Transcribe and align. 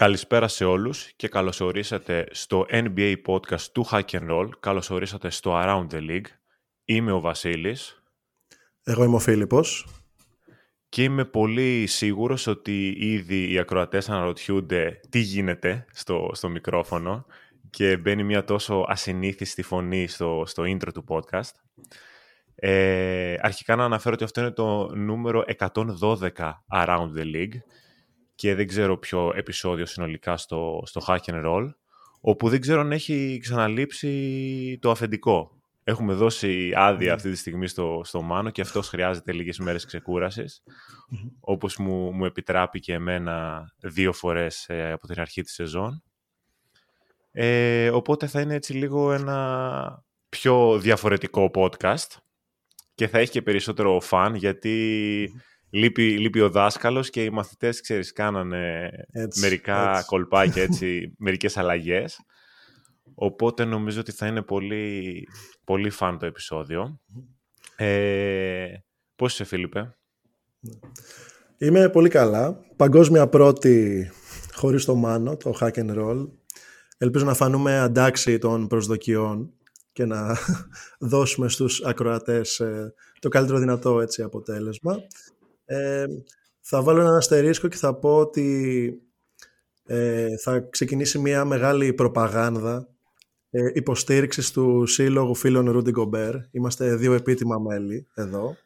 Καλησπέρα 0.00 0.48
σε 0.48 0.64
όλους 0.64 1.12
και 1.16 1.28
καλώς 1.28 1.60
ορίσατε 1.60 2.26
στο 2.30 2.66
NBA 2.68 3.14
podcast 3.26 3.60
του 3.60 3.86
Hack 3.90 4.04
and 4.10 4.30
Roll. 4.30 4.48
Καλώς 4.60 4.90
ορίσατε 4.90 5.30
στο 5.30 5.52
Around 5.54 5.86
the 5.90 6.10
League. 6.10 6.26
Είμαι 6.84 7.12
ο 7.12 7.20
Βασίλης. 7.20 8.02
Εγώ 8.82 9.04
είμαι 9.04 9.14
ο 9.14 9.18
Φίλιππος. 9.18 9.86
Και 10.88 11.02
είμαι 11.02 11.24
πολύ 11.24 11.86
σίγουρος 11.86 12.46
ότι 12.46 12.88
ήδη 12.98 13.52
οι 13.52 13.58
ακροατές 13.58 14.08
αναρωτιούνται 14.08 15.00
τι 15.08 15.18
γίνεται 15.18 15.84
στο, 15.92 16.30
στο 16.32 16.48
μικρόφωνο 16.48 17.26
και 17.70 17.96
μπαίνει 17.96 18.24
μια 18.24 18.44
τόσο 18.44 18.84
ασυνήθιστη 18.88 19.62
φωνή 19.62 20.06
στο, 20.06 20.42
στο 20.46 20.62
intro 20.66 20.92
του 20.94 21.04
podcast. 21.08 21.52
Ε, 22.54 23.34
αρχικά 23.40 23.76
να 23.76 23.84
αναφέρω 23.84 24.14
ότι 24.14 24.24
αυτό 24.24 24.40
είναι 24.40 24.50
το 24.50 24.94
νούμερο 24.94 25.44
112 25.58 26.28
Around 26.72 27.10
the 27.16 27.34
League 27.34 27.58
και 28.40 28.54
δεν 28.54 28.66
ξέρω 28.66 28.98
ποιο 28.98 29.32
επεισόδιο 29.34 29.86
συνολικά 29.86 30.36
στο, 30.36 30.82
στο 30.84 31.00
Hack 31.06 31.18
and 31.24 31.44
Roll, 31.46 31.68
όπου 32.20 32.48
δεν 32.48 32.60
ξέρω 32.60 32.80
αν 32.80 32.92
έχει 32.92 33.38
ξαναλείψει 33.42 34.78
το 34.80 34.90
αφεντικό. 34.90 35.60
Έχουμε 35.84 36.12
δώσει 36.12 36.72
άδεια 36.76 37.14
αυτή 37.14 37.30
τη 37.30 37.36
στιγμή 37.36 37.66
στο, 37.66 38.00
στο 38.04 38.22
Μάνο 38.22 38.50
και 38.50 38.60
αυτός 38.60 38.88
χρειάζεται 38.88 39.32
λίγες 39.32 39.58
μέρες 39.58 39.84
ξεκούρασης, 39.84 40.62
όπως 41.40 41.76
μου, 41.76 42.12
μου 42.12 42.24
επιτράπει 42.24 42.80
και 42.80 42.92
εμένα 42.92 43.64
δύο 43.78 44.12
φορές 44.12 44.68
ε, 44.68 44.92
από 44.92 45.06
την 45.06 45.20
αρχή 45.20 45.42
της 45.42 45.52
σεζόν. 45.52 46.02
Ε, 47.32 47.90
οπότε 47.90 48.26
θα 48.26 48.40
είναι 48.40 48.54
έτσι 48.54 48.72
λίγο 48.72 49.12
ένα 49.12 50.04
πιο 50.28 50.78
διαφορετικό 50.78 51.50
podcast 51.54 52.16
και 52.94 53.08
θα 53.08 53.18
έχει 53.18 53.30
και 53.30 53.42
περισσότερο 53.42 54.00
φαν 54.00 54.34
γιατί 54.34 55.30
λείπει, 55.70 56.18
λείπει 56.18 56.40
ο 56.40 56.50
δάσκαλος 56.50 57.10
και 57.10 57.24
οι 57.24 57.30
μαθητές, 57.30 57.80
ξέρεις, 57.80 58.12
κάνανε 58.12 58.90
Έτσι, 59.12 59.40
μερικά 59.40 59.90
έτσι. 59.90 60.04
κολπάκια, 60.06 60.62
έτσι, 60.62 61.12
μερικές 61.18 61.56
αλλαγές. 61.56 62.20
Οπότε 63.14 63.64
νομίζω 63.64 64.00
ότι 64.00 64.12
θα 64.12 64.26
είναι 64.26 64.42
πολύ, 64.42 65.26
πολύ 65.64 65.90
φαν 65.90 66.18
το 66.18 66.26
επεισόδιο. 66.26 67.00
Ε, 67.76 68.66
πώς 69.16 69.32
είσαι, 69.32 69.44
Φίλιππε; 69.44 69.94
Είμαι 71.58 71.88
πολύ 71.88 72.08
καλά. 72.08 72.60
Παγκόσμια 72.76 73.28
πρώτη 73.28 74.10
χωρίς 74.52 74.84
το 74.84 74.94
μάνο, 74.94 75.36
το 75.36 75.56
hack 75.60 75.72
and 75.72 75.98
roll. 75.98 76.28
Ελπίζω 76.98 77.24
να 77.24 77.34
φανούμε 77.34 77.78
αντάξει 77.78 78.38
των 78.38 78.66
προσδοκιών 78.66 79.52
και 79.92 80.04
να 80.04 80.36
δώσουμε 81.12 81.48
στους 81.48 81.84
ακροατές 81.84 82.60
ε, 82.60 82.94
το 83.18 83.28
καλύτερο 83.28 83.58
δυνατό 83.58 84.00
έτσι, 84.00 84.22
αποτέλεσμα. 84.22 84.96
Ε, 85.72 86.06
θα 86.60 86.82
βάλω 86.82 87.00
έναν 87.00 87.16
αστερίσκο 87.16 87.68
και 87.68 87.76
θα 87.76 87.94
πω 87.94 88.16
ότι 88.16 88.92
ε, 89.84 90.36
θα 90.36 90.60
ξεκινήσει 90.60 91.18
μια 91.18 91.44
μεγάλη 91.44 91.92
προπαγάνδα 91.92 92.88
ε, 93.50 93.70
υποστήριξης 93.74 94.50
του 94.50 94.86
Σύλλογου 94.86 95.34
Φίλων 95.34 95.70
Ρούντι 95.70 95.90
Γκομπέρ. 95.90 96.34
Είμαστε 96.50 96.94
δύο 96.94 97.12
επίτιμα 97.12 97.58
μέλη 97.58 98.06
εδώ 98.14 98.56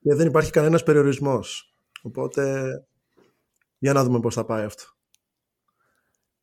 και 0.00 0.14
δεν 0.14 0.26
υπάρχει 0.26 0.50
κανένας 0.50 0.82
περιορισμός. 0.82 1.74
Οπότε, 2.02 2.70
για 3.78 3.92
να 3.92 4.04
δούμε 4.04 4.20
πώς 4.20 4.34
θα 4.34 4.44
πάει 4.44 4.64
αυτό. 4.64 4.84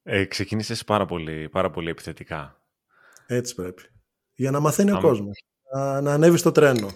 Ε, 0.04 0.26
ξεκίνησες 0.26 0.84
πάρα 0.84 1.06
πολύ, 1.06 1.50
πάρα 1.50 1.70
πολύ 1.70 1.90
επιθετικά. 1.90 2.62
Έτσι 3.28 3.56
πρέπει. 3.56 3.82
Για 4.36 4.52
να 4.52 4.60
μαθαίνει 4.60 4.92
ο 4.92 4.94
Άμα- 4.98 5.08
κόσμος. 5.08 5.44
Να, 5.74 6.02
να 6.02 6.14
ανέβεις 6.14 6.40
στο 6.40 6.52
τρένο. 6.52 6.92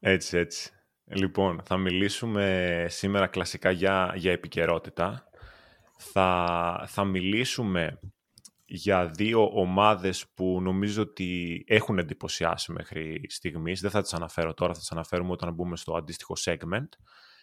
Έτσι, 0.00 0.36
έτσι. 0.36 0.72
Λοιπόν, 1.04 1.60
θα 1.64 1.76
μιλήσουμε 1.76 2.86
σήμερα 2.88 3.26
κλασικά 3.26 3.70
για, 3.70 4.12
για 4.16 4.32
επικαιρότητα. 4.32 5.28
Θα, 5.96 6.84
θα 6.88 7.04
μιλήσουμε 7.04 8.00
για 8.64 9.06
δύο 9.06 9.50
ομάδες 9.52 10.26
που 10.34 10.58
νομίζω 10.62 11.02
ότι 11.02 11.64
έχουν 11.66 11.98
εντυπωσιάσει 11.98 12.72
μέχρι 12.72 13.20
στιγμής. 13.28 13.80
Δεν 13.80 13.90
θα 13.90 14.02
τις 14.02 14.14
αναφέρω 14.14 14.54
τώρα, 14.54 14.72
θα 14.72 14.78
τις 14.78 14.92
αναφέρουμε 14.92 15.32
όταν 15.32 15.54
μπούμε 15.54 15.76
στο 15.76 15.96
αντίστοιχο 15.96 16.34
segment 16.44 16.88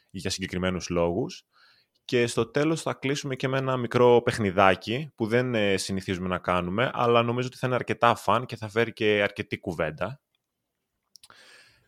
για 0.09 0.29
συγκεκριμένους 0.29 0.89
λόγους. 0.89 1.45
Και 2.05 2.27
στο 2.27 2.45
τέλος 2.45 2.81
θα 2.81 2.93
κλείσουμε 2.93 3.35
και 3.35 3.47
με 3.47 3.57
ένα 3.57 3.77
μικρό 3.77 4.21
παιχνιδάκι 4.21 5.11
που 5.15 5.27
δεν 5.27 5.55
ε, 5.55 5.77
συνηθίζουμε 5.77 6.27
να 6.27 6.37
κάνουμε, 6.37 6.91
αλλά 6.93 7.23
νομίζω 7.23 7.47
ότι 7.47 7.57
θα 7.57 7.67
είναι 7.67 7.75
αρκετά 7.75 8.15
φαν 8.15 8.45
και 8.45 8.55
θα 8.55 8.69
φέρει 8.69 8.93
και 8.93 9.21
αρκετή 9.23 9.59
κουβέντα. 9.59 10.21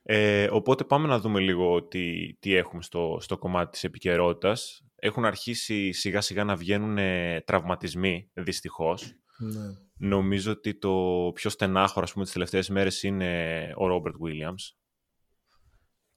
Ε, 0.06 0.48
οπότε 0.52 0.84
πάμε 0.84 1.08
να 1.08 1.20
δούμε 1.20 1.40
λίγο 1.40 1.84
τι, 1.84 2.34
τι 2.40 2.56
έχουμε 2.56 2.82
στο, 2.82 3.18
στο 3.22 3.38
κομμάτι 3.38 3.72
της 3.72 3.84
επικαιρότητας. 3.84 4.84
Έχουν 4.96 5.26
αρχίσει 5.26 5.92
σιγά 5.92 6.22
σιγά 6.22 6.44
να 6.44 6.56
βγαίνουν 6.56 6.98
ε, 6.98 7.42
τραυματισμοί, 7.46 8.30
δυστυχώς. 8.34 9.14
Ναι. 9.38 9.62
Νομίζω 9.98 10.52
ότι 10.52 10.76
το 10.78 11.32
πιο 11.34 11.50
στενάχωρο, 11.50 12.04
ας 12.06 12.12
πούμε, 12.14 12.24
τις 12.24 12.34
τελευταίες 12.34 12.70
μέρες 12.70 13.04
είναι 13.04 13.72
ο 13.76 13.88
Ρόμπερτ 13.88 14.16
Williams. 14.16 14.76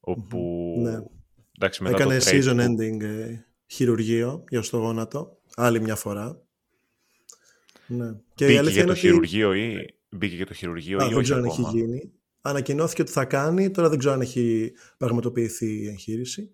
Όπου, 0.00 0.74
Ναι. 0.82 0.98
εντάξει, 1.56 1.82
μετά 1.82 1.96
Έκανε 1.96 2.18
το 2.18 2.24
trade 2.30 2.34
season 2.34 2.56
που- 2.56 2.62
ending 2.62 3.00
ε, 3.02 3.44
χειρουργείο 3.66 4.44
για 4.48 4.62
στο 4.62 4.78
γόνατο. 4.78 5.38
Άλλη 5.56 5.80
μια 5.80 5.96
φορά. 5.96 6.42
Ναι. 7.86 8.12
Και 8.34 8.44
η 8.44 8.46
Μπήκε 8.46 8.58
αλήθεια 8.58 8.72
για 8.72 8.82
είναι 8.82 8.84
το 8.84 8.90
ότι- 8.92 9.00
χειρουργείο 9.00 9.52
ή 9.54 9.94
μπήκε 10.10 10.34
για 10.36 10.46
το 10.46 10.54
χειρουργείο 10.54 10.98
Α, 10.98 11.04
ή 11.04 11.08
δεν 11.08 11.14
όχι 11.16 11.24
ξέρω 11.24 11.38
αν 11.40 11.46
ακόμα; 11.46 11.68
έχει 11.68 11.78
γίνει. 11.78 12.12
Ανακοινώθηκε 12.48 13.02
ότι 13.02 13.10
θα 13.10 13.24
κάνει, 13.24 13.70
τώρα 13.70 13.88
δεν 13.88 13.98
ξέρω 13.98 14.14
αν 14.14 14.20
έχει 14.20 14.72
πραγματοποιηθεί 14.96 15.82
η 15.82 15.88
εγχείρηση. 15.88 16.50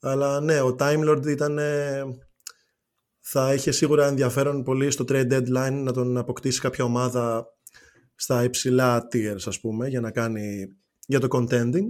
Αλλά 0.00 0.40
ναι, 0.40 0.60
ο 0.60 0.76
Time 0.78 1.08
Lord 1.08 1.26
ήταν... 1.26 1.58
ε, 1.58 2.02
θα 3.20 3.54
είχε 3.54 3.70
σίγουρα 3.70 4.06
ενδιαφέρον 4.06 4.62
πολύ 4.62 4.90
στο 4.90 5.04
trade 5.08 5.32
deadline 5.32 5.80
να 5.82 5.92
τον 5.92 6.16
αποκτήσει 6.16 6.60
κάποια 6.60 6.84
ομάδα 6.84 7.46
στα 8.14 8.44
υψηλά 8.44 9.06
tiers 9.12 9.46
ας 9.46 9.60
πούμε 9.60 9.88
για 9.88 10.00
να 10.00 10.10
κάνει 10.10 10.66
για 11.06 11.20
το 11.20 11.28
contending. 11.30 11.88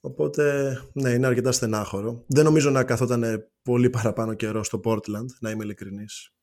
Οπότε 0.00 0.76
ναι, 0.92 1.10
είναι 1.10 1.26
αρκετά 1.26 1.52
στενάχωρο. 1.52 2.24
Δεν 2.26 2.44
νομίζω 2.44 2.70
να 2.70 2.84
καθόταν 2.84 3.50
πολύ 3.62 3.90
παραπάνω 3.90 4.34
καιρό 4.34 4.64
στο 4.64 4.80
Portland, 4.84 5.26
να 5.40 5.50
είμαι 5.50 5.64
ειλικρινής. 5.64 6.33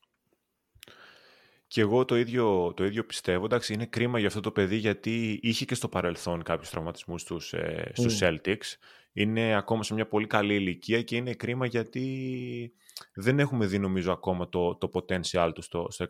Και 1.71 1.81
εγώ 1.81 2.05
το 2.05 2.17
ίδιο, 2.17 2.73
το 2.75 2.85
ίδιο 2.85 3.05
πιστεύω. 3.05 3.45
Εντάξει, 3.45 3.73
είναι 3.73 3.85
κρίμα 3.85 4.19
για 4.19 4.27
αυτό 4.27 4.39
το 4.39 4.51
παιδί 4.51 4.75
γιατί 4.75 5.39
είχε 5.41 5.65
και 5.65 5.75
στο 5.75 5.87
παρελθόν 5.87 6.43
κάποιους 6.43 6.69
τραυματισμούς 6.69 7.21
στους, 7.21 7.53
ε, 7.53 7.91
στους 7.93 8.19
Celtics. 8.21 8.75
Είναι 9.13 9.55
ακόμα 9.55 9.83
σε 9.83 9.93
μια 9.93 10.07
πολύ 10.07 10.27
καλή 10.27 10.55
ηλικία 10.55 11.01
και 11.01 11.15
είναι 11.15 11.33
κρίμα 11.33 11.65
γιατί 11.65 12.73
δεν 13.13 13.39
έχουμε 13.39 13.65
δει 13.65 13.79
νομίζω 13.79 14.11
ακόμα 14.11 14.49
το, 14.49 14.75
το 14.75 14.89
potential 14.93 15.51
του 15.53 15.61
στο, 15.61 15.87
στο 15.89 16.05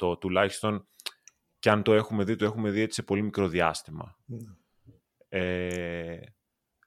100%. 0.00 0.20
Τουλάχιστον 0.20 0.86
και 1.58 1.70
αν 1.70 1.82
το 1.82 1.92
έχουμε 1.92 2.24
δει, 2.24 2.36
το 2.36 2.44
έχουμε 2.44 2.70
δει 2.70 2.80
έτσι 2.80 2.94
σε 2.94 3.02
πολύ 3.02 3.22
μικρό 3.22 3.48
διάστημα. 3.48 4.16
Ε, 5.28 6.20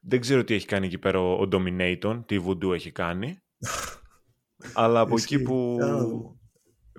δεν 0.02 0.20
ξέρω 0.20 0.44
τι 0.44 0.54
έχει 0.54 0.66
κάνει 0.66 0.86
εκεί 0.86 0.98
πέρα 0.98 1.20
ο, 1.20 1.42
ο 1.42 1.48
Dominaton, 1.52 2.22
τι 2.26 2.38
voodoo 2.48 2.74
έχει 2.74 2.92
κάνει. 2.92 3.38
αλλά 4.74 5.00
από 5.00 5.14
εκεί 5.14 5.34
Ισχύει. 5.34 5.46
που 5.46 5.76
Για 5.78 5.86
να 5.86 5.98
δούμε. 5.98 6.40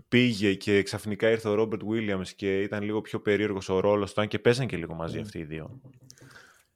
Πήγε 0.08 0.54
και 0.54 0.82
ξαφνικά 0.82 1.30
ήρθε 1.30 1.48
ο 1.48 1.54
Ρόμπερτ 1.54 1.82
Williams 1.90 2.28
και 2.36 2.62
ήταν 2.62 2.82
λίγο 2.82 3.00
πιο 3.00 3.20
περίεργος 3.20 3.68
ο 3.68 3.80
ρόλος 3.80 4.14
του, 4.14 4.20
αν 4.20 4.28
και 4.28 4.38
παίζαν 4.38 4.66
και 4.66 4.76
λίγο 4.76 4.94
μαζί 4.94 5.18
αυτοί 5.18 5.38
οι 5.38 5.44
δύο. 5.44 5.80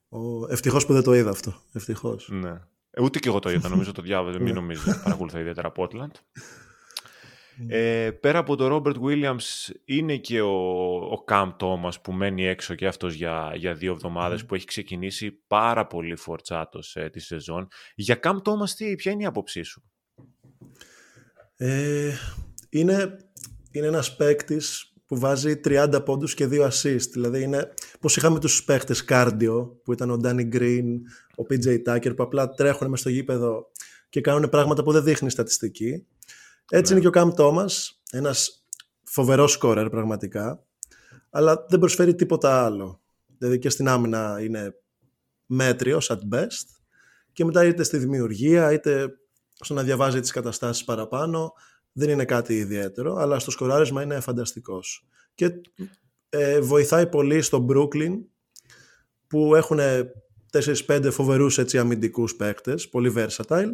Ο... 0.09 0.53
Ευτυχώς 0.53 0.87
που 0.87 0.93
δεν 0.93 1.03
το 1.03 1.15
είδα 1.15 1.31
αυτό. 1.31 1.55
Ευτυχώς. 1.73 2.29
Ναι. 2.33 2.61
Ε, 2.91 3.03
Ούτε 3.03 3.19
και 3.19 3.29
εγώ 3.29 3.39
το 3.39 3.51
είδα, 3.51 3.69
νομίζω 3.75 3.93
το 3.93 4.03
διάβαζα, 4.03 4.41
μην 4.41 4.55
νομίζω 4.55 4.83
ότι 4.89 5.01
παρακολουθώ 5.05 5.39
ιδιαίτερα 5.39 5.73
Portland. 5.77 6.11
Ε, 7.69 8.11
πέρα 8.11 8.39
από 8.39 8.57
τον 8.57 8.67
Ρόμπερτ 8.67 8.97
Williams 9.03 9.73
είναι 9.85 10.17
και 10.17 10.41
ο, 10.41 10.51
ο 10.97 11.25
Cam 11.29 11.53
Thomas 11.59 12.03
που 12.03 12.13
μένει 12.13 12.47
έξω 12.47 12.75
και 12.75 12.87
αυτός 12.87 13.15
για, 13.15 13.53
για 13.57 13.75
δύο 13.75 13.93
εβδομάδες 13.93 14.45
που 14.45 14.55
έχει 14.55 14.67
ξεκινήσει 14.67 15.31
πάρα 15.47 15.87
πολύ 15.87 16.17
φορτσάτος 16.17 16.97
ε, 16.97 17.09
τη 17.09 17.21
σεζόν. 17.21 17.69
Για 17.95 18.19
Cam 18.23 18.37
Thomas 18.37 18.71
τι, 18.77 18.95
ποια 18.95 19.13
είναι 19.13 19.23
η 19.23 19.27
άποψή 19.27 19.63
σου; 19.63 19.83
Ε, 21.57 22.13
είναι, 22.71 23.17
είναι 23.71 23.87
ένας 23.87 24.17
παίκτης 24.17 24.93
που 25.07 25.19
βάζει 25.19 25.61
30 25.65 26.03
πόντους 26.05 26.35
και 26.35 26.49
2 26.51 26.69
assist. 26.69 27.09
Δηλαδή 27.13 27.43
είναι 27.43 27.73
πως 28.01 28.17
είχαμε 28.17 28.39
τους 28.39 28.65
παίκτες 28.65 29.05
κάρντιο 29.05 29.81
που 29.85 29.93
ήταν 29.93 30.11
ο 30.11 30.21
Danny 30.25 30.55
Green, 30.55 30.85
ο 31.37 31.45
PJ 31.51 31.83
Tucker 31.87 32.17
που 32.17 32.23
απλά 32.23 32.51
τρέχουν 32.51 32.89
μες 32.89 33.01
στο 33.01 33.09
γήπεδο 33.09 33.71
και 34.09 34.21
κάνουν 34.21 34.49
πράγματα 34.49 34.83
που 34.83 34.93
δεν 34.93 35.05
δείχνει 35.05 35.29
η 35.29 35.31
στατιστική. 35.31 36.07
Έτσι 36.71 36.93
είναι 36.93 37.01
και 37.01 37.09
ο 37.09 37.11
Cam 37.15 37.35
Thomas. 37.35 37.71
ένας 38.11 38.65
φοβερός 39.03 39.53
σκόρερ 39.53 39.89
πραγματικά, 39.89 40.65
αλλά 41.31 41.65
δεν 41.69 41.79
προσφέρει 41.79 42.15
τίποτα 42.15 42.65
άλλο. 42.65 43.01
Δηλαδή 43.39 43.59
και 43.59 43.69
στην 43.69 43.89
άμυνα 43.89 44.41
είναι 44.43 44.75
μέτριος 45.47 46.11
at 46.13 46.35
best 46.35 46.67
και 47.33 47.45
μετά 47.45 47.65
είτε 47.65 47.83
στη 47.83 47.99
δημιουργία 47.99 48.73
είτε 48.73 49.09
στο 49.61 49.75
να 49.75 49.83
διαβάζει 49.83 50.21
τις 50.21 50.31
καταστάσεις 50.31 50.85
παραπάνω 50.85 51.53
δεν 51.93 52.09
είναι 52.09 52.25
κάτι 52.25 52.57
ιδιαίτερο, 52.57 53.15
αλλά 53.15 53.39
στο 53.39 53.51
σκοράρισμα 53.51 54.03
είναι 54.03 54.21
φανταστικός. 54.21 55.07
Και 55.35 55.61
ε, 56.29 56.61
βοηθάει 56.61 57.07
πολύ 57.07 57.43
στο 57.43 57.67
Brooklyn 57.71 58.19
που 59.27 59.55
έχουν 59.55 59.79
4-5 60.87 61.09
φοβερούς 61.11 61.59
έτσι, 61.59 61.79
αμυντικούς 61.79 62.37
παίκτες, 62.37 62.89
πολύ 62.89 63.13
versatile 63.17 63.73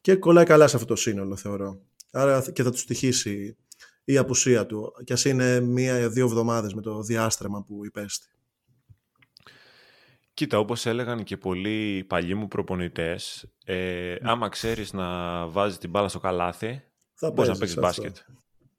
και 0.00 0.16
κολλάει 0.16 0.44
καλά 0.44 0.68
σε 0.68 0.76
αυτό 0.76 0.88
το 0.88 0.96
σύνολο 0.96 1.36
θεωρώ. 1.36 1.80
Άρα 2.12 2.50
και 2.52 2.62
θα 2.62 2.70
του 2.70 2.78
στοιχήσει 2.78 3.56
η 4.04 4.16
απουσία 4.16 4.66
του 4.66 4.92
και 5.04 5.12
ας 5.12 5.24
είναι 5.24 5.60
μία-δύο 5.60 6.24
εβδομάδες 6.24 6.74
με 6.74 6.82
το 6.82 7.02
διάστρεμα 7.02 7.62
που 7.62 7.84
υπέστη. 7.84 8.28
Κοίτα, 10.34 10.58
όπως 10.58 10.86
έλεγαν 10.86 11.24
και 11.24 11.36
πολλοί 11.36 12.04
παλιοί 12.04 12.34
μου 12.36 12.48
προπονητές, 12.48 13.46
ε, 13.64 13.74
ναι. 13.74 14.30
άμα 14.30 14.48
ξέρεις 14.48 14.92
να 14.92 15.46
βάζεις 15.46 15.78
την 15.78 15.90
μπάλα 15.90 16.08
στο 16.08 16.18
καλάθι, 16.18 16.82
θα 17.20 17.30
μπορείς 17.30 17.50
να 17.50 17.58
παίξεις 17.58 17.78
μπάσκετ. 17.78 18.16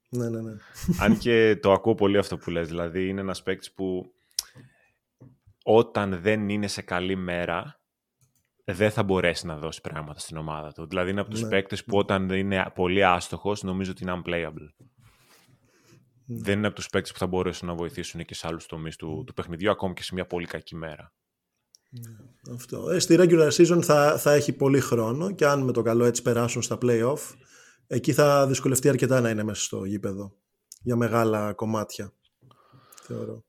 Ναι, 0.08 0.28
ναι, 0.28 0.40
ναι. 0.40 0.52
Αν 1.00 1.18
και 1.18 1.58
το 1.62 1.72
ακούω 1.72 1.94
πολύ 1.94 2.18
αυτό 2.18 2.36
που 2.36 2.50
λες, 2.50 2.68
δηλαδή 2.68 3.08
είναι 3.08 3.20
ένας 3.20 3.42
παίκτης 3.42 3.72
που 3.72 4.12
όταν 5.62 6.20
δεν 6.20 6.48
είναι 6.48 6.66
σε 6.66 6.82
καλή 6.82 7.16
μέρα, 7.16 7.80
δεν 8.64 8.90
θα 8.90 9.02
μπορέσει 9.02 9.46
να 9.46 9.56
δώσει 9.56 9.80
πράγματα 9.80 10.18
στην 10.18 10.36
ομάδα 10.36 10.72
του. 10.72 10.86
Δηλαδή 10.86 11.10
είναι 11.10 11.20
από 11.20 11.30
τους 11.30 11.42
ναι. 11.42 11.48
παίκτες 11.48 11.84
που 11.84 11.98
όταν 11.98 12.30
είναι 12.30 12.70
πολύ 12.74 13.04
άστοχος, 13.04 13.62
νομίζω 13.62 13.90
ότι 13.90 14.02
είναι 14.02 14.22
unplayable. 14.24 14.68
Ναι. 16.24 16.42
Δεν 16.42 16.58
είναι 16.58 16.66
από 16.66 16.76
τους 16.76 16.88
παίκτες 16.88 17.12
που 17.12 17.18
θα 17.18 17.26
μπορέσουν 17.26 17.68
να 17.68 17.74
βοηθήσουν 17.74 18.24
και 18.24 18.34
σε 18.34 18.46
άλλους 18.46 18.66
τομείς 18.66 18.96
του, 18.96 19.24
του 19.26 19.32
παιχνιδιού, 19.32 19.70
ακόμη 19.70 19.94
και 19.94 20.02
σε 20.02 20.14
μια 20.14 20.26
πολύ 20.26 20.46
κακή 20.46 20.76
μέρα. 20.76 21.12
Ναι, 21.90 22.54
αυτό. 22.54 22.90
Ε, 22.90 22.98
στη 22.98 23.16
regular 23.18 23.50
season 23.50 23.82
θα, 23.82 24.18
θα 24.18 24.32
έχει 24.32 24.52
πολύ 24.52 24.80
χρόνο 24.80 25.30
και 25.34 25.46
αν 25.46 25.62
με 25.62 25.72
το 25.72 25.82
καλό 25.82 26.04
έτσι 26.04 26.22
περάσουν 26.22 26.62
στα 26.62 26.78
play-off, 26.82 27.20
εκεί 27.92 28.12
θα 28.12 28.46
δυσκολευτεί 28.46 28.88
αρκετά 28.88 29.20
να 29.20 29.30
είναι 29.30 29.42
μέσα 29.42 29.62
στο 29.62 29.84
γήπεδο 29.84 30.36
για 30.82 30.96
μεγάλα 30.96 31.52
κομμάτια, 31.52 32.12
θεωρώ. 33.02 33.44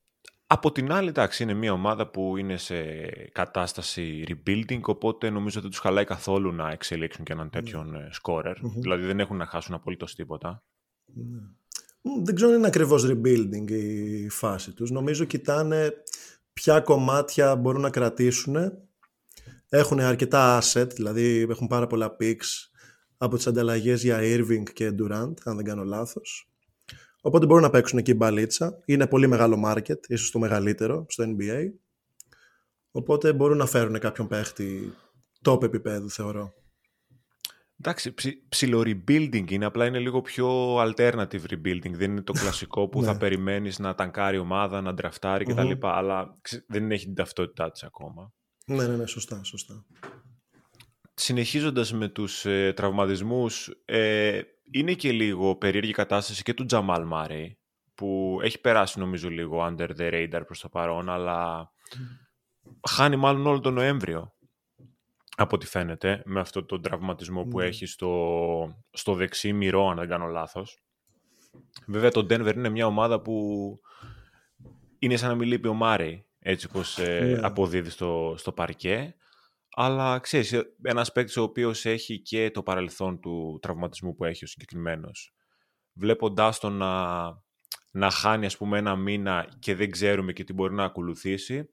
Από 0.47 0.71
την 0.71 0.91
άλλη, 0.91 1.07
εντάξει, 1.07 1.43
είναι 1.43 1.53
μια 1.53 1.71
ομάδα 1.71 2.07
που 2.09 2.37
είναι 2.37 2.57
σε 2.57 2.83
κατάσταση 3.31 4.23
rebuilding, 4.27 4.81
οπότε 4.81 5.29
νομίζω 5.29 5.61
δεν 5.61 5.69
τους 5.69 5.79
χαλάει 5.79 6.05
καθόλου 6.05 6.51
να 6.51 6.71
εξελίξουν 6.71 7.25
και 7.25 7.33
έναν 7.33 7.49
τέτοιον 7.49 7.89
ναι. 7.89 8.09
scorer. 8.21 8.55
Δηλαδή 8.81 9.05
δεν 9.05 9.19
έχουν 9.19 9.37
να 9.37 9.45
χάσουν 9.45 9.73
απολύτως 9.73 10.15
τίποτα. 10.15 10.63
Ναι. 11.05 11.39
Δεν 12.23 12.35
ξέρω 12.35 12.51
αν 12.51 12.57
είναι 12.57 12.67
ακριβώς 12.67 13.05
rebuilding 13.07 13.71
η 13.71 14.29
φάση 14.29 14.71
τους. 14.71 14.91
Νομίζω 14.91 15.25
κοιτάνε 15.25 15.93
ποια 16.53 16.79
κομμάτια 16.79 17.55
μπορούν 17.55 17.81
να 17.81 17.89
κρατήσουν. 17.89 18.55
Έχουν 19.69 19.99
αρκετά 19.99 20.61
asset, 20.61 20.89
δηλαδή 20.95 21.45
έχουν 21.49 21.67
πάρα 21.67 21.87
πολλά 21.87 22.15
picks 22.19 22.72
από 23.23 23.35
τις 23.35 23.47
ανταλλαγές 23.47 24.03
για 24.03 24.19
Irving 24.21 24.63
και 24.73 24.95
Durant, 24.99 25.33
αν 25.43 25.55
δεν 25.55 25.65
κάνω 25.65 25.83
λάθος. 25.83 26.47
Οπότε 27.21 27.45
μπορούν 27.45 27.63
να 27.63 27.69
παίξουν 27.69 27.99
εκεί 27.99 28.13
μπαλίτσα. 28.13 28.81
Είναι 28.85 29.07
πολύ 29.07 29.27
μεγάλο 29.27 29.63
market, 29.65 30.07
ίσως 30.07 30.31
το 30.31 30.39
μεγαλύτερο 30.39 31.05
στο 31.09 31.23
NBA. 31.27 31.71
Οπότε 32.91 33.33
μπορούν 33.33 33.57
να 33.57 33.65
φέρουν 33.65 33.99
κάποιον 33.99 34.27
παίχτη 34.27 34.93
top 35.43 35.63
επίπεδου, 35.63 36.09
θεωρώ. 36.09 36.53
Εντάξει, 37.79 38.13
ψηλο 38.49 38.79
rebuilding 38.79 39.51
είναι, 39.51 39.65
απλά 39.65 39.85
είναι 39.85 39.99
λίγο 39.99 40.21
πιο 40.21 40.77
alternative 40.77 41.43
rebuilding. 41.49 41.91
Δεν 41.93 42.11
είναι 42.11 42.21
το 42.21 42.33
κλασικό 42.33 42.87
που 42.87 43.03
θα 43.05 43.13
ναι. 43.13 43.19
περιμένεις 43.19 43.79
να 43.79 43.95
ταγκάρει 43.95 44.37
ομάδα, 44.37 44.81
να 44.81 44.93
ντραφτάρει 44.93 45.45
κτλ. 45.45 45.71
Αλλά 45.81 46.37
δεν 46.67 46.91
έχει 46.91 47.05
την 47.05 47.15
ταυτότητά 47.15 47.71
της 47.71 47.83
ακόμα. 47.83 48.33
Ναι, 48.65 48.87
ναι, 48.87 48.95
ναι, 48.95 49.05
σωστά, 49.05 49.43
σωστά. 49.43 49.85
Συνεχίζοντας 51.13 51.93
με 51.93 52.07
τους 52.07 52.45
ε, 52.45 52.73
τραυματισμούς, 52.75 53.71
ε, 53.85 54.41
είναι 54.71 54.93
και 54.93 55.11
λίγο 55.11 55.55
περίεργη 55.55 55.91
κατάσταση 55.91 56.43
και 56.43 56.53
του 56.53 56.65
Τζαμάλ 56.65 57.03
Μάρεϊ, 57.03 57.59
που 57.95 58.39
έχει 58.41 58.61
περάσει 58.61 58.99
νομίζω 58.99 59.29
λίγο 59.29 59.65
under 59.65 59.89
the 59.97 60.11
radar 60.11 60.41
προς 60.45 60.59
το 60.59 60.69
παρόν, 60.69 61.09
αλλά 61.09 61.71
χάνει 62.89 63.15
μάλλον 63.15 63.47
όλο 63.47 63.59
τον 63.59 63.73
Νοέμβριο, 63.73 64.33
από 65.35 65.55
ό,τι 65.55 65.65
φαίνεται, 65.65 66.21
με 66.25 66.39
αυτό 66.39 66.65
τον 66.65 66.81
τραυματισμό 66.81 67.43
που 67.43 67.57
ναι. 67.59 67.65
έχει 67.65 67.85
στο, 67.85 68.83
στο 68.91 69.13
δεξί 69.13 69.53
μυρό, 69.53 69.87
αν 69.89 69.97
δεν 69.97 70.07
κάνω 70.07 70.25
λάθος. 70.25 70.83
Βέβαια 71.87 72.11
το 72.11 72.19
Denver 72.19 72.55
είναι 72.55 72.69
μια 72.69 72.85
ομάδα 72.85 73.21
που 73.21 73.79
είναι 74.99 75.15
σαν 75.15 75.29
να 75.29 75.35
μην 75.35 75.47
λείπει 75.47 75.67
ο 75.67 75.73
Μάρεϊ, 75.73 76.25
έτσι 76.39 76.69
πως 76.69 76.97
ε, 76.97 77.19
ναι. 77.19 77.47
αποδίδει 77.47 77.89
στο, 77.89 78.35
στο 78.37 78.51
παρκέ. 78.51 79.15
Αλλά 79.73 80.19
ξέρεις, 80.19 80.53
ε, 80.53 80.73
ένας 80.81 81.11
παίκτης 81.11 81.37
ο 81.37 81.41
οποίος 81.41 81.85
έχει 81.85 82.19
και 82.19 82.51
το 82.51 82.63
παρελθόν 82.63 83.19
του 83.19 83.59
τραυματισμού 83.61 84.15
που 84.15 84.23
έχει 84.23 84.43
ο 84.43 84.47
συγκεκριμένος. 84.47 85.33
Βλέποντάς 85.93 86.59
τον 86.59 86.73
να, 86.73 87.23
να 87.91 88.09
χάνει 88.09 88.45
ας 88.45 88.57
πούμε 88.57 88.77
ένα 88.77 88.95
μήνα 88.95 89.47
και 89.59 89.75
δεν 89.75 89.91
ξέρουμε 89.91 90.33
και 90.33 90.43
τι 90.43 90.53
μπορεί 90.53 90.73
να 90.73 90.83
ακολουθήσει, 90.83 91.69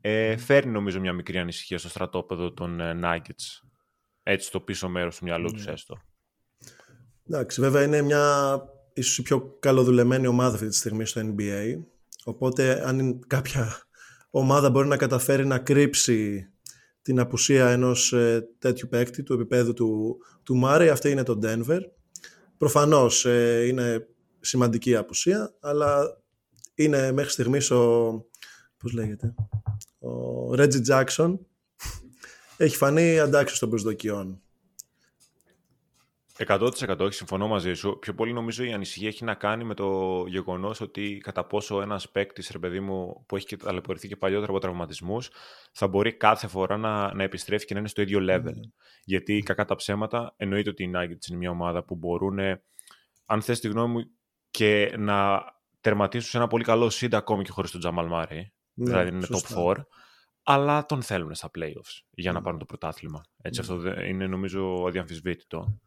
ε, 0.00 0.36
φέρνει 0.36 0.72
νομίζω 0.72 1.00
μια 1.00 1.12
μικρή 1.12 1.38
ανησυχία 1.38 1.78
στο 1.78 1.88
στρατόπεδο 1.88 2.52
των 2.52 2.80
ε, 2.80 2.98
Nuggets. 3.02 3.68
Έτσι 4.22 4.46
στο 4.46 4.60
πίσω 4.60 4.88
μέρος 4.88 5.18
του 5.18 5.24
μυαλού 5.24 5.52
τους 5.52 5.66
έστω. 5.66 6.02
Εντάξει, 7.26 7.60
βέβαια 7.60 7.82
είναι 7.82 8.02
μια 8.02 8.58
ίσως 8.94 9.18
η 9.18 9.22
πιο 9.22 9.56
καλοδουλεμένη 9.60 10.26
ομάδα 10.26 10.54
αυτή 10.54 10.68
τη 10.68 10.74
στιγμή 10.74 11.04
στο 11.04 11.20
NBA. 11.24 11.82
Οπότε 12.24 12.88
αν 12.88 13.24
κάποια 13.26 13.82
ομάδα 14.30 14.70
μπορεί 14.70 14.88
να 14.88 14.96
καταφέρει 14.96 15.46
να 15.46 15.58
κρύψει 15.58 16.48
την 17.04 17.20
απουσία 17.20 17.70
ενός 17.70 18.12
ε, 18.12 18.48
τέτοιου 18.58 18.88
παίκτη 18.88 19.22
του 19.22 19.32
επίπεδου 19.32 19.72
του, 19.72 20.18
του 20.42 20.56
Μάρεϊ. 20.56 20.88
Αυτή 20.88 21.10
είναι 21.10 21.22
το 21.22 21.38
Denver. 21.42 21.80
Προφανώς 22.58 23.24
ε, 23.24 23.66
είναι 23.66 24.06
σημαντική 24.40 24.96
απουσία, 24.96 25.54
αλλά 25.60 26.22
είναι 26.74 27.12
μέχρι 27.12 27.30
στιγμής 27.30 27.70
ο, 27.70 28.12
πώς 28.76 28.92
λέγεται, 28.92 29.34
ο 29.98 30.50
Reggie 30.52 30.86
Jackson 30.88 31.38
έχει 32.56 32.76
φανεί 32.76 33.18
αντάξιος 33.18 33.58
των 33.58 33.68
προσδοκιών. 33.68 34.42
100% 36.38 37.12
συμφωνώ 37.12 37.48
μαζί 37.48 37.74
σου. 37.74 37.98
Πιο 37.98 38.14
πολύ 38.14 38.32
νομίζω 38.32 38.64
η 38.64 38.72
ανησυχία 38.72 39.08
έχει 39.08 39.24
να 39.24 39.34
κάνει 39.34 39.64
με 39.64 39.74
το 39.74 40.22
γεγονός 40.26 40.80
ότι 40.80 41.20
κατά 41.22 41.44
πόσο 41.44 41.80
ένας 41.80 42.10
παίκτης, 42.10 42.50
ρε 42.50 42.58
παιδί 42.58 42.80
μου, 42.80 43.24
που 43.26 43.36
έχει 43.36 43.46
και 43.46 43.56
ταλαιπωρηθεί 43.56 44.08
και 44.08 44.16
παλιότερα 44.16 44.50
από 44.50 44.60
τραυματισμούς, 44.60 45.30
θα 45.72 45.88
μπορεί 45.88 46.12
κάθε 46.12 46.46
φορά 46.46 46.76
να, 46.76 47.14
να 47.14 47.22
επιστρέφει 47.22 47.66
και 47.66 47.74
να 47.74 47.80
είναι 47.80 47.88
στο 47.88 48.02
ίδιο 48.02 48.20
level. 48.30 48.48
Mm. 48.48 48.70
Γιατί 49.04 49.38
κακά 49.38 49.64
τα 49.64 49.74
ψέματα, 49.74 50.34
εννοείται 50.36 50.70
ότι 50.70 50.82
η 50.82 50.90
Nuggets 50.94 51.28
είναι 51.28 51.38
μια 51.38 51.50
ομάδα 51.50 51.84
που 51.84 51.94
μπορούν, 51.94 52.38
αν 53.26 53.42
θες 53.42 53.60
τη 53.60 53.68
γνώμη 53.68 53.92
μου, 53.92 54.10
και 54.50 54.94
να 54.98 55.44
τερματίσουν 55.80 56.30
σε 56.30 56.36
ένα 56.36 56.46
πολύ 56.46 56.64
καλό 56.64 56.86
seed 56.86 57.12
ακόμη 57.12 57.44
και 57.44 57.50
χωρίς 57.50 57.70
τον 57.70 57.80
Τζαμάλ 57.80 58.06
Μάρι. 58.06 58.52
Ναι, 58.74 58.84
δηλαδή 58.84 59.08
είναι 59.08 59.26
top 59.30 59.74
4 59.74 59.74
αλλά 60.46 60.86
τον 60.86 61.02
θέλουν 61.02 61.34
στα 61.34 61.50
playoffs 61.58 62.02
για 62.10 62.32
να 62.32 62.42
πάρουν 62.42 62.58
το 62.58 62.64
πρωτάθλημα. 62.64 63.24
Έτσι, 63.42 63.60
αυτό 63.60 64.00
είναι 64.00 64.26
νομίζω 64.26 64.84
αδιαμφισβήτητο. 64.86 65.80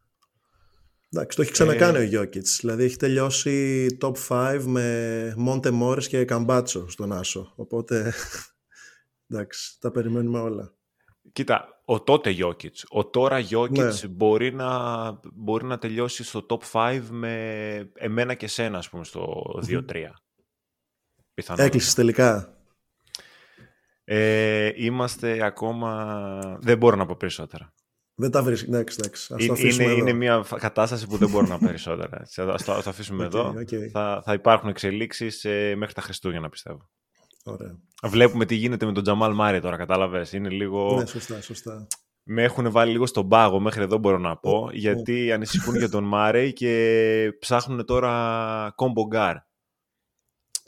Εντάξει, 1.12 1.36
το 1.36 1.42
έχει 1.42 1.52
ξανακάνει 1.52 1.96
ε... 1.96 2.00
ο 2.00 2.02
Γιώκητς. 2.02 2.58
Δηλαδή 2.60 2.84
έχει 2.84 2.96
τελειώσει 2.96 3.86
top 4.00 4.14
5 4.28 4.62
με 4.66 5.34
Μόντε 5.36 5.70
Μόρες 5.70 6.08
και 6.08 6.24
Καμπάτσο 6.24 6.90
στον 6.90 7.12
Άσο. 7.12 7.52
Οπότε, 7.56 8.12
εντάξει, 9.28 9.80
τα 9.80 9.90
περιμένουμε 9.90 10.38
όλα. 10.38 10.72
Κοίτα, 11.32 11.82
ο 11.84 12.02
τότε 12.02 12.30
Γιώκητς. 12.30 12.84
Ο 12.88 13.06
τώρα 13.06 13.38
Γιώκητς 13.38 14.02
ναι. 14.02 14.08
μπορεί, 14.08 14.54
να, 14.54 15.20
μπορεί 15.32 15.64
να 15.64 15.78
τελειώσει 15.78 16.24
στο 16.24 16.46
top 16.48 16.58
5 16.72 17.02
με 17.10 17.92
εμένα 17.94 18.34
και 18.34 18.46
σένα, 18.46 18.78
ας 18.78 18.88
πούμε, 18.88 19.04
στο 19.04 19.42
2-3. 19.68 19.82
Έκλεισε 21.56 21.94
τελικά. 21.94 22.58
Ε, 24.04 24.72
είμαστε 24.76 25.44
ακόμα... 25.44 26.58
Δεν 26.60 26.78
μπορώ 26.78 26.96
να 26.96 27.06
πω 27.06 27.16
περισσότερα. 27.18 27.72
Δεν 28.20 28.30
τα 28.30 28.42
βρίσκει. 28.42 28.68
Εντάξει, 28.68 28.96
εντάξει. 29.00 29.34
είναι, 29.38 29.82
είναι, 29.84 29.92
είναι 29.92 30.12
μια 30.12 30.44
κατάσταση 30.58 31.06
που 31.06 31.16
δεν 31.16 31.30
μπορώ 31.30 31.46
να 31.46 31.58
περισσότερα. 31.58 32.22
Ας 32.54 32.64
το, 32.64 32.72
αφήσουμε 32.72 33.24
εδώ. 33.24 33.54
Θα, 33.92 34.22
θα 34.24 34.32
υπάρχουν 34.32 34.68
εξελίξεις 34.68 35.44
ε, 35.44 35.74
μέχρι 35.76 35.94
τα 35.94 36.00
Χριστούγεννα, 36.00 36.48
πιστεύω. 36.48 36.90
Ωραία. 37.44 37.78
Βλέπουμε 38.02 38.44
τι 38.44 38.54
γίνεται 38.54 38.86
με 38.86 38.92
τον 38.92 39.02
Τζαμάλ 39.02 39.34
Μάρι 39.34 39.60
τώρα, 39.60 39.76
κατάλαβες. 39.76 40.32
Είναι 40.32 40.48
λίγο... 40.48 40.96
Ναι, 40.98 41.06
σωστά, 41.06 41.40
σωστά. 41.42 41.86
Με 42.22 42.42
έχουν 42.42 42.70
βάλει 42.70 42.92
λίγο 42.92 43.06
στον 43.06 43.28
πάγο, 43.28 43.60
μέχρι 43.60 43.82
εδώ 43.82 43.98
μπορώ 43.98 44.18
να 44.18 44.36
πω, 44.36 44.70
γιατί 44.72 45.32
ανησυχούν 45.32 45.76
για 45.76 45.88
τον 45.88 46.04
Μάρι 46.04 46.52
και 46.52 47.36
ψάχνουν 47.38 47.84
τώρα 47.84 48.74
combo 48.76 49.16
guard. 49.16 49.38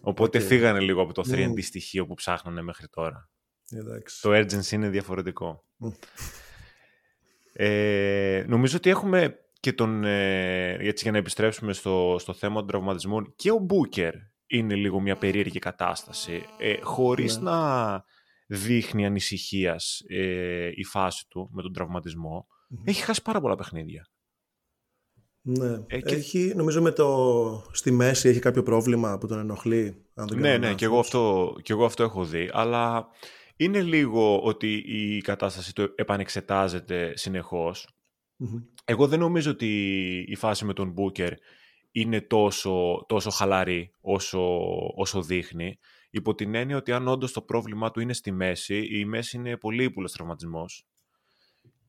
Οπότε 0.00 0.38
okay. 0.38 0.42
φύγανε 0.42 0.80
λίγο 0.80 1.02
από 1.02 1.12
το 1.12 1.22
3D 1.26 1.48
mm. 1.48 1.62
στοιχείο 1.62 2.06
που 2.06 2.14
ψάχνανε 2.14 2.62
μέχρι 2.62 2.88
τώρα. 2.88 3.30
Εντάξει. 3.70 4.20
Το 4.20 4.30
urgency 4.30 4.70
είναι 4.70 4.88
διαφορετικό. 4.88 5.64
Ε, 7.52 8.44
νομίζω 8.48 8.76
ότι 8.76 8.90
έχουμε 8.90 9.34
και 9.60 9.72
τον, 9.72 10.04
ε, 10.04 10.72
έτσι 10.72 11.02
για 11.02 11.12
να 11.12 11.18
επιστρέψουμε 11.18 11.72
στο, 11.72 12.16
στο 12.18 12.32
θέμα 12.32 12.54
των 12.58 12.66
τραυματισμών, 12.66 13.32
και 13.36 13.50
ο 13.50 13.58
Μπούκερ 13.58 14.12
είναι 14.46 14.74
λίγο 14.74 15.00
μια 15.00 15.16
περίεργη 15.16 15.58
κατάσταση. 15.58 16.42
Ε, 16.58 16.74
χωρίς 16.82 17.36
Ναι. 17.36 17.50
να 17.50 18.02
δείχνει 18.46 19.06
ανησυχίας 19.06 20.00
ε, 20.08 20.70
η 20.74 20.84
φάση 20.84 21.26
του 21.28 21.48
με 21.52 21.62
τον 21.62 21.72
τραυματισμο 21.72 22.46
έχει 22.84 23.02
χάσει 23.02 23.22
πάρα 23.22 23.40
πολλά 23.40 23.56
παιχνίδια. 23.56 24.06
Ναι. 25.42 25.78
Ε, 25.86 26.00
και- 26.00 26.14
Έχει, 26.14 26.52
νομίζω 26.56 26.82
με 26.82 26.90
το... 26.90 27.64
στη 27.72 27.90
μέση 27.90 28.28
έχει 28.28 28.38
κάποιο 28.38 28.62
πρόβλημα 28.62 29.18
που 29.18 29.26
τον 29.26 29.38
ενοχλεί. 29.38 30.04
Αν 30.14 30.26
δεν 30.28 30.38
Ναι, 30.38 30.50
κάνω 30.52 30.66
ναι, 30.66 30.74
και 30.74 30.84
εγώ, 30.84 30.96
λάθος. 30.96 31.06
αυτό, 31.14 31.54
και 31.62 31.72
εγώ 31.72 31.84
αυτό 31.84 32.02
έχω 32.02 32.24
δει, 32.24 32.50
αλλά 32.52 33.06
είναι 33.60 33.82
λίγο 33.82 34.40
ότι 34.40 34.74
η 34.74 35.20
κατάσταση 35.20 35.74
του 35.74 35.92
επανεξετάζεται 35.94 37.12
συνεχώς. 37.16 37.88
Μμμ. 38.36 38.62
Εγώ 38.84 39.06
δεν 39.06 39.18
νομίζω 39.18 39.50
ότι 39.50 39.68
η 40.28 40.34
φάση 40.34 40.64
με 40.64 40.72
τον 40.72 40.90
Μπούκερ 40.90 41.32
είναι 41.90 42.20
τόσο, 42.20 43.04
τόσο 43.08 43.30
χαλαρή 43.30 43.90
όσο, 44.00 44.58
όσο 44.94 45.22
δείχνει. 45.22 45.78
Υπό 46.10 46.34
την 46.34 46.54
έννοια 46.54 46.76
ότι 46.76 46.92
αν 46.92 47.08
όντως 47.08 47.32
το 47.32 47.42
πρόβλημά 47.42 47.90
του 47.90 48.00
είναι 48.00 48.12
στη 48.12 48.32
μέση, 48.32 48.98
η 48.98 49.04
μέση 49.04 49.36
είναι 49.36 49.56
πολύ 49.56 49.84
ύπουλος 49.84 50.12
τραυματισμός. 50.12 50.86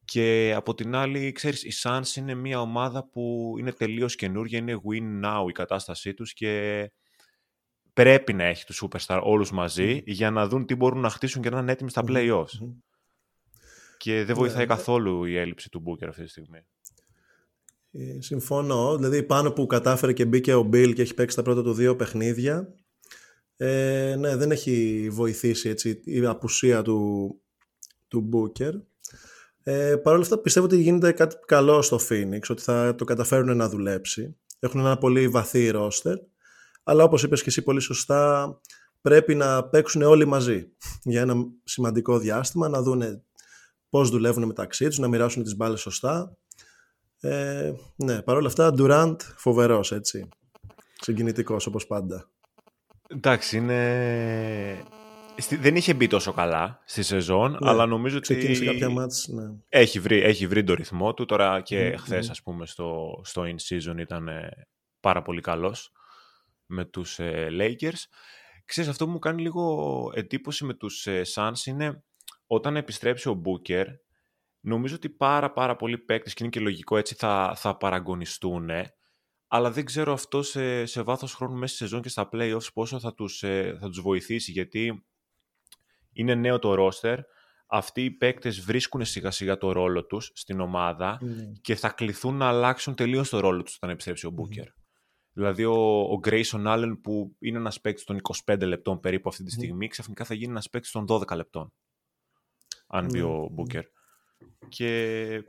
Και 0.05 0.53
από 0.55 0.73
την 0.73 0.95
άλλη, 0.95 1.31
ξέρεις, 1.31 1.63
η 1.63 1.71
Suns 1.83 2.15
είναι 2.15 2.33
μια 2.33 2.61
ομάδα 2.61 3.09
που 3.09 3.53
είναι 3.59 3.71
τελείως 3.71 4.15
καινούργια, 4.15 4.59
είναι 4.59 4.81
win 4.89 5.25
now 5.25 5.49
η 5.49 5.51
κατάστασή 5.51 6.13
τους 6.13 6.33
και 6.33 6.91
πρέπει 7.93 8.33
να 8.33 8.43
έχει 8.43 8.65
τους 8.65 8.83
superstar 8.85 9.19
όλους 9.23 9.51
μαζί 9.51 10.03
για 10.05 10.31
να 10.31 10.47
δουν 10.47 10.65
τι 10.65 10.75
μπορούν 10.75 10.99
να 10.99 11.09
χτίσουν 11.09 11.41
και 11.41 11.49
να 11.49 11.59
είναι 11.59 11.71
έτοιμοι 11.71 11.89
στα 11.89 12.03
playoffs. 12.07 12.57
Μμμ. 12.61 12.71
Και 13.97 14.23
δεν 14.23 14.35
βοηθάει 14.35 14.57
Ναι. 14.57 14.65
καθόλου 14.65 15.25
η 15.25 15.37
έλλειψη 15.37 15.69
του 15.69 15.83
Booker 15.85 16.07
αυτή 16.07 16.23
τη 16.23 16.29
στιγμή. 16.29 16.59
Ε, 17.91 18.21
Συμφωνώ. 18.21 18.95
Δηλαδή 18.97 19.23
πάνω 19.23 19.51
που 19.51 19.65
κατάφερε 19.65 20.13
και 20.13 20.25
μπήκε 20.25 20.53
ο 20.53 20.63
Μπιλ 20.63 20.93
και 20.93 21.01
έχει 21.01 21.13
παίξει 21.13 21.35
τα 21.35 21.41
πρώτα 21.41 21.63
του 21.63 21.73
δύο 21.73 21.95
παιχνίδια. 21.95 22.73
Ε, 23.57 24.15
ναι, 24.19 24.35
δεν 24.35 24.51
έχει 24.51 25.07
βοηθήσει 25.11 25.69
έτσι, 25.69 26.01
η 26.03 26.25
απουσία 26.25 26.81
του, 26.81 27.35
του 28.07 28.29
Booker. 28.33 28.71
Ε, 29.63 29.95
Παρ' 29.95 30.13
όλα 30.13 30.21
αυτά 30.23 30.37
πιστεύω 30.37 30.65
ότι 30.65 30.81
γίνεται 30.81 31.11
κάτι 31.11 31.35
καλό 31.45 31.81
στο 31.81 31.99
Phoenix, 32.09 32.39
ότι 32.49 32.61
θα 32.61 32.95
το 32.95 33.05
καταφέρουν 33.05 33.57
να 33.57 33.69
δουλέψει. 33.69 34.35
Έχουν 34.59 34.79
ένα 34.79 34.97
πολύ 34.97 35.27
βαθύ 35.27 35.69
ρόστερ, 35.69 36.17
αλλά 36.83 37.03
όπως 37.03 37.23
είπες 37.23 37.41
και 37.41 37.49
εσύ 37.49 37.61
πολύ 37.61 37.79
σωστά, 37.79 38.59
πρέπει 39.01 39.35
να 39.35 39.63
παίξουν 39.63 40.01
όλοι 40.01 40.25
μαζί 40.25 40.67
για 41.03 41.21
ένα 41.21 41.35
σημαντικό 41.63 42.17
διάστημα, 42.17 42.69
να 42.69 42.81
δούνε 42.81 43.23
πώς 43.89 44.09
δουλεύουν 44.09 44.43
μεταξύ 44.45 44.87
τους, 44.87 44.97
να 44.97 45.07
μοιράσουν 45.07 45.43
τις 45.43 45.55
μπάλες 45.55 45.79
σωστά. 45.79 46.37
Ε, 47.19 47.71
ναι, 47.95 48.21
παρόλα 48.21 48.47
αυτά, 48.47 48.73
Durant 48.77 49.15
φοβερός, 49.35 49.91
έτσι. 49.91 50.29
Συγκινητικός, 51.01 51.65
όπως 51.65 51.87
πάντα. 51.87 52.29
Εντάξει, 53.07 53.57
είναι... 53.57 54.85
στη- 55.37 55.55
Δεν 55.57 55.75
είχε 55.75 55.93
μπει 55.93 56.07
τόσο 56.07 56.33
καλά 56.33 56.81
στη 56.85 57.03
σεζόν, 57.03 57.51
Ναι, 57.51 57.69
αλλά 57.69 57.85
νομίζω 57.85 58.17
ότι 58.17 58.33
Ξεκίνησε 58.33 58.65
κάποια 58.65 58.89
μάτς, 58.89 59.27
ναι. 59.27 59.43
έχει, 59.69 59.99
βρει, 59.99 60.21
έχει 60.21 60.47
βρει 60.47 60.63
το 60.63 60.73
ρυθμό 60.73 61.13
του. 61.13 61.25
Τώρα 61.25 61.61
και 61.61 61.87
Μμμ, 61.89 61.95
χθες, 61.97 62.25
μμμ. 62.25 62.31
ας 62.31 62.41
πούμε, 62.41 62.65
στο, 62.65 63.21
στο 63.23 63.43
in-season 63.43 63.97
ήταν 63.97 64.27
ε, 64.27 64.67
πάρα 64.99 65.21
πολύ 65.21 65.41
καλός 65.41 65.91
με 66.71 66.85
τους 66.85 67.19
ε, 67.19 67.47
Lakers. 67.51 68.03
Ξέρεις, 68.65 68.89
αυτό 68.89 69.05
που 69.05 69.11
μου 69.11 69.19
κάνει 69.19 69.41
λίγο 69.41 70.11
εντύπωση 70.15 70.65
με 70.65 70.73
τους 70.73 71.07
ε, 71.07 71.21
Suns 71.35 71.65
είναι 71.65 72.03
όταν 72.47 72.75
επιστρέψει 72.75 73.29
ο 73.29 73.41
Booker, 73.45 73.85
νομίζω 74.59 74.95
ότι 74.95 75.09
πάρα 75.09 75.51
πάρα 75.51 75.75
πολλοί 75.75 75.97
παίκτες, 75.97 76.33
και 76.33 76.43
είναι 76.43 76.51
και 76.51 76.59
λογικό 76.59 76.97
έτσι, 76.97 77.15
θα, 77.15 77.53
θα 77.55 77.77
παραγωνιστούν, 77.77 78.69
αλλά 79.47 79.71
δεν 79.71 79.85
ξέρω 79.85 80.13
αυτό 80.13 80.41
σε, 80.43 80.85
σε 80.85 81.01
βάθος 81.01 81.33
χρόνου 81.33 81.53
μέσα 81.55 81.75
στη 81.75 81.83
σεζόν 81.83 82.01
και 82.01 82.09
στα 82.09 82.29
playoffs 82.31 82.73
πόσο 82.73 82.99
θα 82.99 83.13
τους, 83.13 83.43
ε, 83.43 83.77
θα 83.81 83.87
τους 83.87 84.01
βοηθήσει, 84.01 84.51
γιατί 84.51 85.05
είναι 86.13 86.35
νέο 86.35 86.59
το 86.59 86.75
roster, 86.87 87.17
αυτοί 87.67 88.03
οι 88.03 88.11
παίκτες 88.11 88.59
βρίσκουν 88.59 89.05
σιγά 89.05 89.31
σιγά 89.31 89.57
το 89.57 89.71
ρόλο 89.71 90.05
τους 90.05 90.31
στην 90.33 90.59
ομάδα 90.59 91.17
Ναι. 91.21 91.51
και 91.61 91.75
θα 91.75 91.89
κληθούν 91.89 92.35
να 92.35 92.47
αλλάξουν 92.47 92.95
τελείως 92.95 93.29
το 93.29 93.39
ρόλο 93.39 93.63
τους 93.63 93.75
όταν 93.75 93.89
επιστρέψει 93.89 94.25
ο 94.25 94.33
Booker. 94.37 94.67
Δηλαδή 95.33 95.63
ο, 95.65 96.01
ο 96.01 96.19
Grayson 96.23 96.65
Allen 96.65 96.93
που 97.01 97.35
είναι 97.39 97.57
ένας 97.57 97.81
παίκτης 97.81 98.03
των 98.03 98.17
25 98.45 98.59
λεπτών 98.61 98.99
περίπου 98.99 99.29
αυτή 99.29 99.43
τη 99.43 99.51
στιγμή, 99.51 99.87
ξαφνικά 99.87 100.25
θα 100.25 100.33
γίνει 100.33 100.51
ένας 100.51 100.69
παίκτης 100.69 100.91
των 100.91 101.05
12 101.09 101.35
λεπτών. 101.35 101.73
Αν 102.87 103.05
μπει 103.05 103.17
Ναι. 103.19 103.23
ο 103.23 103.49
Booker. 103.57 103.81
Και 104.69 105.43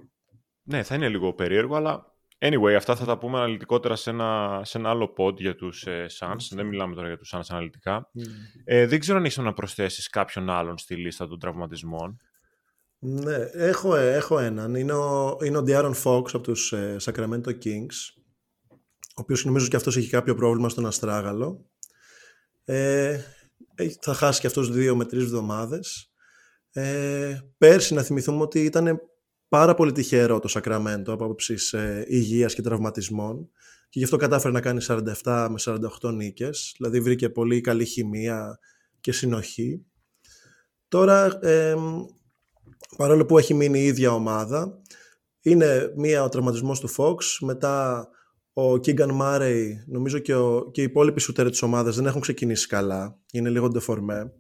ναι, 0.63 0.83
θα 0.83 0.95
είναι 0.95 1.09
λίγο 1.09 1.35
περίεργο, 1.35 1.77
αλλά 1.77 2.15
anyway, 2.39 2.73
αυτά 2.77 2.97
θα 2.97 3.05
τα 3.05 3.19
πούμε 3.19 3.39
αναλυτικότερα 3.39 3.97
σε 3.97 4.11
ένα, 4.11 4.61
σε 4.65 4.79
ένα 4.79 4.91
άλλο 4.91 5.15
pod 5.17 5.37
για 5.37 5.55
τους 5.55 5.87
ε, 5.87 6.07
Suns. 6.19 6.49
Δεν 6.51 6.67
μιλάμε 6.67 6.95
τώρα 6.95 7.07
για 7.07 7.17
τους 7.19 7.35
Suns 7.35 7.45
αναλυτικά. 7.49 8.11
Ναι. 8.13 8.25
Ε, 8.65 8.87
δεν 8.87 9.01
ξέρω 9.01 9.19
αν 9.19 9.25
έχεις 9.25 9.37
να 9.37 9.53
προσθέσεις 9.53 10.09
κάποιον 10.09 10.51
άλλον 10.51 10.79
στη 10.79 10.97
λίστα 10.97 11.29
των 11.29 11.39
τραυματισμών. 11.39 12.21
Ναι, 12.99 13.37
έχω, 13.53 13.97
έχω 13.97 14.39
έναν. 14.39 14.75
Είναι 14.75 14.93
ο, 14.93 15.39
είναι 15.45 15.59
ο 15.59 15.65
Diaron 15.67 15.95
Fox 16.05 16.23
από 16.33 16.41
τους 16.41 16.73
ε, 16.73 16.97
Sacramento 17.01 17.49
Kings, 17.65 18.22
ο 19.17 19.21
οποίος 19.21 19.45
νομίζω 19.45 19.67
και 19.69 19.77
αυτός 19.77 19.97
έχει 19.97 20.09
κάποιο 20.09 20.35
πρόβλημα 20.35 20.69
στον 20.69 20.87
αστράγαλο. 20.87 21.67
Ε, 22.65 23.21
έχει- 23.75 23.99
θα 24.01 24.15
χάσει 24.15 24.41
και 24.41 24.47
αυτός 24.47 24.71
δύο 24.71 24.97
με 24.97 25.05
τρεις 25.05 25.23
εβδομάδες. 25.23 26.13
Ε, 26.73 27.39
πέρσι 27.59 27.95
να 27.95 28.03
θυμηθούμε 28.03 28.43
ότι 28.43 28.65
ήταν 28.65 29.01
πάρα 29.49 29.75
πολύ 29.75 29.93
τυχερό 29.93 30.39
το 30.39 30.49
Σακραμέντο 30.49 31.13
από 31.13 31.25
άποψης 31.25 31.73
ε, 31.73 32.05
υγείας 32.09 32.55
και 32.55 32.63
τραυματισμών 32.63 33.51
και 33.89 33.99
γι' 33.99 34.05
αυτό 34.05 34.17
κατάφερε 34.17 34.53
να 34.53 34.61
κάνει 34.61 34.85
47 35.23 35.49
με 35.51 35.59
48 36.01 36.13
νίκες, 36.13 36.75
δηλαδή 36.79 37.01
βρήκε 37.01 37.29
πολύ 37.31 37.61
καλή 37.61 37.85
χημεία 37.85 38.59
και 39.01 39.13
συνοχή. 39.13 39.85
Τώρα, 40.89 41.39
ε, 41.47 41.75
παρόλο 42.97 43.27
που 43.27 43.39
έχει 43.39 43.55
μείνει 43.55 43.81
η 43.81 43.85
ίδια 43.87 44.11
ομάδα, 44.15 44.81
είναι 45.41 45.93
μία 45.97 46.23
ο 46.23 46.29
τραυματισμός 46.29 46.81
του 46.81 46.91
Fox, 46.97 47.17
μετά 47.41 48.09
ο 48.53 48.73
Keegan 48.73 49.21
Murray, 49.21 49.67
νομίζω 49.87 50.19
και, 50.19 50.35
ο, 50.35 50.71
και 50.71 50.81
οι 50.81 50.85
υπόλοιποι 50.85 51.21
σούτερ 51.21 51.51
της 51.51 51.63
ομάδας 51.63 51.97
δεν 51.97 52.07
έχουν 52.07 52.21
ξεκινήσει 52.21 52.67
καλά, 52.67 53.19
είναι 53.33 53.51
λίγο 53.51 53.69
ντεφορμέ. 53.69 54.33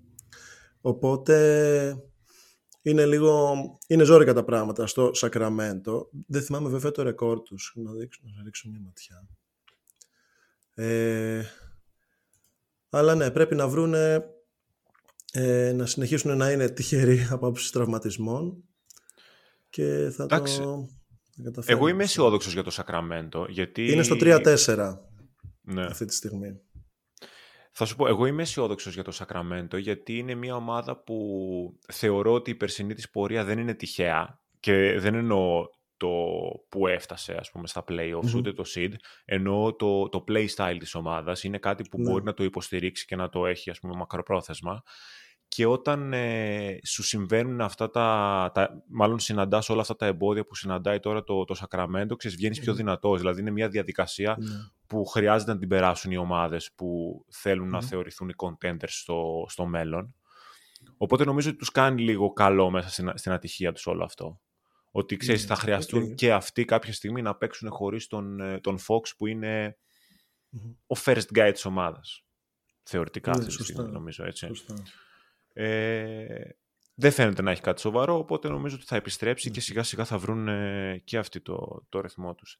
Οπότε 0.80 1.96
είναι 2.82 3.06
λίγο, 3.06 3.54
είναι 3.86 4.04
ζόρικα 4.04 4.34
τα 4.34 4.44
πράγματα 4.44 4.86
στο 4.86 5.10
Sacramento. 5.14 6.06
Δεν 6.26 6.42
θυμάμαι 6.42 6.68
βέβαια 6.68 6.90
το 6.90 7.02
ρεκόρ 7.02 7.42
τους, 7.42 7.72
να, 7.76 7.92
δείξω, 7.92 8.20
να 8.36 8.42
ρίξω 8.42 8.68
μια 8.68 8.80
ματιά. 8.80 9.28
Ε, 10.74 11.42
αλλά 12.90 13.14
ναι, 13.14 13.30
πρέπει 13.30 13.54
να 13.54 13.68
βρούνε 13.68 14.24
ε, 15.32 15.72
να 15.72 15.86
συνεχίσουν 15.86 16.36
να 16.36 16.50
είναι 16.50 16.68
τυχεροί 16.68 17.20
από 17.30 17.46
άποψη 17.46 17.72
τραυματισμών 17.72 18.64
και 19.70 20.10
θα 20.16 20.22
Εντάξει. 20.22 20.56
το 20.58 20.62
θα 20.62 20.68
καταφέρουν. 20.68 21.01
Εγώ 21.66 21.88
είμαι 21.88 22.02
αισιόδοξος 22.02 22.52
για 22.52 22.62
το 22.62 22.70
Σακραμέντο, 22.70 23.46
γιατί... 23.48 23.92
Είναι 23.92 24.02
στο 24.02 24.16
3-4 24.20 24.98
Ναι. 25.60 25.84
αυτή 25.84 26.04
τη 26.04 26.14
στιγμή. 26.14 26.60
Θα 27.74 27.84
σου 27.84 27.96
πω, 27.96 28.06
εγώ 28.08 28.26
είμαι 28.26 28.42
αισιόδοξος 28.42 28.94
για 28.94 29.02
το 29.04 29.10
Σακραμέντο, 29.10 29.76
γιατί 29.76 30.18
είναι 30.18 30.34
μια 30.34 30.54
ομάδα 30.56 30.96
που 31.02 31.16
θεωρώ 31.92 32.32
ότι 32.32 32.50
η 32.50 32.54
περσινή 32.54 32.94
της 32.94 33.10
πορεία 33.10 33.44
δεν 33.44 33.58
είναι 33.58 33.74
τυχαία 33.74 34.40
και 34.60 34.98
δεν 34.98 35.14
εννοώ 35.14 35.66
το 35.96 36.08
που 36.68 36.86
έφτασε 36.86 37.34
ας 37.34 37.50
πούμε 37.50 37.66
στα 37.66 37.84
playoffs, 37.88 38.22
Μμμ. 38.24 38.34
ούτε 38.36 38.52
το 38.52 38.64
seed, 38.74 38.92
εννοώ 39.24 39.74
το, 39.74 40.08
το 40.08 40.24
play 40.28 40.46
style 40.56 40.76
της 40.78 40.94
ομάδας. 40.94 41.42
Είναι 41.44 41.58
κάτι 41.58 41.84
που 41.90 41.98
Ναι. 42.00 42.10
μπορεί 42.10 42.24
να 42.24 42.34
το 42.34 42.44
υποστηρίξει 42.44 43.04
και 43.06 43.16
να 43.16 43.28
το 43.28 43.46
έχει 43.46 43.70
ας 43.70 43.78
πούμε 43.78 43.94
μακροπρόθεσμα. 43.96 44.82
Και 45.54 45.66
όταν 45.66 46.12
ε, 46.12 46.78
σου 46.84 47.02
συμβαίνουν 47.02 47.60
αυτά 47.60 47.90
τα, 47.90 48.50
τα, 48.54 48.82
μάλλον 48.88 49.18
συναντάς 49.18 49.68
όλα 49.68 49.80
αυτά 49.80 49.96
τα 49.96 50.06
εμπόδια 50.06 50.44
που 50.44 50.54
συναντάει 50.54 51.00
τώρα 51.00 51.24
το, 51.24 51.44
το 51.44 51.54
Σακραμέντο, 51.54 52.16
ξέρεις, 52.16 52.36
βγαίνεις 52.36 52.60
πιο 52.60 52.74
δυνατός. 52.74 53.18
Δηλαδή 53.20 53.40
είναι 53.40 53.50
μια 53.50 53.68
διαδικασία 53.68 54.36
Ναι. 54.38 54.46
που 54.86 55.04
χρειάζεται 55.04 55.52
να 55.52 55.58
την 55.58 55.68
περάσουν 55.68 56.10
οι 56.10 56.16
ομάδες 56.16 56.72
που 56.74 57.20
θέλουν 57.30 57.68
να 57.68 57.78
Μμμ. 57.78 57.86
θεωρηθούν 57.88 58.28
οι 58.28 58.32
contenders 58.36 58.88
στο, 58.88 59.44
στο 59.48 59.66
μέλλον. 59.66 60.14
Οπότε 60.96 61.24
νομίζω 61.24 61.48
ότι 61.48 61.58
τους 61.58 61.70
κάνει 61.70 62.02
λίγο 62.02 62.32
καλό 62.32 62.70
μέσα 62.70 62.88
στην, 62.88 63.12
στην 63.14 63.32
ατυχία 63.32 63.72
τους 63.72 63.86
όλο 63.86 64.04
αυτό. 64.04 64.40
Ότι 64.90 65.16
ξέρεις, 65.16 65.40
Ναι, 65.40 65.46
θα 65.46 65.54
χρειαστούν 65.54 66.02
οκ. 66.02 66.14
και 66.14 66.32
αυτοί 66.32 66.64
κάποια 66.64 66.92
στιγμή 66.92 67.22
να 67.22 67.34
παίξουν 67.34 67.70
χωρίς 67.70 68.06
τον, 68.06 68.40
ε, 68.40 68.60
τον 68.60 68.78
Fox 68.78 69.00
που 69.16 69.26
είναι 69.26 69.78
Μμμ. 70.48 70.70
ο 70.86 70.94
first 71.04 71.36
guy 71.38 71.50
της 71.52 71.64
ομάδας. 71.64 72.24
Θεωρητικά 72.82 73.30
Ναι, 73.30 73.36
αυτή 73.36 73.48
τη 73.48 73.52
σωστά. 73.56 73.72
στιγμή 73.72 73.92
νομίζω 73.92 74.24
έτσι. 74.24 74.46
Σωστά. 74.46 74.74
Ε, 75.52 76.24
δεν 76.94 77.10
φαίνεται 77.12 77.42
να 77.42 77.50
έχει 77.50 77.60
κάτι 77.60 77.80
σοβαρό, 77.80 78.18
οπότε 78.18 78.48
νομίζω 78.48 78.74
ότι 78.76 78.84
θα 78.84 78.96
επιστρέψει 78.96 79.48
Ναι. 79.48 79.54
και 79.54 79.60
σιγά 79.60 79.82
σιγά 79.82 80.04
θα 80.04 80.18
βρουν 80.18 80.48
ε, 80.48 81.00
και 81.04 81.18
αυτοί 81.18 81.40
το, 81.40 81.86
το 81.88 82.00
ρυθμό 82.00 82.34
τους. 82.34 82.58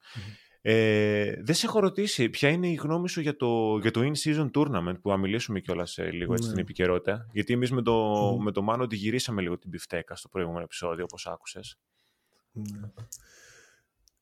Ε, 0.65 1.35
δεν 1.43 1.55
σε 1.55 1.67
έχω 1.67 1.81
ρωτήσει 1.81 2.29
ποια 2.29 2.49
είναι 2.49 2.69
η 2.69 2.75
γνώμη 2.75 3.09
σου 3.09 3.21
για 3.21 3.37
το, 3.37 3.79
για 3.81 3.91
το 3.91 4.01
in-season 4.01 4.51
tournament 4.55 4.95
που 5.03 5.09
θα 5.09 5.17
μιλήσουμε 5.17 5.61
κιόλας 5.61 5.99
λίγο 5.99 6.33
έτσι, 6.33 6.45
Ναι. 6.45 6.51
στην 6.51 6.59
επικαιρότητα. 6.63 7.27
Γιατί 7.33 7.53
εμείς 7.53 7.71
με 7.73 7.83
το, 7.83 7.93
Μμμ. 8.37 8.43
με 8.43 8.53
το 8.53 8.63
Μάνο 8.63 8.87
τη 8.87 8.97
γυρίσαμε 8.97 9.43
λίγο 9.43 9.59
την 9.59 9.71
μπιφτέκα 9.71 10.17
στο 10.17 10.29
προηγούμενο 10.29 10.63
επεισόδιο, 10.65 11.05
όπως 11.05 11.27
άκουσες. 11.27 11.79
Ναι. 12.53 12.91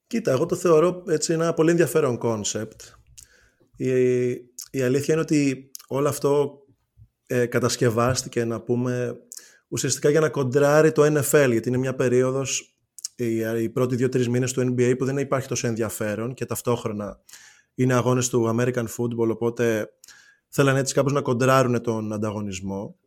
Κοίτα, 0.07 0.31
εγώ 0.31 0.47
το 0.47 0.57
θεωρώ 0.57 1.03
έτσι 1.09 1.33
ένα 1.33 1.55
πολύ 1.55 1.71
ενδιαφέρον 1.71 2.19
κόνσεπτ. 2.19 2.81
Η, 3.77 4.31
η 4.71 4.83
αλήθεια 4.83 5.15
είναι 5.15 5.23
ότι 5.23 5.71
όλο 5.89 6.09
αυτό 6.09 6.61
ε, 7.33 7.47
κατασκευάστηκε, 7.47 8.45
να 8.45 8.61
πούμε, 8.61 9.17
ουσιαστικά 9.69 10.11
για 10.11 10.21
να 10.21 10.29
κοντράρει 10.29 10.93
το 10.93 11.03
NFL, 11.03 11.49
γιατί 11.51 11.69
είναι 11.69 11.77
μια 11.77 11.95
περίοδος, 11.95 12.79
οι, 13.17 13.63
οι 13.63 13.69
πρώτοι 13.69 13.97
δύο-τρεις 13.97 14.29
μήνες 14.29 14.53
του 14.53 14.61
NBA 14.61 14.95
που 14.99 15.05
δεν 15.05 15.19
υπάρχει 15.19 15.49
τόσο 15.49 15.67
ενδιαφέρον 15.67 16.35
και 16.35 16.45
ταυτόχρονα 16.45 17.21
είναι 17.75 17.95
αγώνες 17.95 18.29
του 18.29 18.57
American 18.57 18.85
Football, 18.97 19.29
οπότε 19.29 19.91
θέλανε 20.49 20.79
έτσι 20.79 20.95
κάπως 20.95 21.13
να 21.13 21.21
κοντράρουν 21.21 21.83
τον 21.83 22.13
ανταγωνισμό 22.13 22.99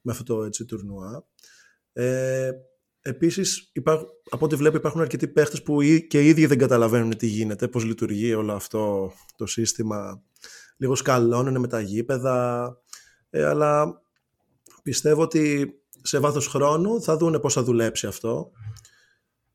με 0.00 0.12
αυτό 0.12 0.24
το 0.24 0.44
έτσι 0.44 0.64
τουρνουά. 0.64 1.26
Ε, 1.92 2.50
επίσης, 3.00 3.72
από 4.30 4.44
ό,τι 4.44 4.56
βλέπω 4.56 4.76
υπάρχουν 4.76 5.00
αρκετοί 5.00 5.28
παίχτες 5.28 5.62
που 5.62 5.82
και 6.08 6.22
οι 6.22 6.28
ίδιοι 6.28 6.46
δεν 6.46 6.58
καταλαβαίνουν 6.58 7.16
τι 7.16 7.26
γίνεται, 7.26 7.68
πώς 7.68 7.84
λειτουργεί 7.84 8.34
όλο 8.34 8.52
αυτό 8.52 9.12
το 9.36 9.46
σύστημα. 9.46 10.22
Λίγο 10.76 10.94
σκαλώνουν 10.94 11.60
με 11.60 11.66
τα 11.66 11.80
γήπεδα, 11.80 12.68
ε, 13.36 13.44
αλλά 13.44 14.00
πιστεύω 14.82 15.22
ότι 15.22 15.74
σε 16.02 16.18
βάθος 16.18 16.46
χρόνου 16.46 17.02
θα 17.02 17.16
δούνε 17.16 17.38
πώς 17.38 17.52
θα 17.52 17.62
δουλέψει 17.62 18.06
αυτό 18.06 18.50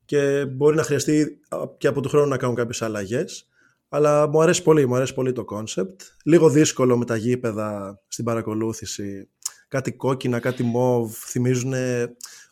και 0.04 0.46
μπορεί 0.46 0.76
να 0.76 0.82
χρειαστεί 0.82 1.40
και 1.78 1.86
από 1.86 2.00
του 2.00 2.08
χρόνου 2.08 2.28
να 2.28 2.36
κάνουν 2.36 2.56
κάποιες 2.56 2.82
αλλαγές. 2.82 3.46
Αλλά 3.88 4.28
μου 4.28 4.42
αρέσει 4.42 4.62
πολύ, 4.62 4.86
μου 4.86 4.94
αρέσει 4.94 5.14
πολύ 5.14 5.32
το 5.32 5.44
κόνσεπτ. 5.44 6.00
Λίγο 6.24 6.48
δύσκολο 6.50 6.96
με 6.96 7.04
τα 7.04 7.16
γήπεδα 7.16 8.00
στην 8.08 8.24
παρακολούθηση. 8.24 9.28
Κάτι 9.68 9.92
κόκκινα, 9.92 10.40
κάτι 10.40 10.62
μοβ. 10.62 11.12
Θυμίζουν 11.12 11.74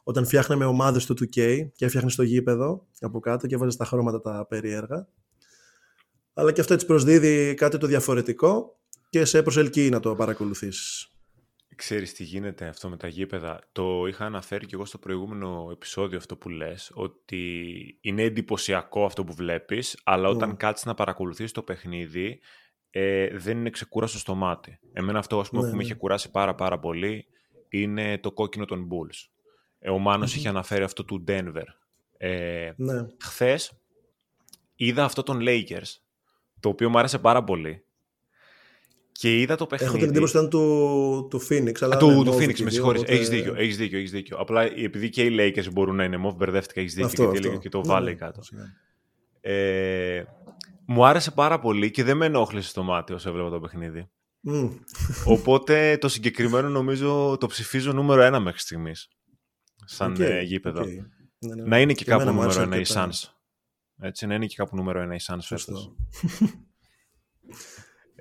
όταν 0.03 0.27
φτιάχναμε 0.27 0.65
ομάδες 0.65 1.07
του 1.07 1.15
2K 1.15 1.69
και 1.75 1.85
έφτιαχνες 1.85 2.15
το 2.15 2.23
γήπεδο 2.23 2.87
από 3.01 3.21
κάτω 3.21 3.47
και 3.47 3.57
βάζεις 3.57 3.77
τα 3.77 3.85
χρώματα 3.85 4.21
τα 4.21 4.47
περίεργα. 4.49 5.09
Αλλά 6.33 6.53
και 6.53 6.61
αυτό 6.61 6.75
έτσι 6.75 6.87
προσδίδει 6.87 7.55
κάτι 7.55 7.79
το 7.79 7.87
διαφορετικό 7.87 8.81
και 9.11 9.25
σε 9.25 9.43
προσελκύει 9.43 9.89
να 9.93 10.01
το 10.01 10.15
παρακολουθήσεις. 10.15 11.11
Ξέρεις 11.81 12.13
τι 12.13 12.25
γίνεται 12.25 12.67
αυτό 12.67 12.89
με 12.89 12.97
τα 12.97 13.09
γήπεδα. 13.09 13.61
Το 13.73 14.07
είχα 14.07 14.25
αναφέρει 14.25 14.67
και 14.67 14.75
εγώ 14.75 14.85
στο 14.85 14.99
προηγούμενο 14.99 15.69
επεισόδιο 15.73 16.19
αυτό 16.19 16.37
που 16.37 16.49
λες, 16.49 16.91
ότι 16.95 17.99
είναι 18.01 18.23
εντυπωσιακό 18.23 19.05
αυτό 19.05 19.25
που 19.25 19.35
βλέπεις, 19.35 20.01
αλλά 20.05 20.29
όταν 20.29 20.53
mm. 20.53 20.57
κάτσεις 20.57 20.87
να 20.87 20.95
παρακολουθείς 20.95 21.53
το 21.53 21.63
παιχνίδι, 21.63 22.41
ε, 22.91 23.37
δεν 23.37 23.59
είναι 23.59 23.71
ξεκούραστο 23.71 24.19
στο 24.19 24.35
μάτι. 24.35 24.79
Εμένα 24.93 25.19
αυτό 25.19 25.41
ας 25.41 25.49
πούμε, 25.49 25.63
ναι, 25.63 25.71
που 25.71 25.77
με 25.77 25.83
είχε 25.83 25.95
κουράσει 25.95 26.31
πάρα 26.31 26.55
πάρα 26.55 26.79
πολύ 26.79 27.27
είναι 27.69 28.19
το 28.19 28.33
κόκκινο 28.33 28.65
των 28.65 28.89
Bulls. 28.91 29.29
Ε, 29.79 29.91
ο 29.91 29.99
Μάνος 29.99 30.35
είχε 30.35 30.49
αναφέρει 30.49 30.83
αυτό 30.83 31.05
του 31.05 31.25
Denver. 31.29 31.67
Ε, 32.17 32.73
ναι. 32.77 33.07
Χθες 33.21 33.73
είδα 34.75 35.05
αυτό 35.05 35.23
των 35.23 35.39
Lakers, 35.43 35.97
το 36.61 36.69
οποίο 36.69 36.91
μου 36.91 36.99
άρεσε 36.99 37.19
πάρα 37.19 37.45
πολύ. 37.45 37.85
Και 39.21 39.41
είδα 39.41 39.57
το 39.57 39.67
παιχνίδι. 39.67 39.93
Έχω 39.93 40.01
την 40.01 40.09
εντύπωση 40.09 40.37
ότι 40.37 40.47
ήταν 40.47 40.61
του, 40.61 41.27
του 41.31 41.47
Phoenix. 41.49 41.75
Αλλά 41.81 41.97
του, 41.97 42.11
ναι, 42.11 42.25
του 42.25 42.33
Phoenix, 42.33 42.61
με 42.61 42.71
συγχωρείς. 42.71 43.01
Οπότε... 43.01 43.15
Έχεις 43.15 43.29
δίκιο, 43.29 43.55
έχεις 43.57 43.77
δίκιο, 43.77 43.99
έχεις 43.99 44.11
δίκιο. 44.11 44.37
Απλά 44.37 44.63
επειδή 44.63 45.09
και 45.09 45.23
οι 45.23 45.37
Lakers 45.39 45.73
μπορούν 45.73 45.97
να 45.97 46.05
είναι 46.05 46.17
μοβ, 46.17 46.35
μπερδεύτηκα, 46.35 46.81
έχεις 46.81 46.95
δίκιο, 46.95 47.09
αυτό, 47.09 47.31
γιατί 47.31 47.49
αυτό. 47.49 47.61
και 47.61 47.69
το 47.69 47.81
ναι, 47.81 47.95
Valley 47.95 48.03
ναι, 48.03 48.13
κάτω. 48.13 48.41
Ε, 49.41 50.23
μου 50.85 51.07
άρεσε 51.07 51.31
πάρα 51.31 51.59
πολύ 51.59 51.91
και 51.91 52.05
δεν 52.05 52.17
με 52.17 52.27
ενόχλησε 52.27 52.73
το 52.73 52.83
μάτι 52.83 53.13
όσο 53.13 53.29
έβλεπα 53.29 53.51
το 53.51 53.61
παιχνίδι. 53.61 54.11
Mm. 54.49 54.71
Οπότε 55.25 55.99
το 56.01 56.09
συγκεκριμένο 56.09 56.69
νομίζω 56.69 57.37
το 57.41 57.47
ψηφίζω 57.47 57.93
νούμερο 57.93 58.23
ένα 58.23 58.41
μέχρι 58.41 58.61
στιγμής. 58.61 59.09
Σαν 59.85 60.17
okay, 60.19 60.43
γήπεδο. 60.45 60.83
Okay. 60.83 61.05
Ναι, 61.39 61.55
ναι. 61.55 61.63
Να 61.63 61.81
είναι 61.81 61.93
και, 61.93 62.05
και 62.05 62.11
κάπου 62.11 62.25
νούμερο 62.25 62.61
ένα 62.61 62.77
η 62.77 62.85
Suns. 62.87 63.29
Έτσι, 64.01 64.27
να 64.27 64.35
είναι 64.35 64.47
και 64.47 64.57
κάπου 64.57 64.77
νούμερο 64.77 65.01
ένα 65.01 65.15
η 65.15 65.21
Suns 65.27 65.41
φέτος. 65.41 65.93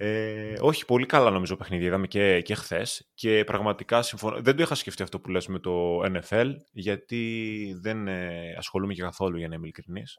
Ε, 0.01 0.55
όχι, 0.59 0.85
πολύ 0.85 1.05
καλά 1.05 1.29
νομίζω 1.29 1.55
παιχνίδι. 1.55 1.85
Είδαμε 1.85 2.07
και, 2.07 2.41
και 2.41 2.55
χθες. 2.55 3.09
Και 3.13 3.43
πραγματικά 3.43 4.01
συμφωνώ. 4.01 4.41
Δεν 4.41 4.55
το 4.55 4.63
είχα 4.63 4.75
σκεφτεί 4.75 5.03
αυτό 5.03 5.19
που 5.19 5.29
λες 5.29 5.47
με 5.47 5.59
το 5.59 6.01
NFL, 6.03 6.53
γιατί 6.71 7.77
δεν 7.81 8.07
ε, 8.07 8.53
ασχολούμαι 8.57 8.93
και 8.93 9.01
καθόλου 9.01 9.37
για 9.37 9.47
να 9.47 9.55
είμαι 9.55 9.63
ειλικρινής. 9.63 10.17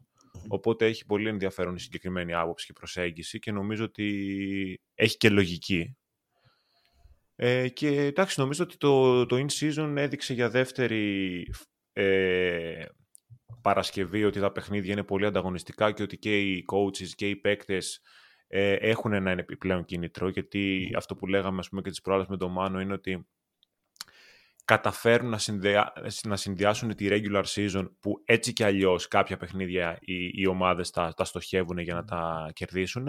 Οπότε 0.49 0.87
έχει 0.87 1.07
πολύ 1.07 1.29
ενδιαφέρον 1.29 1.75
η 1.75 1.81
συγκεκριμένη 1.81 2.35
άποψη 2.35 2.67
και 2.67 2.73
προσέγγιση 2.73 3.39
και 3.39 3.53
νομίζω 3.53 3.85
ότι 3.85 4.81
έχει 4.95 5.17
και 5.17 5.31
λογική. 5.31 5.97
Ε, 7.37 7.69
και 7.69 7.89
εντάξει, 7.89 8.41
νομίζω 8.41 8.65
ότι 8.65 8.77
το, 8.77 9.27
το 9.27 9.37
in-season 9.37 9.95
έδειξε 9.97 10.33
για 10.33 10.49
δεύτερη 10.49 11.45
ε, 11.93 12.85
Παρασκευή 13.63 14.25
ότι 14.25 14.41
τα 14.41 14.53
παιχνίδια 14.53 14.93
είναι 14.93 15.05
πολύ 15.05 15.27
ανταγωνιστικά 15.27 15.93
και 15.93 16.03
ότι 16.03 16.19
και 16.19 16.41
οι 16.41 16.65
coaches 16.73 17.09
και 17.09 17.29
οι 17.29 17.37
παίκτες 17.37 18.01
ε, 18.53 18.73
έχουν 18.73 19.13
ένα 19.13 19.31
επιπλέον 19.31 19.85
κίνητρο, 19.85 20.29
γιατί 20.29 20.93
αυτό 20.97 21.15
που 21.15 21.27
λέγαμε 21.27 21.59
ας 21.59 21.69
πούμε, 21.69 21.81
και 21.81 21.91
τις 21.91 22.01
προάλλες 22.01 22.27
με 22.27 22.37
τον 22.37 22.51
Μάνο 22.51 22.81
είναι 22.81 22.93
ότι 22.93 23.27
καταφέρουν 24.65 25.29
να, 25.29 25.39
συνδεά, 25.39 25.93
να 26.23 26.37
συνδυάσουν 26.37 26.95
τη 26.95 27.09
regular 27.11 27.45
season 27.45 27.91
που 28.01 28.23
έτσι 28.25 28.53
και 28.53 28.65
αλλιώς 28.65 29.09
κάποια 29.09 29.37
παιχνίδια 29.37 29.99
οι, 30.01 30.31
οι 30.33 30.47
ομάδες 30.47 30.91
τα, 30.91 31.15
τα 31.17 31.25
στοχεύουν 31.25 31.79
για 31.79 31.95
να 31.95 32.05
τα 32.05 32.51
κερδίσουν 32.53 33.09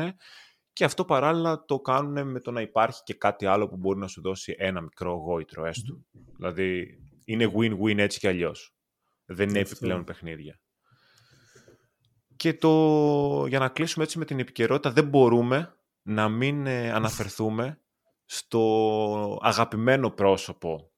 και 0.73 0.83
αυτό 0.83 1.05
παράλληλα 1.05 1.65
το 1.65 1.79
κάνουν 1.79 2.31
με 2.31 2.39
το 2.39 2.51
να 2.51 2.61
υπάρχει 2.61 3.01
και 3.03 3.13
κάτι 3.13 3.45
άλλο 3.45 3.67
που 3.67 3.77
μπορεί 3.77 3.99
να 3.99 4.07
σου 4.07 4.21
δώσει 4.21 4.55
ένα 4.57 4.81
μικρό 4.81 5.13
γόητρο 5.13 5.65
έστω. 5.65 6.01
Δηλαδή 6.37 6.99
είναι 7.23 7.51
win-win 7.55 7.97
έτσι 7.97 8.19
και 8.19 8.27
αλλιώς. 8.27 8.75
Δεν 9.25 9.49
είναι 9.49 9.59
επιπλέον 9.59 10.03
παιχνίδια. 10.03 10.59
Και 12.41 12.53
το, 12.53 13.45
για 13.47 13.59
να 13.59 13.69
κλείσουμε 13.69 14.03
έτσι 14.03 14.17
με 14.17 14.25
την 14.25 14.39
επικαιρότητα, 14.39 14.91
δεν 14.91 15.07
μπορούμε 15.07 15.75
να 16.01 16.29
μην 16.29 16.67
ε, 16.67 16.91
αναφερθούμε 16.91 17.79
στο 18.25 19.39
αγαπημένο 19.41 20.09
πρόσωπο 20.09 20.91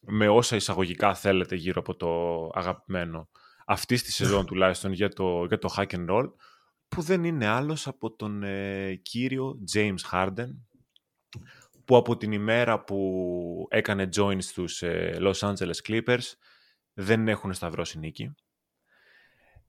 με 0.00 0.28
όσα 0.28 0.56
εισαγωγικά 0.56 1.14
θέλετε 1.14 1.54
γύρω 1.54 1.80
από 1.80 1.96
το 1.96 2.50
αγαπημένο 2.54 3.28
αυτής 3.66 4.02
της 4.02 4.14
σεζόν 4.14 4.46
τουλάχιστον 4.46 4.92
για 4.92 5.08
το, 5.08 5.44
για 5.44 5.58
το 5.58 5.74
hack 5.76 5.86
and 5.86 6.10
roll 6.10 6.32
που 6.88 7.02
δεν 7.02 7.24
είναι 7.24 7.46
άλλος 7.46 7.86
από 7.86 8.10
τον 8.10 8.42
ε, 8.42 8.94
κύριο 8.94 9.58
James 9.74 10.10
Harden 10.12 10.48
που 11.84 11.96
από 11.96 12.16
την 12.16 12.32
ημέρα 12.32 12.84
που 12.84 13.68
έκανε 13.70 14.08
join 14.16 14.42
στους 14.42 14.82
ε, 14.82 15.16
Los 15.20 15.52
Angeles 15.52 15.88
Clippers 15.88 16.32
δεν 16.92 17.28
έχουν 17.28 17.52
σταυρώσει 17.52 17.98
νίκη. 17.98 18.34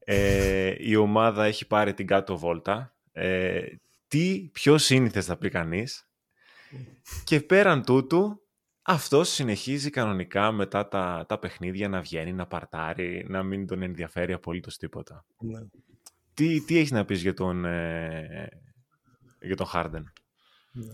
Ε, 0.08 0.76
η 0.78 0.96
ομάδα 0.96 1.46
έχει 1.46 1.68
πάρει 1.68 1.94
την 1.94 2.08
κάτω 2.08 2.38
βόλτα. 2.38 2.96
Ε, 3.12 3.62
τι 4.08 4.50
πιο 4.54 4.78
σύνηθες 4.78 5.26
θα 5.26 5.38
πει 5.38 5.50
κανείς. 5.50 6.10
Και 7.24 7.42
πέραν 7.42 7.86
τούτου, 7.86 8.42
αυτός 8.82 9.30
συνεχίζει 9.30 9.90
κανονικά 9.90 10.52
μετά 10.52 10.88
τα, 10.88 11.26
τα 11.28 11.40
παιχνίδια 11.40 11.90
να 11.90 12.02
βγαίνει, 12.02 12.34
να 12.34 12.48
παρτάρει, 12.48 13.26
να 13.30 13.44
μην 13.44 13.68
τον 13.68 13.82
ενδιαφέρει 13.82 14.34
απολύτως 14.34 14.78
τίποτα. 14.78 15.26
Ναι. 15.40 15.60
Τι, 16.34 16.62
τι 16.62 16.78
έχεις 16.78 16.92
να 16.92 17.06
πεις 17.06 17.22
για 17.22 17.34
τον, 17.34 17.66
ε, 17.66 18.50
για 19.42 19.56
τον 19.56 19.68
Harden. 19.74 20.04
Ναι. 20.72 20.94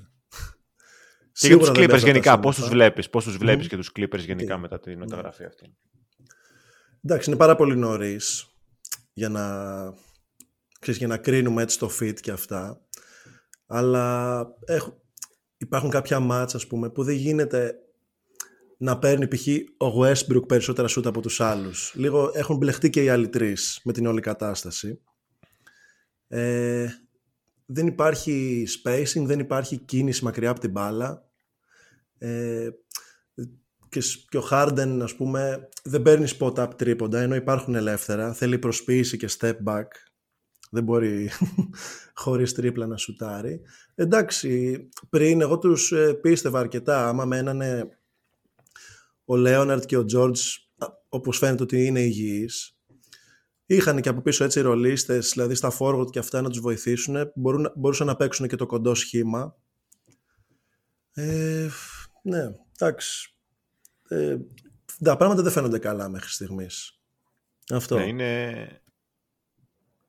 Και 1.32 1.48
για 1.48 1.58
τους 1.58 1.70
Clippers 1.70 2.04
γενικά, 2.04 2.40
πώς 2.40 2.56
τους 2.56 2.70
βλέπεις, 2.70 3.10
πώς 3.10 3.24
τους 3.24 3.38
βλέπεις 3.38 3.68
και 3.68 3.76
τους 3.76 3.92
Clippers 3.96 4.20
γενικά 4.20 4.58
μετά 4.58 4.80
τη 4.80 4.96
μεταγραφή 4.96 5.44
αυτή; 5.44 5.76
Εντάξει, 7.04 7.30
είναι 7.30 7.40
πάρα 7.40 7.56
πολύ 7.56 7.76
νωρίς 7.76 8.51
για 9.14 9.30
να, 9.30 9.46
ξέρεις, 10.80 11.00
για 11.00 11.08
να 11.08 11.18
κρίνουμε 11.18 11.62
έτσι 11.62 11.80
το 11.80 11.90
fit 12.00 12.20
και 12.20 12.32
αυτά. 12.32 12.82
Αλλά 13.66 14.48
υπάρχουν 15.58 15.90
κάποια 15.90 16.20
μάτσα, 16.20 16.58
ας 16.58 16.68
πούμε, 16.68 16.90
που 16.90 17.04
δεν 17.04 17.16
γίνεται 17.16 17.76
να 18.78 19.00
παίρνει 19.00 19.28
π.χ. 19.28 19.48
ο 19.78 20.02
Westbrook 20.04 20.48
περισσότερα 20.48 20.88
σούτα 20.88 21.10
από 21.10 21.22
τους 21.22 21.42
άλλους. 21.42 21.94
Λίγο 21.96 22.32
έχουν 22.34 22.58
μπλεχτεί 22.58 22.90
και 22.90 23.04
οι 23.04 23.10
άλλοι 23.10 23.30
τρεις 23.30 23.82
με 23.84 23.94
την 23.94 24.06
όλη 24.06 24.22
κατάσταση. 24.22 25.02
Ε, 26.28 26.88
δεν 27.66 27.88
υπάρχει 27.88 28.66
spacing, 28.84 29.24
δεν 29.26 29.40
υπάρχει 29.40 29.78
κίνηση 29.78 30.24
μακριά 30.24 30.50
από 30.50 30.60
την 30.60 30.72
μπάλα. 30.72 31.30
Ε, 32.18 32.70
και, 34.30 34.38
ο 34.38 34.48
Harden, 34.52 35.00
ας 35.02 35.16
πούμε, 35.16 35.70
δεν 35.84 36.02
παίρνει 36.02 36.28
spot-up 36.40 36.70
τρίποντα, 36.76 37.22
ενώ 37.22 37.36
υπάρχουν 37.36 37.76
ελεύθερα. 37.76 38.34
Θέλει 38.34 38.60
προσποίηση 38.60 39.18
και 39.18 39.30
step 39.40 39.56
back. 39.66 39.86
Δεν 40.72 40.84
μπορεί 40.84 41.30
χωρίς 42.14 42.54
τρίπλα 42.54 42.88
να 42.88 42.98
σουτάρει. 42.98 43.62
Εντάξει, 43.96 44.80
πριν 45.10 45.42
εγώ 45.42 45.58
τους 45.58 45.92
ε, 45.92 46.14
πίστευα 46.14 46.60
αρκετά. 46.60 47.08
Άμα 47.08 47.26
μένανε 47.26 47.98
ο 49.26 49.36
Λέοναρτ 49.36 49.86
και 49.86 49.98
ο 49.98 50.06
Τζόρτζ, 50.06 50.42
όπως 51.10 51.38
φαίνεται 51.38 51.64
ότι 51.64 51.86
είναι 51.86 52.02
υγιείς, 52.02 52.78
είχαν 53.66 54.02
και 54.02 54.10
από 54.10 54.22
πίσω 54.22 54.44
έτσι 54.44 54.62
ρολίστες, 54.62 55.32
δηλαδή 55.34 55.56
στα 55.56 55.72
forward 55.80 56.12
και 56.12 56.20
αυτά 56.20 56.42
να 56.42 56.50
τους 56.50 56.60
βοηθήσουν. 56.60 57.32
Μπορούν, 57.36 57.72
μπορούσαν 57.76 58.08
να 58.08 58.16
παίξουν 58.16 58.48
και 58.48 58.56
το 58.56 58.66
κοντό 58.66 58.96
σχήμα. 58.96 59.56
Ε, 61.14 61.68
ναι, 62.24 62.42
εντάξει 62.80 63.36
ε, 64.12 64.38
τα 65.04 65.18
πράγματα 65.18 65.42
δεν 65.42 65.52
φαίνονται 65.52 65.80
καλά 65.80 66.10
μέχρι 66.10 66.30
στιγμής. 66.30 67.00
Αυτό. 67.72 67.98
Ναι, 67.98 68.04
είναι... 68.04 68.82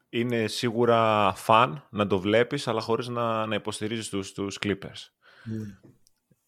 είναι 0.08 0.46
σίγουρα 0.46 1.32
φαν 1.36 1.86
να 1.90 2.06
το 2.06 2.18
βλέπεις, 2.18 2.68
αλλά 2.68 2.80
χωρίς 2.80 3.08
να, 3.08 3.46
να 3.46 3.54
υποστηρίζεις 3.54 4.08
τους, 4.08 4.32
τους 4.32 4.58
Clippers. 4.62 5.10
Ναι. 5.44 5.78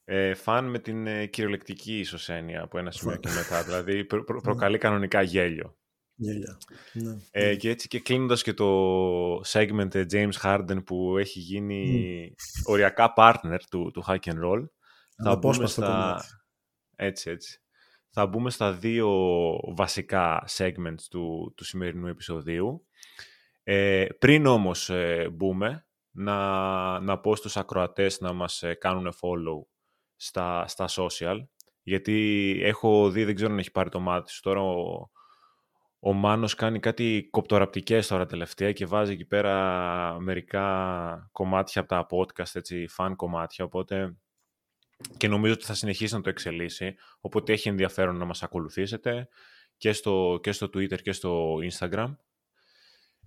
Ε, 0.04 0.34
φαν 0.34 0.64
με 0.64 0.78
την 0.78 1.06
ε, 1.06 1.26
κυριολεκτική 1.26 1.98
ίσως 1.98 2.28
έννοια 2.28 2.62
από 2.62 2.78
ένα 2.78 2.90
σημείο 2.90 3.16
και 3.16 3.28
μετά. 3.28 3.62
Δηλαδή 3.62 4.04
προ, 4.10 4.24
προ, 4.24 4.40
προκαλεί 4.40 4.78
κανονικά 4.78 5.22
γέλιο. 5.22 5.76
Γέλια. 6.16 6.58
Ναι. 6.92 7.16
Ε, 7.30 7.56
και 7.56 7.70
έτσι 7.70 7.88
και 7.88 8.00
κλείνοντας 8.00 8.42
και 8.42 8.54
το 8.54 9.36
segment 9.36 9.94
ε, 9.94 10.04
James 10.10 10.40
Harden 10.42 10.84
που 10.84 11.18
έχει 11.18 11.38
γίνει 11.38 12.34
οριακά 12.64 13.12
partner 13.16 13.58
του, 13.70 13.90
του 13.92 14.04
Hack 14.06 14.18
and 14.18 14.44
Roll. 14.44 14.64
Θα 15.16 15.24
μπούμε 15.24 15.30
Αναπόσπαστο 15.30 15.80
στα... 15.80 16.24
κομμάτι. 16.96 17.09
Έτσι, 17.09 17.30
έτσι. 17.30 17.59
Θα 18.11 18.26
μπούμε 18.26 18.50
στα 18.50 18.72
δύο 18.72 19.11
βασικά 19.76 20.44
segments 20.48 21.02
του, 21.11 21.52
του 21.57 21.64
σημερινού 21.64 22.07
επεισοδίου. 22.07 22.87
Ε, 23.62 24.07
πριν 24.18 24.46
όμως 24.46 24.90
ε, 24.90 25.28
μπούμε, 25.33 25.87
να, 26.11 27.00
να 27.00 27.18
πω 27.18 27.37
στους 27.37 27.57
ακροατές 27.57 28.20
να 28.20 28.33
μας 28.33 28.62
ε, 28.62 28.74
κάνουν 28.74 29.12
follow 29.12 29.66
στα, 30.16 30.66
στα 30.66 30.88
social, 30.88 31.37
γιατί 31.83 32.59
έχω 32.62 33.11
δει, 33.11 33.24
δεν 33.24 33.35
ξέρω 33.35 33.52
αν 33.52 33.59
έχει 33.59 33.70
πάρει 33.70 33.90
το 33.90 34.00
μάτι 34.00 34.30
σου, 34.30 34.40
τώρα 34.42 34.61
ο, 34.61 35.11
ο 35.98 36.12
Μάνος 36.12 36.54
κάνει 36.54 36.78
κάτι 36.80 37.28
κοπτοραπτικές 37.30 38.07
τώρα 38.07 38.26
τελευταία 38.26 38.72
και 38.72 38.87
βάζει 38.87 39.12
εκεί 39.12 39.24
πέρα 39.24 40.16
μερικά 40.20 41.28
κομμάτια 41.33 41.80
από 41.80 41.90
τα 41.90 42.07
podcast, 42.11 42.54
έτσι, 42.54 42.87
fan 42.96 43.12
κομμάτια, 43.16 43.64
οπότε 43.64 44.16
και 45.16 45.28
νομίζω 45.28 45.52
ότι 45.52 45.64
θα 45.64 45.74
συνεχίσει 45.74 46.14
να 46.14 46.20
το 46.20 46.28
εξελίσσει, 46.28 46.94
οπότε 47.20 47.52
έχει 47.52 47.68
ενδιαφέρον 47.68 48.16
να 48.16 48.24
μας 48.24 48.42
ακολουθήσετε 48.42 49.28
και 49.76 49.92
στο, 49.92 50.38
και 50.42 50.52
στο 50.52 50.66
Twitter 50.66 51.02
και 51.02 51.12
στο 51.12 51.57
Instagram. 51.70 52.16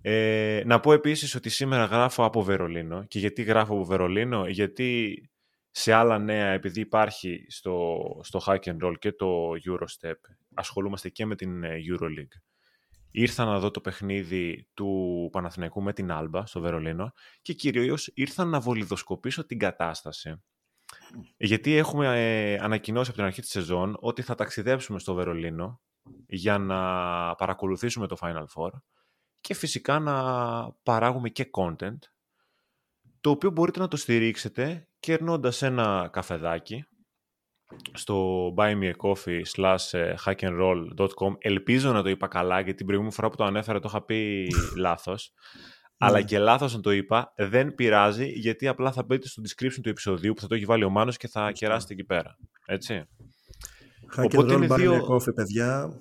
Ε, 0.02 0.62
να 0.66 0.80
πω 0.80 0.92
επίσης 0.92 1.34
ότι 1.34 1.48
σήμερα 1.48 1.84
γράφω 1.84 2.24
από 2.24 2.42
Βερολίνο 2.42 3.04
και 3.04 3.18
γιατί 3.18 3.42
γράφω 3.42 3.74
από 3.74 3.84
Βερολίνο, 3.84 4.48
γιατί 4.48 5.22
σε 5.70 5.92
άλλα 5.92 6.18
νέα, 6.18 6.46
επειδή 6.46 6.80
υπάρχει 6.80 7.44
στο, 7.48 7.98
στο 8.22 8.40
Hack 8.46 8.60
and 8.60 8.76
Roll 8.82 8.94
και 8.98 9.12
το 9.12 9.50
Eurostep, 9.66 10.14
ασχολούμαστε 10.54 11.08
και 11.08 11.26
με 11.26 11.36
την 11.36 11.64
ε, 11.64 11.76
Euroleague. 11.90 12.40
Ήρθα 13.10 13.44
να 13.44 13.58
δω 13.58 13.70
το 13.70 13.80
παιχνίδι 13.80 14.68
του 14.74 15.28
Παναθηναϊκού 15.32 15.82
με 15.82 15.92
την 15.92 16.10
Άλμπα 16.10 16.46
στο 16.46 16.60
Βερολίνο 16.60 17.12
και 17.42 17.52
κυρίως 17.52 18.10
ήρθα 18.14 18.44
να 18.44 18.60
βολιδοσκοπήσω 18.60 19.46
την 19.46 19.58
κατάσταση. 19.58 20.42
Γιατί 21.36 21.76
έχουμε 21.76 22.20
ε, 22.20 22.58
ανακοινώσει 22.58 23.08
από 23.08 23.18
την 23.18 23.26
αρχή 23.26 23.40
της 23.40 23.50
σεζόν 23.50 23.96
ότι 24.00 24.22
θα 24.22 24.34
ταξιδέψουμε 24.34 24.98
στο 24.98 25.14
Βερολίνο 25.14 25.80
για 26.26 26.58
να 26.58 26.80
παρακολουθήσουμε 27.34 28.06
το 28.06 28.16
Final 28.20 28.44
Four 28.54 28.70
και 29.40 29.54
φυσικά 29.54 29.98
να 29.98 30.22
παράγουμε 30.72 31.28
και 31.28 31.50
content 31.52 31.98
το 33.20 33.30
οποίο 33.30 33.50
μπορείτε 33.50 33.80
να 33.80 33.88
το 33.88 33.96
στηρίξετε 33.96 34.88
κερνώντας 35.00 35.62
ένα 35.62 36.08
καφεδάκι 36.12 36.84
στο 37.92 38.46
buymeacoffee 38.56 39.42
slash 39.54 40.14
hackandroll.com 40.24 41.34
Ελπίζω 41.38 41.92
να 41.92 42.02
το 42.02 42.08
είπα 42.08 42.28
καλά 42.28 42.60
γιατί 42.60 42.74
την 42.74 42.86
προηγούμενη 42.86 43.14
φορά 43.14 43.28
που 43.28 43.36
το 43.36 43.44
ανέφερα 43.44 43.80
το 43.80 43.88
είχα 43.88 44.02
πει 44.02 44.48
λάθος 44.76 45.32
αλλά 45.98 46.22
και 46.22 46.38
λάθος 46.38 46.74
να 46.74 46.80
το 46.80 46.90
είπα 46.90 47.32
δεν 47.36 47.74
πειράζει 47.74 48.26
γιατί 48.26 48.68
απλά 48.68 48.92
θα 48.92 49.02
μπείτε 49.02 49.28
στο 49.28 49.42
description 49.48 49.80
του 49.82 49.88
επεισοδίου 49.88 50.32
που 50.34 50.40
θα 50.40 50.46
το 50.46 50.54
έχει 50.54 50.64
βάλει 50.64 50.84
ο 50.84 50.90
Μάνος 50.90 51.16
και 51.16 51.28
θα 51.28 51.52
κεράσετε 51.52 51.92
εκεί 51.92 52.04
πέρα. 52.04 52.36
Έτσι. 52.66 53.02
Hack 54.16 54.20
and 54.20 54.24
Οπότε 54.24 54.54
roll, 54.54 54.56
είναι 54.56 54.66
buy 54.70 54.74
me 54.74 54.76
δύο- 54.76 55.06
a 55.06 55.10
coffee, 55.14 55.34
παιδιά. 55.34 55.98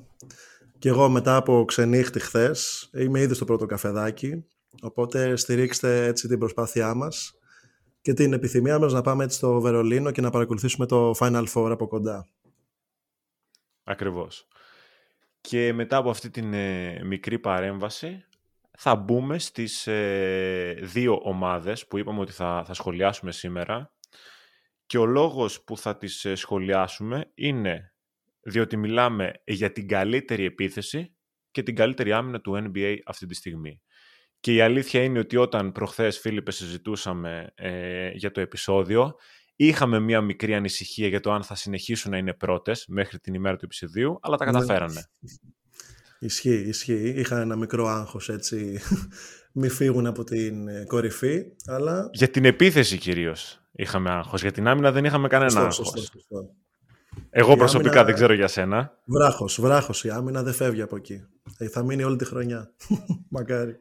Και 0.79 0.89
εγώ 0.89 1.10
μετά 1.10 1.36
από 1.36 1.65
ξενύχτη 1.65 2.19
χθες 2.19 2.89
είμαι 2.93 3.19
ήδη 3.19 3.33
στο 3.33 3.45
πρώτο 3.45 3.65
καφεδάκι. 3.65 4.45
Οπότε 4.81 5.36
στηρίξτε 5.36 6.05
έτσι 6.05 6.27
την 6.27 6.39
προσπάθειά 6.39 6.93
μας 6.93 7.33
και 8.01 8.13
την 8.13 8.33
επιθυμία 8.33 8.79
μας 8.79 8.93
να 8.93 9.01
πάμε 9.01 9.23
έτσι 9.23 9.38
στο 9.38 9.60
Βερολίνο 9.62 10.12
και 10.12 10.21
να 10.21 10.29
παρακολουθήσουμε 10.29 10.86
το 10.86 11.12
Final 11.19 11.45
Four 11.53 11.69
από 11.71 11.88
κοντά. 11.88 12.27
Ακριβώς. 13.83 14.47
Και 15.41 15.73
μετά 15.73 15.97
από 15.97 16.10
αυτή 16.10 16.29
την 16.29 16.53
ε, 16.53 16.99
μικρή 17.03 17.39
παρέμβαση 17.39 18.25
θα 18.79 18.95
μπούμε 18.95 19.39
στις 19.39 19.87
ε, 19.87 20.77
δύο 20.81 21.19
ομάδες 21.23 21.87
που 21.87 21.97
είπαμε 21.97 22.19
ότι 22.19 22.31
θα, 22.31 22.63
θα 22.65 22.73
σχολιάσουμε 22.73 23.31
σήμερα 23.31 23.93
και 24.85 24.97
ο 24.97 25.05
λόγος 25.05 25.63
που 25.63 25.77
θα 25.77 25.97
τις 25.97 26.25
ε, 26.25 26.35
σχολιάσουμε 26.35 27.31
είναι 27.33 27.93
διότι 28.41 28.77
μιλάμε 28.77 29.31
για 29.45 29.71
την 29.71 29.87
καλύτερη 29.87 30.45
επίθεση 30.45 31.15
και 31.51 31.63
την 31.63 31.75
καλύτερη 31.75 32.11
άμυνα 32.11 32.41
του 32.41 32.71
NBA 32.73 32.97
αυτή 33.05 33.25
τη 33.25 33.35
στιγμή. 33.35 33.81
Και 34.39 34.53
η 34.53 34.61
αλήθεια 34.61 35.03
είναι 35.03 35.19
ότι 35.19 35.37
όταν 35.37 35.71
προχθές, 35.71 36.19
Φίλιππε, 36.19 36.51
συζητούσαμε 36.51 37.51
ε, 37.55 38.09
για 38.09 38.31
το 38.31 38.41
επεισόδιο, 38.41 39.15
είχαμε 39.55 39.99
μία 39.99 40.21
μικρή 40.21 40.55
ανησυχία 40.55 41.07
για 41.07 41.19
το 41.19 41.31
αν 41.31 41.43
θα 41.43 41.55
συνεχίσουν 41.55 42.11
να 42.11 42.17
είναι 42.17 42.33
πρώτες 42.33 42.85
μέχρι 42.87 43.19
την 43.19 43.33
ημέρα 43.33 43.55
του 43.55 43.65
επεισοδίου, 43.65 44.19
αλλά 44.21 44.37
τα 44.37 44.45
Ναι. 44.45 44.51
καταφέρανε. 44.51 45.09
Ισχύει, 46.19 46.63
ισχύει. 46.67 47.13
Είχα 47.15 47.41
ένα 47.41 47.56
μικρό 47.56 47.88
άγχος 47.88 48.30
έτσι, 48.30 48.80
μη 49.60 49.69
φύγουν 49.69 50.06
από 50.06 50.23
την 50.23 50.67
ε, 50.67 50.84
κορυφή, 50.88 51.43
αλλά... 51.65 52.10
Για 52.13 52.27
την 52.30 52.45
επίθεση 52.45 52.97
κυρίως 52.97 53.62
είχαμε 53.71 54.10
άγχος. 54.10 54.41
Για 54.41 54.51
την 54.51 54.67
άμυνα 54.67 54.91
δεν 54.91 55.06
είχαμε 55.06 55.27
κανένα 55.27 55.49
Σωστό, 55.49 55.65
άγχος. 55.65 55.75
σωστό, 55.86 56.01
σωστό. 56.12 56.49
Εγώ 57.30 57.51
Η 57.51 57.58
προσωπικά 57.58 57.89
άμυνα- 57.89 58.06
δεν 58.06 58.13
ξέρω 58.15 58.34
για 58.34 58.47
σένα. 58.47 58.97
Βράχος, 59.06 59.62
βράχος 59.62 60.03
η 60.03 60.10
άμυνα 60.10 60.43
δεν 60.43 60.53
φεύγει 60.53 60.82
από 60.82 60.95
εκεί. 60.95 61.21
Ε, 61.58 61.67
θα 61.67 61.84
μείνει 61.84 62.03
όλη 62.03 62.15
τη 62.15 62.25
χρονιά. 62.25 62.73
Μακάρι. 63.30 63.80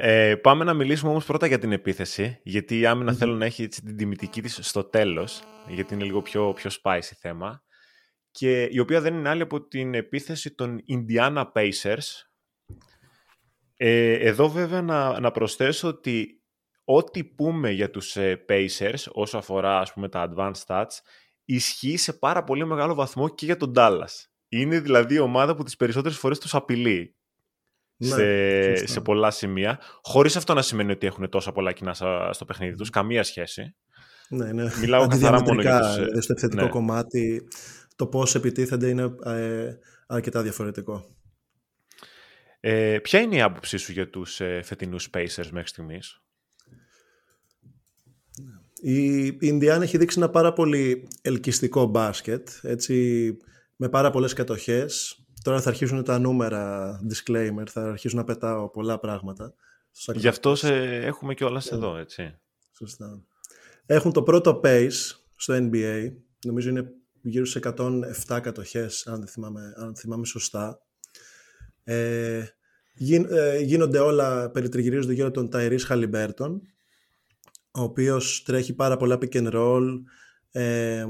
Ε, 0.00 0.34
πάμε 0.34 0.64
να 0.64 0.74
μιλήσουμε 0.74 1.10
όμως 1.10 1.24
πρώτα 1.24 1.46
για 1.46 1.58
την 1.58 1.72
επίθεση, 1.72 2.38
γιατί 2.42 2.78
η 2.78 2.86
άμυνα 2.86 3.12
θέλω 3.12 3.34
να 3.34 3.44
έχει 3.44 3.62
έτσι, 3.62 3.82
την 3.82 3.96
τιμητική 3.96 4.42
της 4.42 4.58
στο 4.62 4.84
τέλος, 4.84 5.42
γιατί 5.68 5.94
είναι 5.94 6.04
λίγο 6.04 6.22
πιο, 6.22 6.52
πιο 6.52 6.70
spicy 6.82 7.10
θέμα, 7.20 7.62
και 8.38 8.68
η 8.70 8.78
οποία 8.78 9.00
δεν 9.00 9.14
είναι 9.14 9.28
άλλη 9.28 9.42
από 9.42 9.62
την 9.68 9.94
επίθεση 9.94 10.50
των 10.54 10.80
Indiana 10.88 11.44
Pacers. 11.52 12.26
Ε, 13.76 14.12
εδώ 14.12 14.48
βέβαια 14.48 14.82
να, 14.82 15.20
να 15.20 15.30
προσθέσω 15.30 15.88
ότι 15.88 16.42
ό,τι 16.84 17.24
πούμε 17.24 17.70
για 17.70 17.90
τους 17.90 18.16
ε, 18.16 18.44
Pacers 18.48 19.04
όσο 19.12 19.38
αφορά 19.38 19.78
ας 19.78 19.92
πούμε 19.92 20.08
τα 20.08 20.32
advanced 20.32 20.64
stats 20.66 20.86
ισχύει 21.44 21.96
σε 21.96 22.12
πάρα 22.12 22.44
πολύ 22.44 22.66
μεγάλο 22.66 22.94
βαθμό 22.94 23.28
και 23.28 23.44
για 23.44 23.56
τον 23.56 23.72
Dallas. 23.76 24.26
Είναι 24.48 24.80
δηλαδή 24.80 25.14
η 25.14 25.18
ομάδα 25.18 25.54
που 25.54 25.62
τις 25.62 25.76
περισσότερες 25.76 26.18
φορές 26.18 26.38
τους 26.38 26.54
απειλεί 26.54 27.16
Ναι, 27.96 28.08
σε, 28.08 28.70
σωστά. 28.76 28.86
σε 28.86 29.00
πολλά 29.00 29.30
σημεία, 29.30 29.80
χωρίς 30.02 30.36
αυτό 30.36 30.54
να 30.54 30.62
σημαίνει 30.62 30.92
ότι 30.92 31.06
έχουν 31.06 31.28
τόσα 31.28 31.52
πολλά 31.52 31.72
κοινά 31.72 31.94
στα- 31.94 32.32
στο 32.32 32.44
παιχνίδι 32.44 32.76
τους, 32.76 32.90
καμία 32.90 33.22
σχέση. 33.22 33.74
Ναι, 34.28 34.52
ναι. 34.52 34.70
Μιλάω 34.80 35.06
καθαρά 35.06 35.42
μόνο 35.42 35.60
για 35.60 35.76
Αντιδιαμετρικά, 35.76 35.78
τους, 35.78 35.96
ε, 35.96 36.00
δηλαδή 36.00 36.20
στο 36.20 36.32
επιθετικό 36.32 36.62
ναι. 36.62 36.68
κομμάτι 36.68 37.48
το 37.98 38.06
πώς 38.06 38.34
επιτίθενται 38.34 38.88
είναι 38.88 39.14
ε, 39.24 39.74
αρκετά 40.06 40.42
διαφορετικό. 40.42 41.16
Ε, 42.60 42.98
ποια 42.98 43.20
είναι 43.20 43.36
η 43.36 43.40
άποψή 43.40 43.76
σου 43.76 43.92
για 43.92 44.10
τους 44.10 44.40
ε, 44.40 44.60
φετινούς 44.64 45.10
Pacers 45.14 45.48
μέχρι 45.50 45.68
στιγμής; 45.68 46.22
Η 48.82 49.26
η 49.26 49.38
Ινδιάνα 49.40 49.82
έχει 49.82 49.98
δείξει 49.98 50.18
ένα 50.18 50.30
πάρα 50.30 50.52
πολύ 50.52 51.08
ελκυστικό 51.22 51.86
μπάσκετ, 51.86 52.48
έτσι, 52.62 53.36
με 53.76 53.88
πάρα 53.88 54.10
πολλές 54.10 54.32
κατοχές. 54.32 55.22
Τώρα 55.42 55.60
θα 55.60 55.68
αρχίσουν 55.68 56.04
τα 56.04 56.18
νούμερα, 56.18 56.92
disclaimer, 57.10 57.66
θα 57.66 57.82
αρχίσουν 57.82 58.18
να 58.18 58.24
πετάω 58.24 58.70
πολλά 58.70 58.98
πράγματα. 58.98 59.54
στους 59.90 60.16
Γι' 60.16 60.28
αυτό 60.28 60.50
ακροατές. 60.50 60.78
σε 60.78 61.06
έχουμε 61.06 61.34
και 61.34 61.44
όλα 61.44 61.62
εδώ, 61.70 61.96
έτσι. 61.96 62.38
Σωστά. 62.76 63.22
Έχουν 63.86 64.12
το 64.12 64.22
πρώτο 64.22 64.60
pace 64.64 65.16
στο 65.36 65.54
NBA, 65.56 66.12
νομίζω 66.44 66.68
είναι 66.68 66.92
γύρω 67.22 67.44
σε 67.44 67.60
107 67.76 68.40
κατοχές, 68.42 69.06
αν, 69.06 69.18
δεν 69.18 69.28
θυμάμαι, 69.28 69.72
αν 69.76 69.96
θυμάμαι 69.96 70.26
σωστά. 70.26 70.80
Ε, 71.84 72.44
γίν- 72.94 73.30
ε, 73.30 73.58
γίνονται 73.58 73.98
όλα, 73.98 74.50
περιτριγυρίζονται 74.50 75.12
γύρω 75.12 75.30
τον 75.30 75.48
Tyrese 75.52 75.86
Halliburton, 75.88 76.60
ο 77.70 77.82
οποίος 77.82 78.42
τρέχει 78.42 78.74
πάρα 78.74 78.96
πολλά 78.96 79.18
pick 79.20 79.32
and 79.32 79.52
roll, 79.52 79.84
ε, 80.50 81.04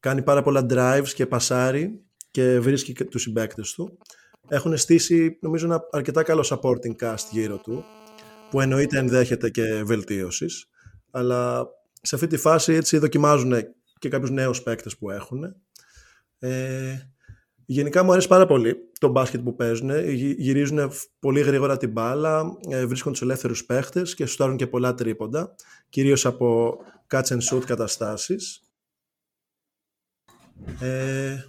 κάνει 0.00 0.22
πάρα 0.22 0.42
πολλά 0.42 0.66
drives 0.70 1.08
και 1.14 1.26
πασάρει 1.26 2.02
και 2.30 2.60
βρίσκει 2.60 2.92
και 2.92 3.04
τους 3.04 3.22
συμπαίκτες 3.22 3.72
του. 3.72 3.98
Έχουν 4.48 4.76
στήσει, 4.76 5.38
νομίζω, 5.40 5.66
ένα 5.66 5.80
αρκετά 5.90 6.22
καλό 6.22 6.46
supporting 6.50 6.96
cast 7.00 7.24
γύρω 7.30 7.56
του, 7.58 7.84
που 8.50 8.60
εννοείται 8.60 8.98
ενδέχεται 8.98 9.50
και 9.50 9.82
βελτίωσης, 9.84 10.66
αλλά 11.10 11.66
σε 12.02 12.14
αυτή 12.14 12.26
τη 12.26 12.36
φάση 12.36 12.72
έτσι 12.72 12.98
δοκιμάζουν 12.98 13.52
και 14.02 14.08
κάποιους 14.08 14.30
νέους 14.30 14.62
παίκτες 14.62 14.96
που 14.96 15.10
έχουν. 15.10 15.54
Ε, 16.38 16.96
γενικά 17.64 18.02
μου 18.02 18.12
αρέσει 18.12 18.28
πάρα 18.28 18.46
πολύ 18.46 18.76
το 19.00 19.08
μπάσκετ 19.08 19.40
που 19.40 19.54
παίζουν. 19.54 20.08
Γυ- 20.08 20.38
Γυρίζουν 20.38 20.90
πολύ 21.18 21.40
γρήγορα 21.40 21.76
την 21.76 21.90
μπάλα, 21.90 22.56
ε, 22.68 22.86
βρίσκουν 22.86 23.12
τους 23.12 23.22
ελεύθερους 23.22 23.64
παίκτες 23.66 24.14
και 24.14 24.26
σουτάρουν 24.26 24.56
και 24.56 24.66
πολλά 24.66 24.94
τρίποντα, 24.94 25.54
κυρίως 25.88 26.26
από 26.26 26.76
catch 27.10 27.24
and 27.24 27.38
shoot 27.50 27.62
καταστάσεις. 27.66 28.62
Ε, 30.80 31.44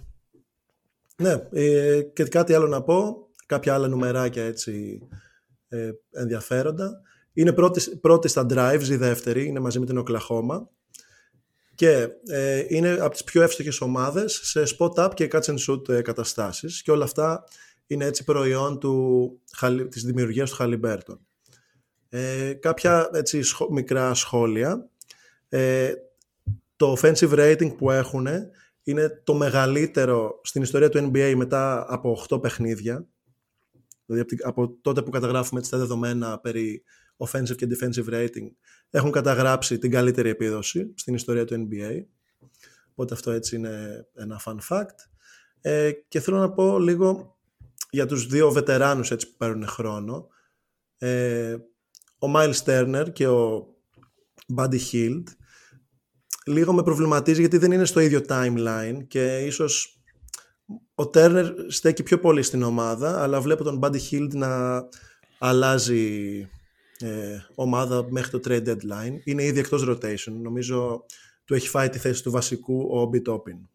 ναι, 1.16 1.48
ε, 1.52 2.02
και 2.02 2.24
κάτι 2.24 2.54
άλλο 2.54 2.66
να 2.66 2.82
πω, 2.82 3.28
κάποια 3.46 3.74
άλλα 3.74 3.88
νουμεράκια 3.88 4.44
έτσι 4.44 5.00
ε, 5.68 5.90
ενδιαφέροντα. 6.10 7.00
Είναι 7.32 7.52
πρώτη, 7.52 7.98
πρώτη 7.98 8.28
στα 8.28 8.46
drives, 8.50 8.88
η 8.88 8.96
δεύτερη, 8.96 9.46
είναι 9.46 9.60
μαζί 9.60 9.78
με 9.78 9.86
την 9.86 9.98
Οκλαχώμα. 9.98 10.68
Και 11.74 12.08
ε, 12.26 12.64
είναι 12.68 12.90
από 12.90 13.10
τις 13.10 13.24
πιο 13.24 13.42
εύστοχες 13.42 13.80
ομάδες 13.80 14.40
σε 14.42 14.62
spot-up 14.78 15.10
και 15.14 15.28
catch 15.32 15.44
and 15.44 15.58
shoot 15.68 15.88
ε, 15.88 16.02
καταστάσεις. 16.02 16.82
Και 16.82 16.90
όλα 16.90 17.04
αυτά 17.04 17.44
είναι 17.86 18.04
έτσι 18.04 18.24
προϊόν 18.24 18.78
του, 18.78 19.40
της 19.88 20.04
δημιουργίας 20.04 20.50
του 20.50 20.56
Χαλιμπέρτον. 20.56 21.20
Ε, 22.08 22.52
κάποια 22.52 23.10
έτσι, 23.12 23.42
μικρά 23.70 24.14
σχόλια. 24.14 24.88
Ε, 25.48 25.92
το 26.76 26.96
offensive 27.00 27.32
rating 27.32 27.76
που 27.76 27.90
έχουν 27.90 28.26
είναι 28.82 29.20
το 29.24 29.34
μεγαλύτερο 29.34 30.40
στην 30.42 30.62
ιστορία 30.62 30.88
του 30.88 31.10
NBA 31.12 31.34
μετά 31.36 31.86
από 31.88 32.24
8 32.28 32.40
παιχνίδια. 32.42 33.06
Δηλαδή 34.06 34.36
από 34.42 34.76
τότε 34.80 35.02
που 35.02 35.10
καταγράφουμε 35.10 35.60
τα 35.60 35.78
δεδομένα 35.78 36.38
περί 36.38 36.82
offensive 37.16 37.56
και 37.56 37.68
defensive 37.70 38.08
rating 38.08 38.50
έχουν 38.90 39.10
καταγράψει 39.10 39.78
την 39.78 39.90
καλύτερη 39.90 40.28
επίδοση 40.28 40.92
στην 40.96 41.14
ιστορία 41.14 41.44
του 41.44 41.68
NBA. 41.70 42.02
Οπότε 42.90 43.14
αυτό 43.14 43.30
έτσι 43.30 43.56
είναι 43.56 44.06
ένα 44.14 44.40
fun 44.44 44.56
fact. 44.68 44.96
Ε, 45.60 45.90
και 46.08 46.20
θέλω 46.20 46.38
να 46.38 46.50
πω 46.52 46.78
λίγο 46.78 47.38
για 47.90 48.06
τους 48.06 48.26
δύο 48.26 48.50
βετεράνους 48.50 49.10
έτσι 49.10 49.30
που 49.30 49.36
παίρνουν 49.36 49.66
χρόνο. 49.66 50.28
Ε, 50.98 51.56
ο 52.18 52.32
Miles 52.34 52.62
Turner 52.64 53.06
και 53.12 53.26
ο 53.28 53.66
Buddy 54.56 54.78
Hield 54.92 55.22
λίγο 56.44 56.72
με 56.72 56.82
προβληματίζει 56.82 57.40
γιατί 57.40 57.58
δεν 57.58 57.72
είναι 57.72 57.84
στο 57.84 58.00
ίδιο 58.00 58.20
timeline 58.28 59.04
και 59.08 59.38
ίσως 59.38 60.02
ο 60.94 61.10
Turner 61.14 61.50
στέκει 61.68 62.02
πιο 62.02 62.20
πολύ 62.20 62.42
στην 62.42 62.62
ομάδα 62.62 63.22
αλλά 63.22 63.40
βλέπω 63.40 63.64
τον 63.64 63.78
Buddy 63.82 64.00
Hield 64.10 64.30
να 64.32 64.82
αλλάζει 65.38 66.48
ε, 66.98 67.38
ομάδα 67.54 68.06
μέχρι 68.10 68.30
το 68.30 68.40
trade 68.44 68.68
deadline. 68.68 69.18
Είναι 69.24 69.44
ήδη 69.44 69.58
εκτός 69.58 69.88
rotation. 69.88 70.32
Νομίζω 70.32 71.04
του 71.44 71.54
έχει 71.54 71.68
φάει 71.68 71.88
τη 71.88 71.98
θέση 71.98 72.22
του 72.22 72.30
βασικού 72.30 72.80
ο 72.82 73.10
Obi 73.10 73.32
Toppin. 73.32 73.68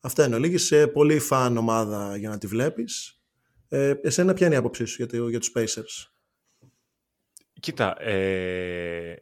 Αυτά 0.00 0.26
είναι 0.26 0.34
ολίγη. 0.34 0.58
Σε 0.58 0.86
πολύ 0.86 1.18
φαν 1.18 1.56
ομάδα 1.56 2.16
για 2.16 2.28
να 2.28 2.38
τη 2.38 2.46
βλέπεις. 2.46 3.22
Ε, 3.68 3.94
εσένα 4.02 4.34
ποια 4.34 4.46
είναι 4.46 4.54
η 4.54 4.58
άποψή 4.58 4.84
σου 4.84 5.04
για, 5.04 5.28
για 5.28 5.38
τους 5.38 5.52
Pacers; 5.54 6.10
Κοίτα, 7.60 8.02
ε, 8.02 9.16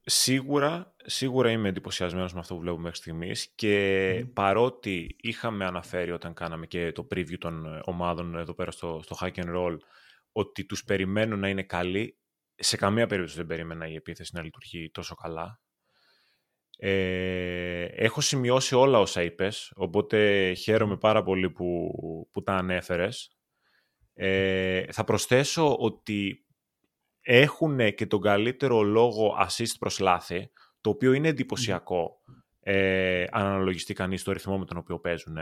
σίγουρα, 0.00 0.94
σίγουρα 1.04 1.50
είμαι 1.50 1.68
εντυπωσιασμένος 1.68 2.32
με 2.32 2.40
αυτό 2.40 2.54
που 2.54 2.60
βλέπουμε 2.60 2.82
μέχρι 2.82 2.98
στιγμής 2.98 3.52
και 3.54 4.26
παρότι 4.32 5.16
είχαμε 5.20 5.64
αναφέρει 5.64 6.10
όταν 6.10 6.34
κάναμε 6.34 6.66
και 6.66 6.92
το 6.92 7.06
preview 7.14 7.38
των 7.38 7.80
ομάδων 7.84 8.36
εδώ 8.36 8.54
πέρα 8.54 8.70
στο, 8.70 9.00
στο 9.02 9.16
Hack 9.20 9.34
and 9.34 9.56
Roll 9.56 9.76
ότι 10.32 10.64
τους 10.64 10.84
περιμένουν 10.84 11.38
να 11.38 11.48
είναι 11.48 11.62
καλοί, 11.62 12.18
σε 12.62 12.76
καμία 12.76 13.06
περίπτωση 13.06 13.36
δεν 13.36 13.46
περίμενα 13.46 13.86
η 13.86 13.94
επίθεση 13.94 14.30
να 14.34 14.42
λειτουργεί 14.42 14.90
τόσο 14.90 15.14
καλά. 15.14 15.60
Ε, 16.78 17.84
έχω 17.84 18.20
σημειώσει 18.20 18.74
όλα 18.74 18.98
όσα 18.98 19.22
είπες, 19.22 19.72
οπότε 19.74 20.52
χαίρομαι 20.52 20.96
πάρα 20.96 21.22
πολύ 21.22 21.50
που, 21.50 21.90
που 22.32 22.42
τα 22.42 22.54
ανέφερες. 22.54 23.36
Ε, 24.14 24.84
θα 24.92 25.04
προσθέσω 25.04 25.76
ότι 25.76 26.46
έχουν 27.20 27.94
και 27.94 28.06
τον 28.06 28.20
καλύτερο 28.20 28.82
λόγο 28.82 29.36
assist 29.40 29.74
προς 29.78 29.98
λάθη, 29.98 30.50
το 30.80 30.90
οποίο 30.90 31.12
είναι 31.12 31.28
εντυπωσιακό 31.28 32.20
ε, 32.60 33.24
αν 33.30 33.46
αναλογιστεί 33.46 33.94
κανείς 33.94 34.22
το 34.22 34.32
ρυθμό 34.32 34.58
με 34.58 34.64
τον 34.64 34.76
οποίο 34.76 35.00
παίζουν. 35.00 35.36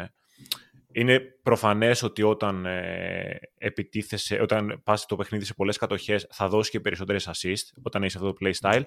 Είναι 0.92 1.20
προφανές 1.42 2.02
ότι 2.02 2.22
όταν 2.22 2.66
ε, 2.66 3.38
επιτίθεσαι, 3.58 4.40
όταν 4.40 4.80
πας 4.84 5.06
το 5.06 5.16
παιχνίδι 5.16 5.44
σε 5.44 5.54
πολλές 5.54 5.76
κατοχές 5.76 6.26
θα 6.30 6.48
δώσεις 6.48 6.70
και 6.70 6.80
περισσότερες 6.80 7.28
assist 7.28 7.80
όταν 7.82 8.02
είσαι 8.02 8.18
αυτό 8.18 8.32
το 8.32 8.36
play 8.40 8.52
style, 8.60 8.82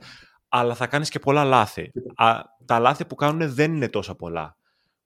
αλλά 0.47 0.75
θα 0.75 0.87
κάνεις 0.87 1.09
και 1.09 1.19
πολλά 1.19 1.43
λάθη. 1.43 1.91
Α, 2.15 2.39
τα 2.65 2.79
λάθη 2.79 3.05
που 3.05 3.15
κάνουν 3.15 3.53
δεν 3.53 3.75
είναι 3.75 3.89
τόσα 3.89 4.15
πολλά. 4.15 4.57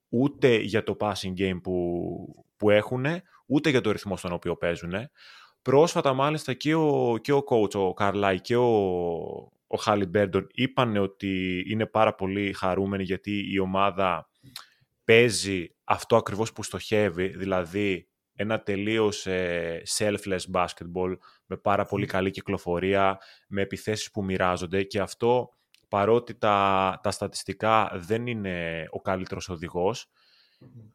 Ούτε 0.09 0.55
για 0.55 0.83
το 0.83 0.97
passing 0.99 1.33
game 1.37 1.59
που, 1.63 2.45
που 2.57 2.69
έχουν, 2.69 3.05
ούτε 3.45 3.69
για 3.69 3.81
το 3.81 3.91
ρυθμό 3.91 4.17
στον 4.17 4.31
οποίο 4.31 4.55
παίζουν. 4.55 4.93
Πρόσφατα 5.61 6.13
μάλιστα 6.13 6.53
και 6.53 6.75
ο, 6.75 7.17
και 7.21 7.33
ο 7.33 7.43
coach, 7.49 7.75
ο 7.75 7.93
Καρλάι 7.93 8.41
και 8.41 8.55
ο, 8.55 8.67
ο 9.67 9.77
Χάλι 9.79 10.05
Μπέρντον 10.05 10.47
είπαν 10.51 10.97
ότι 10.97 11.63
είναι 11.69 11.85
πάρα 11.85 12.15
πολύ 12.15 12.53
χαρούμενοι 12.53 13.03
γιατί 13.03 13.53
η 13.53 13.59
ομάδα 13.59 14.29
παίζει 15.03 15.76
αυτό 15.87 16.15
ακριβώς 16.15 16.51
που 16.51 16.63
στοχεύει, 16.63 17.27
δηλαδή 17.27 18.09
ένα 18.33 18.61
τελείως 18.61 19.25
ε, 19.25 19.81
selfless 19.97 20.39
basketball 20.53 21.17
με 21.45 21.57
πάρα 21.57 21.85
πολύ 21.85 22.05
καλή 22.05 22.31
κυκλοφορία, 22.31 23.17
με 23.47 23.61
επιθέσεις 23.61 24.11
που 24.11 24.23
μοιράζονται 24.23 24.83
και 24.83 24.99
αυτό 24.99 25.49
παρότι 25.87 26.35
τα, 26.35 26.99
τα 27.03 27.11
στατιστικά 27.11 27.91
δεν 27.95 28.27
είναι 28.27 28.85
ο 28.89 29.01
καλύτερος 29.01 29.49
οδηγός, 29.49 30.11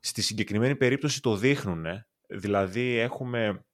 στη 0.01 0.23
συγκεκριμένη 0.23 0.77
περίπτωση 0.77 1.21
το 1.21 1.37
δείχνουν. 1.37 1.87
Δηλαδή 2.27 2.99
έχουμε 2.99 3.65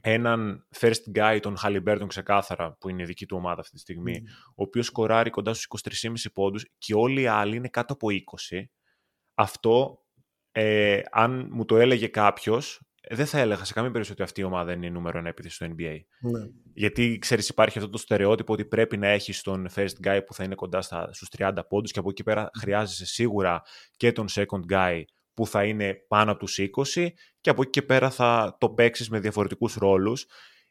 έναν 0.00 0.66
first 0.76 1.12
guy, 1.14 1.38
τον 1.42 1.56
Halliburton 1.62 2.06
ξεκάθαρα, 2.06 2.76
που 2.80 2.88
είναι 2.88 3.02
η 3.02 3.06
δική 3.06 3.26
του 3.26 3.36
ομάδα 3.36 3.60
αυτή 3.60 3.74
τη 3.74 3.80
στιγμή, 3.80 4.22
ο 4.48 4.62
οποίος 4.62 4.86
σκοράρει 4.86 5.30
κοντά 5.30 5.54
στους 5.54 5.82
23,5 6.00 6.32
πόντους 6.32 6.66
και 6.78 6.94
όλοι 6.94 7.20
οι 7.20 7.26
άλλοι 7.26 7.56
είναι 7.56 7.68
κάτω 7.68 7.92
από 7.92 8.08
20. 8.50 8.62
Αυτό, 9.34 10.02
ε, 10.60 11.00
αν 11.10 11.48
μου 11.50 11.64
το 11.64 11.76
έλεγε 11.76 12.06
κάποιος, 12.06 12.80
δεν 13.10 13.26
θα 13.26 13.38
έλεγα 13.38 13.64
σε 13.64 13.72
καμία 13.72 13.90
περίπτωση 13.90 14.12
ότι 14.12 14.22
αυτή 14.22 14.40
η 14.40 14.44
ομάδα 14.44 14.72
είναι 14.72 14.86
η 14.86 14.90
νούμερο 14.90 15.18
ένα 15.18 15.28
επίθεση 15.28 15.54
στο 15.54 15.66
NBA. 15.66 15.96
Ναι. 16.20 16.48
Γιατί 16.74 17.18
ξέρεις, 17.18 17.48
υπάρχει 17.48 17.78
αυτό 17.78 17.90
το 17.90 17.98
στερεότυπο 17.98 18.52
ότι 18.52 18.64
πρέπει 18.64 18.96
να 18.96 19.08
έχεις 19.08 19.42
τον 19.42 19.68
first 19.74 20.06
guy 20.06 20.20
που 20.26 20.34
θα 20.34 20.44
είναι 20.44 20.54
κοντά 20.54 20.80
στους 20.82 21.28
30 21.38 21.52
πόντους 21.68 21.92
και 21.92 21.98
από 21.98 22.10
εκεί 22.10 22.22
πέρα 22.22 22.50
χρειάζεσαι 22.58 23.06
σίγουρα 23.06 23.62
και 23.96 24.12
τον 24.12 24.26
second 24.30 24.72
guy 24.72 25.02
που 25.34 25.46
θα 25.46 25.64
είναι 25.64 25.94
πάνω 26.08 26.30
από 26.30 26.40
τους 26.40 26.58
20 26.94 27.08
και 27.40 27.50
από 27.50 27.62
εκεί 27.62 27.70
και 27.70 27.82
πέρα 27.82 28.10
θα 28.10 28.56
το 28.60 28.70
παίξεις 28.70 29.10
με 29.10 29.20
διαφορετικούς 29.20 29.74
ρόλους. 29.74 30.26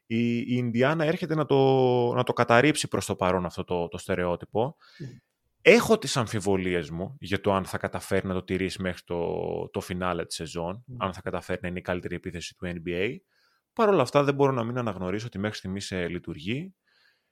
Η, 0.06 0.38
η 0.38 0.46
Ινδιάνα 0.48 1.06
έρχεται 1.06 1.36
να 1.36 1.46
το, 1.46 1.58
να 2.14 2.24
το 2.24 2.34
καταρρύψει 2.34 2.88
προς 2.88 3.06
το 3.06 3.16
παρόν 3.16 3.46
αυτό 3.46 3.64
το, 3.64 3.88
το 3.88 3.98
στερεότυπο. 3.98 4.76
Έχω 5.62 5.98
τις 5.98 6.18
αμφιβολίες 6.18 6.90
μου 6.90 7.16
για 7.20 7.42
το 7.42 7.54
αν 7.54 7.66
θα 7.66 7.78
καταφέρει 7.78 8.28
να 8.28 8.34
το 8.34 8.44
τηρήσει 8.44 8.82
μέχρι 8.82 9.02
το, 9.06 9.70
το 9.70 9.80
φινάλε 9.80 10.26
της 10.26 10.36
σεζόν, 10.36 10.84
αν 10.98 11.14
θα 11.14 11.22
καταφέρει 11.22 11.60
να 11.62 11.68
είναι 11.68 11.80
η 11.80 11.82
καλύτερη 11.82 12.16
επίθεση 12.16 12.56
του 12.56 12.72
NBA. 12.76 13.16
Παρ' 13.74 13.90
όλα 13.90 14.02
αυτά 14.02 14.24
δεν 14.24 14.34
μπορώ 14.34 14.52
να 14.52 14.64
μην 14.64 14.78
αναγνωρίσω 14.78 15.26
ότι 15.26 15.40
μέχρι 15.40 15.58
στιγμής 15.58 15.92
ε, 15.92 16.08
λειτουργεί. 16.08 16.76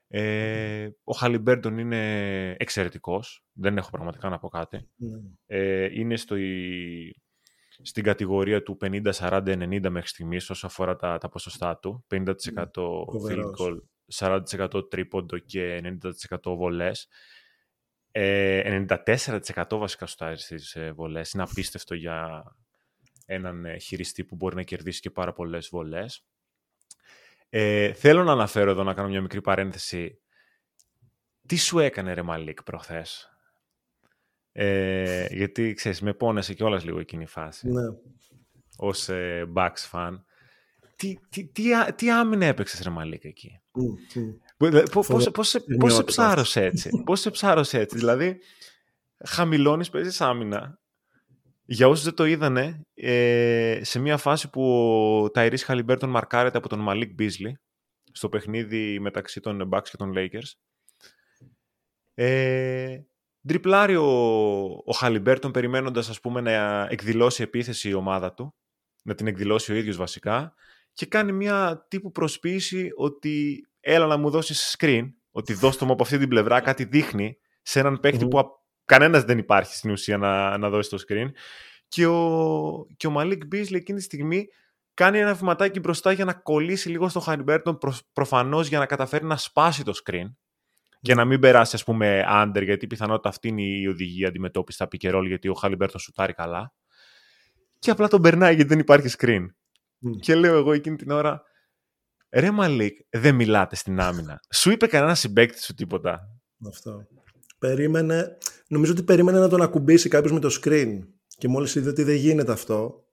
Ε, 0.07 0.89
ο 1.03 1.13
Χαλιμπέρντον 1.13 1.77
είναι 1.77 2.55
εξαιρετικός, 2.59 3.45
δεν 3.53 3.77
έχω 3.77 3.89
πραγματικά 3.89 4.29
να 4.29 4.39
πω 4.39 4.47
κάτι. 4.47 4.89
Ναι. 4.95 5.17
Ε, 5.45 5.89
είναι 5.99 6.15
στο, 6.15 6.35
στην 7.81 8.03
κατηγορία 8.03 8.63
του 8.63 8.77
50-40-90 8.81 9.89
μέχρι 9.89 10.07
στιγμής 10.07 10.49
όσο 10.49 10.67
αφορά 10.67 10.95
τα, 10.95 11.17
τα 11.17 11.29
ποσοστά 11.29 11.77
του. 11.77 12.05
50% 12.09 12.25
field 13.27 13.51
goal, 13.59 13.77
40% 14.13 14.89
τρίποντο 14.89 15.37
και 15.37 15.97
90% 16.01 16.37
βολές. 16.43 17.07
Ε, 18.17 18.85
94% 18.89 19.65
βασικά 19.69 20.05
στο 20.05 20.35
στις 20.35 20.75
ε, 20.75 20.91
βολές. 20.91 21.31
Είναι 21.31 21.43
απίστευτο 21.43 21.95
για 21.95 22.43
έναν 23.25 23.65
ε, 23.65 23.77
χειριστή 23.77 24.23
που 24.23 24.35
μπορεί 24.35 24.55
να 24.55 24.63
κερδίσει 24.63 25.01
και 25.01 25.09
πάρα 25.09 25.33
πολλές 25.33 25.67
βολές. 25.71 26.25
Ε, 27.49 27.93
θέλω 27.93 28.23
να 28.23 28.31
αναφέρω 28.31 28.71
εδώ 28.71 28.83
να 28.83 28.93
κάνω 28.93 29.07
μια 29.07 29.21
μικρή 29.21 29.41
παρένθεση. 29.41 30.19
Τι 31.47 31.55
σου 31.55 31.79
έκανε 31.79 32.13
ρε 32.13 32.21
Μαλίκ 32.21 32.63
προχθές; 32.63 33.29
Ε, 34.51 35.27
γιατί, 35.31 35.73
ξέρεις, 35.73 36.01
με 36.01 36.13
πόνεσε 36.13 36.53
κιόλας 36.53 36.83
λίγο 36.83 36.99
εκείνη 36.99 37.23
η 37.23 37.27
φάση. 37.27 37.69
Ναι. 37.69 37.83
Ως 38.77 39.09
ε, 39.09 39.51
Bucks 39.55 39.89
fan. 39.91 40.19
Τι, 40.95 41.19
τι, 41.29 41.45
τι, 41.45 41.93
τι 41.95 42.11
άμυνα 42.11 42.45
έπαιξες 42.45 42.79
ρε 42.81 42.89
Μαλίκα 42.89 43.27
εκεί; 43.27 43.61
Πώς, 43.71 43.83
πώς, 44.13 44.23
πώς, 44.57 45.31
πώς 45.79 45.93
σε 45.93 46.03
ψάρωσε 46.03 46.63
έτσι. 46.63 46.89
πώς 47.05 47.19
σε 47.19 47.31
ψάρωσε 47.31 47.79
έτσι. 47.79 47.97
Δηλαδή, 47.97 48.39
χαμηλώνεις, 49.25 49.89
παίζεις 49.89 50.21
άμυνα. 50.21 50.79
Για 51.65 51.87
όσους 51.87 52.03
δεν 52.03 52.13
το 52.13 52.25
είδανε, 52.25 52.81
ε, 52.93 53.79
σε 53.83 53.99
μια 53.99 54.17
φάση 54.17 54.49
που 54.49 54.63
ο 55.21 55.29
Ταϊρίς 55.29 55.63
Χαλιμπέρτον 55.63 56.09
μαρκάρεται 56.09 56.57
από 56.57 56.69
τον 56.69 56.79
Μαλίκ 56.79 57.13
Μπίζλι 57.13 57.59
στο 58.11 58.29
παιχνίδι 58.29 58.99
μεταξύ 58.99 59.39
των 59.39 59.69
Bucks 59.73 59.89
και 59.89 59.97
των 59.97 60.13
Lakers. 60.15 60.51
Ε, 62.13 62.99
Ντριπλάρει 63.47 63.95
ο, 63.95 64.05
ο 64.85 64.91
Χαλιμπέρτον 64.95 65.51
περιμένοντας 65.51 66.09
ας 66.09 66.19
πούμε 66.19 66.41
να 66.41 66.87
εκδηλώσει 66.89 67.43
επίθεση 67.43 67.89
η 67.89 67.93
ομάδα 67.93 68.33
του, 68.33 68.55
να 69.03 69.15
την 69.15 69.27
εκδηλώσει 69.27 69.71
ο 69.71 69.75
ίδιος 69.75 69.97
βασικά 69.97 70.53
και 70.93 71.05
κάνει 71.05 71.31
μια 71.31 71.85
τύπου 71.87 72.11
προσποίηση 72.11 72.89
ότι 72.95 73.67
έλα 73.85 74.05
να 74.05 74.17
μου 74.17 74.29
δώσεις 74.29 74.75
screen, 74.79 75.03
ότι 75.31 75.53
δώστε 75.53 75.85
μου 75.85 75.91
από 75.91 76.03
αυτή 76.03 76.17
την 76.17 76.27
πλευρά 76.27 76.61
κάτι 76.61 76.83
δείχνει 76.83 77.37
σε 77.61 77.79
έναν 77.79 77.99
παίκτη 77.99 78.27
που 78.27 78.43
κανένας 78.85 79.23
δεν 79.23 79.37
υπάρχει 79.37 79.75
στην 79.75 79.91
ουσία 79.91 80.17
να, 80.17 80.57
να 80.57 80.69
δώσει 80.69 80.89
το 80.89 81.03
screen. 81.07 81.27
Και 81.87 82.07
ο, 82.07 82.87
και 82.97 83.07
ο 83.07 83.09
Μαλίκ 83.09 83.45
Μπίζλι 83.45 83.77
εκείνη 83.77 83.97
τη 83.97 84.03
στιγμή 84.03 84.47
κάνει 84.93 85.19
ένα 85.19 85.33
βηματάκι 85.33 85.79
μπροστά 85.79 86.11
για 86.11 86.25
να 86.25 86.33
κολλήσει 86.33 86.89
λίγο 86.89 87.09
στο 87.09 87.19
Χαλιμπέρτον 87.19 87.77
προ, 87.77 87.93
προφανώς 88.13 88.67
για 88.67 88.79
να 88.79 88.85
καταφέρει 88.85 89.25
να 89.25 89.37
σπάσει 89.37 89.83
το 89.83 89.93
screen 90.05 90.33
και 91.01 91.15
να 91.15 91.25
μην 91.25 91.39
περάσει 91.39 91.75
ας 91.75 91.83
πούμε 91.83 92.25
under 92.27 92.63
γιατί 92.63 92.87
πιθανότατα 92.87 93.29
αυτή 93.29 93.47
είναι 93.47 93.61
η 93.61 93.87
οδηγία 93.87 94.27
αντιμετώπισης 94.27 94.77
στα 94.77 94.87
pick 94.87 95.01
and 95.01 95.12
roll 95.12 95.25
γιατί 95.25 95.47
ο 95.47 95.53
Χαλιμπέρτον 95.53 95.99
σουτάρει 95.99 96.33
καλά. 96.33 96.73
Και 97.79 97.91
απλά 97.91 98.07
τον 98.07 98.21
περνάει 98.21 98.55
γιατί 98.55 98.69
δεν 98.69 98.79
υπάρχει 98.79 99.15
screen. 99.17 99.45
Και 100.19 100.35
λέω 100.35 100.57
εγώ 100.57 100.73
εκείνη 100.73 100.95
την 100.95 101.11
ώρα 101.11 101.43
Ρε 102.35 102.51
Μαλίκ, 102.51 102.99
δεν 103.09 103.35
μιλάτε 103.35 103.75
στην 103.75 103.99
άμυνα. 103.99 104.39
Σου 104.53 104.71
είπε 104.71 104.87
κανένας 104.87 105.19
συμπέκτη 105.19 105.63
σου 105.63 105.73
τίποτα. 105.73 106.19
Αυτό. 106.67 107.07
Περίμενε, 107.59 108.37
νομίζω 108.67 108.91
ότι 108.91 109.03
περίμενε 109.03 109.39
να 109.39 109.49
τον 109.49 109.61
ακουμπήσει 109.61 110.09
κάποιος 110.09 110.31
με 110.31 110.39
το 110.39 110.59
screen 110.61 110.99
και 111.27 111.47
μόλις 111.47 111.75
είδε 111.75 111.89
ότι 111.89 112.03
δεν 112.03 112.15
γίνεται 112.15 112.51
αυτό 112.51 113.05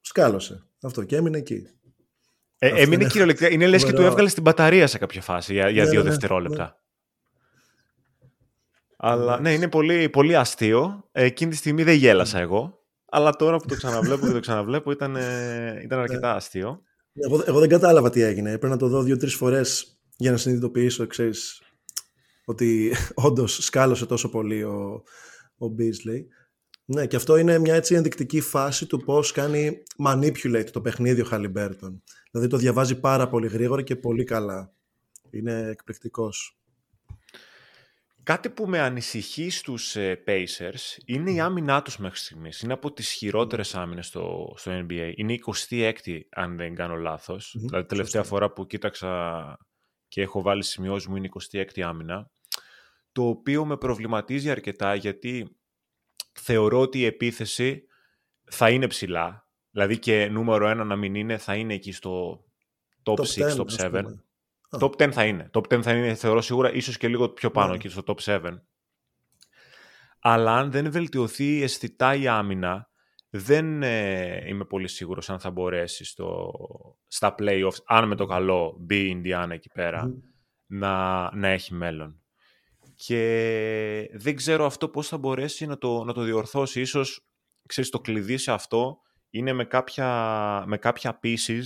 σκάλωσε 0.00 0.66
αυτό 0.82 1.04
και 1.04 1.16
έμεινε 1.16 1.38
εκεί. 1.38 1.66
Ε, 2.58 2.68
έμεινε 2.68 2.94
είναι... 2.94 3.06
κυριολεκτικά. 3.06 3.50
Είναι 3.50 3.66
λες 3.66 3.84
και 3.84 3.92
του 3.92 4.02
έβγαλε 4.02 4.28
στην 4.28 4.42
μπαταρία 4.42 4.86
σε 4.86 4.98
κάποια 4.98 5.22
φάση 5.22 5.52
για, 5.52 5.68
για 5.68 5.84
ναι, 5.84 5.90
δύο 5.90 5.98
ναι, 5.98 6.04
ναι. 6.04 6.10
δευτερόλεπτα. 6.10 6.64
Ναι. 6.64 6.72
Αλλά 8.96 9.40
ναι, 9.40 9.52
είναι 9.52 9.68
πολύ, 9.68 10.08
πολύ 10.08 10.36
αστείο. 10.36 11.08
Εκείνη 11.12 11.50
τη 11.50 11.56
στιγμή 11.56 11.82
δεν 11.82 11.94
γέλασα 11.94 12.38
εγώ. 12.38 12.84
Αλλά 13.10 13.30
τώρα 13.30 13.56
που 13.56 13.66
το 13.68 13.76
ξαναβλέπω 13.76 14.26
και 14.26 14.32
το 14.32 14.40
ξαναβλέπω 14.40 14.90
ήταν, 14.90 15.16
ήταν 15.82 15.98
αρκετά 15.98 16.34
αστείο. 16.34 16.82
Εγώ, 17.14 17.42
εγώ 17.46 17.58
δεν 17.60 17.68
κατάλαβα 17.68 18.10
τι 18.10 18.20
έγινε. 18.20 18.48
Πρέπει 18.48 18.72
να 18.72 18.76
το 18.76 18.88
δω 18.88 19.02
δύο-τρεις 19.02 19.34
φορές 19.34 19.98
για 20.16 20.30
να 20.30 20.36
συνειδητοποιήσω, 20.36 21.06
ξέρεις, 21.06 21.62
ότι 22.44 22.92
όντως 23.14 23.64
σκάλωσε 23.64 24.06
τόσο 24.06 24.28
πολύ 24.30 24.62
ο, 24.62 25.02
ο 25.58 25.66
Beasley. 25.78 26.24
Ναι, 26.84 27.06
και 27.06 27.16
αυτό 27.16 27.36
είναι 27.36 27.58
μια 27.58 27.74
έτσι 27.74 27.94
ενδεικτική 27.94 28.40
φάση 28.40 28.86
του 28.86 28.98
πώς 28.98 29.32
κάνει 29.32 29.82
manipulate 30.04 30.68
το 30.72 30.80
παιχνίδι 30.80 31.20
ο 31.20 31.24
Χαλιμπέρτον. 31.24 32.02
Δηλαδή 32.30 32.50
το 32.50 32.56
διαβάζει 32.56 33.00
πάρα 33.00 33.28
πολύ 33.28 33.46
γρήγορα 33.46 33.82
και 33.82 33.96
πολύ 33.96 34.24
καλά. 34.24 34.72
Είναι 35.30 35.68
εκπληκτικός. 35.70 36.58
Κάτι 38.24 38.50
που 38.50 38.66
με 38.68 38.80
ανησυχεί 38.80 39.50
στους 39.50 39.96
ε, 39.96 40.22
Pacers 40.26 40.98
είναι 41.04 41.30
η 41.30 41.40
άμυνά 41.40 41.82
τους 41.82 41.98
μέχρι 41.98 42.18
στιγμής. 42.18 42.60
Είναι 42.60 42.72
από 42.72 42.92
τις 42.92 43.10
χειρότερες 43.10 43.74
άμυνες 43.74 44.06
στο, 44.06 44.54
στο 44.56 44.72
NBA. 44.72 45.12
Είναι 45.14 45.32
η 45.32 45.42
26η, 45.68 46.20
αν 46.30 46.56
δεν 46.56 46.74
κάνω 46.74 46.94
λάθος. 46.94 47.56
Mm-hmm. 47.56 47.66
Δηλαδή, 47.66 47.86
τελευταία 47.86 48.22
φορά 48.22 48.52
που 48.52 48.66
κοίταξα 48.66 49.58
και 50.08 50.20
έχω 50.22 50.42
βάλει 50.42 50.64
σημειώσεις 50.64 51.08
μου 51.08 51.16
είναι 51.16 51.26
η 51.26 51.32
26η 51.52 51.80
άμυνα. 51.80 52.30
Το 53.12 53.28
οποίο 53.28 53.64
με 53.64 53.76
προβληματίζει 53.76 54.50
αρκετά 54.50 54.94
γιατί 54.94 55.56
θεωρώ 56.32 56.80
ότι 56.80 56.98
η 56.98 57.04
επίθεση 57.04 57.82
θα 58.44 58.70
είναι 58.70 58.86
ψηλά. 58.86 59.48
Δηλαδή 59.70 59.98
και 59.98 60.28
νούμερο 60.28 60.68
ένα 60.68 60.84
να 60.84 60.96
μην 60.96 61.14
είναι, 61.14 61.38
θα 61.38 61.54
είναι 61.54 61.74
εκεί 61.74 61.92
στο 61.92 62.44
top, 63.02 63.14
6, 63.14 63.56
top 63.56 63.66
7. 63.76 64.04
Top 64.80 64.90
10 64.90 65.10
θα 65.12 65.24
είναι. 65.24 65.50
Top 65.52 65.74
10 65.74 65.82
θα 65.82 65.92
είναι, 65.92 66.14
θεωρώ 66.14 66.40
σίγουρα, 66.40 66.72
ίσως 66.72 66.96
και 66.96 67.08
λίγο 67.08 67.28
πιο 67.28 67.50
πάνω 67.50 67.68
ναι. 67.68 67.74
εκεί 67.74 67.88
στο 67.88 68.02
top 68.06 68.18
7. 68.24 68.40
Αλλά 70.20 70.56
αν 70.56 70.70
δεν 70.70 70.90
βελτιωθεί 70.90 71.62
αισθητά 71.62 72.14
η 72.14 72.26
άμυνα, 72.26 72.88
δεν 73.30 73.82
ε, 73.82 74.44
είμαι 74.46 74.64
πολύ 74.64 74.88
σίγουρος 74.88 75.30
αν 75.30 75.40
θα 75.40 75.50
μπορέσει 75.50 76.04
στο, 76.04 76.50
στα 77.06 77.34
playoffs, 77.38 77.82
αν 77.86 78.08
με 78.08 78.14
το 78.14 78.26
καλό 78.26 78.76
μπει 78.78 78.96
η 78.96 79.06
Ινδιάνα 79.10 79.54
εκεί 79.54 79.68
πέρα, 79.74 80.14
να, 80.66 81.30
να 81.36 81.48
έχει 81.48 81.74
μέλλον 81.74 82.24
και 82.94 84.10
δεν 84.12 84.36
ξέρω 84.36 84.66
αυτό 84.66 84.88
πώς 84.88 85.08
θα 85.08 85.18
μπορέσει 85.18 85.66
να 85.66 85.78
το, 85.78 86.04
να 86.04 86.12
το 86.12 86.22
διορθώσει. 86.22 86.80
Ίσως, 86.80 87.26
ξέρεις, 87.66 87.90
το 87.90 88.00
κλειδί 88.00 88.36
σε 88.36 88.52
αυτό 88.52 88.98
είναι 89.30 89.52
με 89.52 89.64
κάποια, 89.64 90.64
με 90.66 90.76
κάποια 90.76 91.20
pieces 91.22 91.62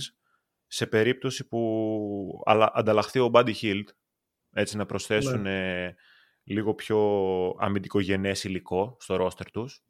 σε 0.71 0.85
περίπτωση 0.85 1.47
που 1.47 2.43
ανταλλαχθεί 2.73 3.19
ο 3.19 3.29
Buddy 3.33 3.53
Hield, 3.61 3.83
έτσι 4.51 4.77
να 4.77 4.85
προσθέσουν 4.85 5.41
ναι. 5.41 5.93
λίγο 6.43 6.73
πιο 6.73 6.99
αμυντικογενές 7.59 8.43
υλικό 8.43 8.97
στο 8.99 9.15
ρόστερ 9.15 9.51
τους. 9.51 9.83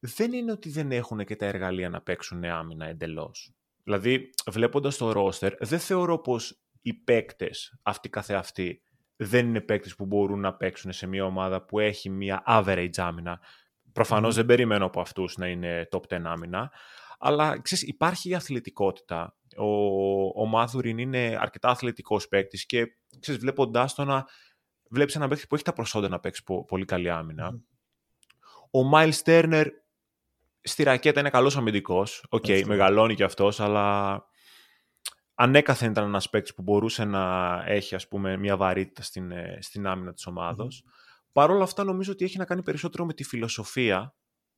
Δεν 0.00 0.32
είναι 0.32 0.52
ότι 0.52 0.70
δεν 0.70 0.92
έχουν 0.92 1.24
και 1.24 1.36
τα 1.36 1.46
εργαλεία 1.46 1.88
να 1.88 2.00
παίξουν 2.00 2.44
άμυνα 2.44 2.86
εντελώς. 2.86 3.54
Δηλαδή, 3.82 4.30
βλέποντας 4.50 4.96
το 4.96 5.12
ρόστερ, 5.12 5.54
δεν 5.58 5.78
θεωρώ 5.78 6.18
πως 6.18 6.60
οι 6.82 6.94
παίκτες 6.94 7.78
αυτοί 7.82 8.08
καθεαυτοί 8.08 8.82
δεν 9.16 9.46
είναι 9.46 9.60
παίκτες 9.60 9.94
που 9.94 10.06
μπορούν 10.06 10.40
να 10.40 10.54
παίξουν 10.54 10.92
σε 10.92 11.06
μια 11.06 11.24
ομάδα 11.24 11.64
που 11.64 11.78
έχει 11.78 12.10
μια 12.10 12.42
average 12.46 12.96
άμυνα. 12.96 13.40
Προφανώς 13.92 14.34
δεν 14.34 14.46
περιμένω 14.46 14.84
από 14.84 15.00
αυτούς 15.00 15.36
να 15.36 15.46
είναι 15.46 15.88
top 15.90 16.00
10 16.08 16.20
άμυνα, 16.24 16.72
αλλά 17.18 17.60
ξέρεις, 17.60 17.84
υπάρχει 17.84 18.28
η 18.28 18.34
αθλητικότητα. 18.34 19.36
Ο, 19.56 20.40
ο 20.42 20.46
Μάθουριν 20.46 20.98
είναι 20.98 21.38
αρκετά 21.40 21.68
αθλητικός 21.68 22.28
παίκτης 22.28 22.66
και 22.66 22.86
ξέρεις, 23.20 23.40
βλέποντάς 23.40 23.94
το 23.94 24.04
να 24.04 24.24
βλέπεις 24.90 25.16
ένα 25.16 25.28
παίκτη 25.28 25.46
που 25.46 25.54
έχει 25.54 25.64
τα 25.64 25.72
προσόντα 25.72 26.08
να 26.08 26.20
παίξει 26.20 26.42
πολύ 26.66 26.84
καλή 26.84 27.10
άμυνα. 27.10 27.60
Ο 28.70 28.82
Μάιλς 28.82 29.16
Τέρνερ 29.16 29.68
στη 30.60 30.82
ρακέτα 30.82 31.20
είναι 31.20 31.30
καλός 31.30 31.56
αμυντικός. 31.56 32.26
Ok, 32.28 32.44
okay, 32.48 32.62
μεγαλώνει 32.66 33.14
κι 33.14 33.22
αυτός, 33.22 33.60
αλλά 33.60 34.24
ανέκαθεν 35.34 35.90
ήταν 35.90 36.04
ένας 36.04 36.30
παίκτης 36.30 36.54
που 36.54 36.62
μπορούσε 36.62 37.04
να 37.04 37.62
έχει 37.66 37.94
ας 37.94 38.08
πούμε, 38.08 38.36
μια 38.36 38.56
βαρύτητα 38.56 39.02
στην, 39.02 39.30
ε, 39.30 39.58
στην 39.60 39.86
άμυνα 39.86 40.12
της 40.12 40.26
ομάδος. 40.26 40.84
Mm. 40.86 40.90
Παρ' 41.32 41.50
όλα 41.50 41.62
αυτά 41.62 41.84
νομίζω 41.84 42.12
ότι 42.12 42.24
έχει 42.24 42.38
να 42.38 42.44
κάνει 42.44 42.62
περισσότερο 42.62 43.04
με 43.04 43.12
τη 43.12 43.24
φιλοσοφία 43.24 44.14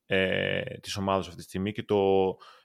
ε, 0.06 0.62
της 0.62 0.96
ομάδας 0.96 1.26
αυτή 1.26 1.38
τη 1.38 1.46
στιγμή 1.46 1.72
και 1.72 1.82
το 1.82 1.96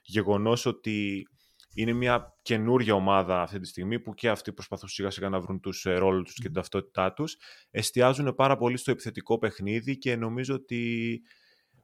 γεγονός 0.02 0.66
ότι 0.66 1.28
είναι 1.74 1.92
μια 1.92 2.38
καινούργια 2.42 2.94
ομάδα 2.94 3.42
αυτή 3.42 3.60
τη 3.60 3.66
στιγμή 3.66 4.00
που 4.00 4.14
και 4.14 4.28
αυτοί 4.28 4.52
προσπαθούν 4.52 4.88
σιγά 4.88 5.10
σιγά 5.10 5.28
να 5.28 5.40
βρουν 5.40 5.60
τους 5.60 5.86
ε, 5.86 5.94
ρόλους 5.94 6.24
τους 6.24 6.34
και 6.34 6.42
την 6.42 6.52
ταυτότητά 6.52 7.12
τους. 7.12 7.36
Εστιάζουν 7.70 8.34
πάρα 8.34 8.56
πολύ 8.56 8.76
στο 8.76 8.90
επιθετικό 8.90 9.38
παιχνίδι 9.38 9.98
και 9.98 10.16
νομίζω 10.16 10.54
ότι 10.54 11.20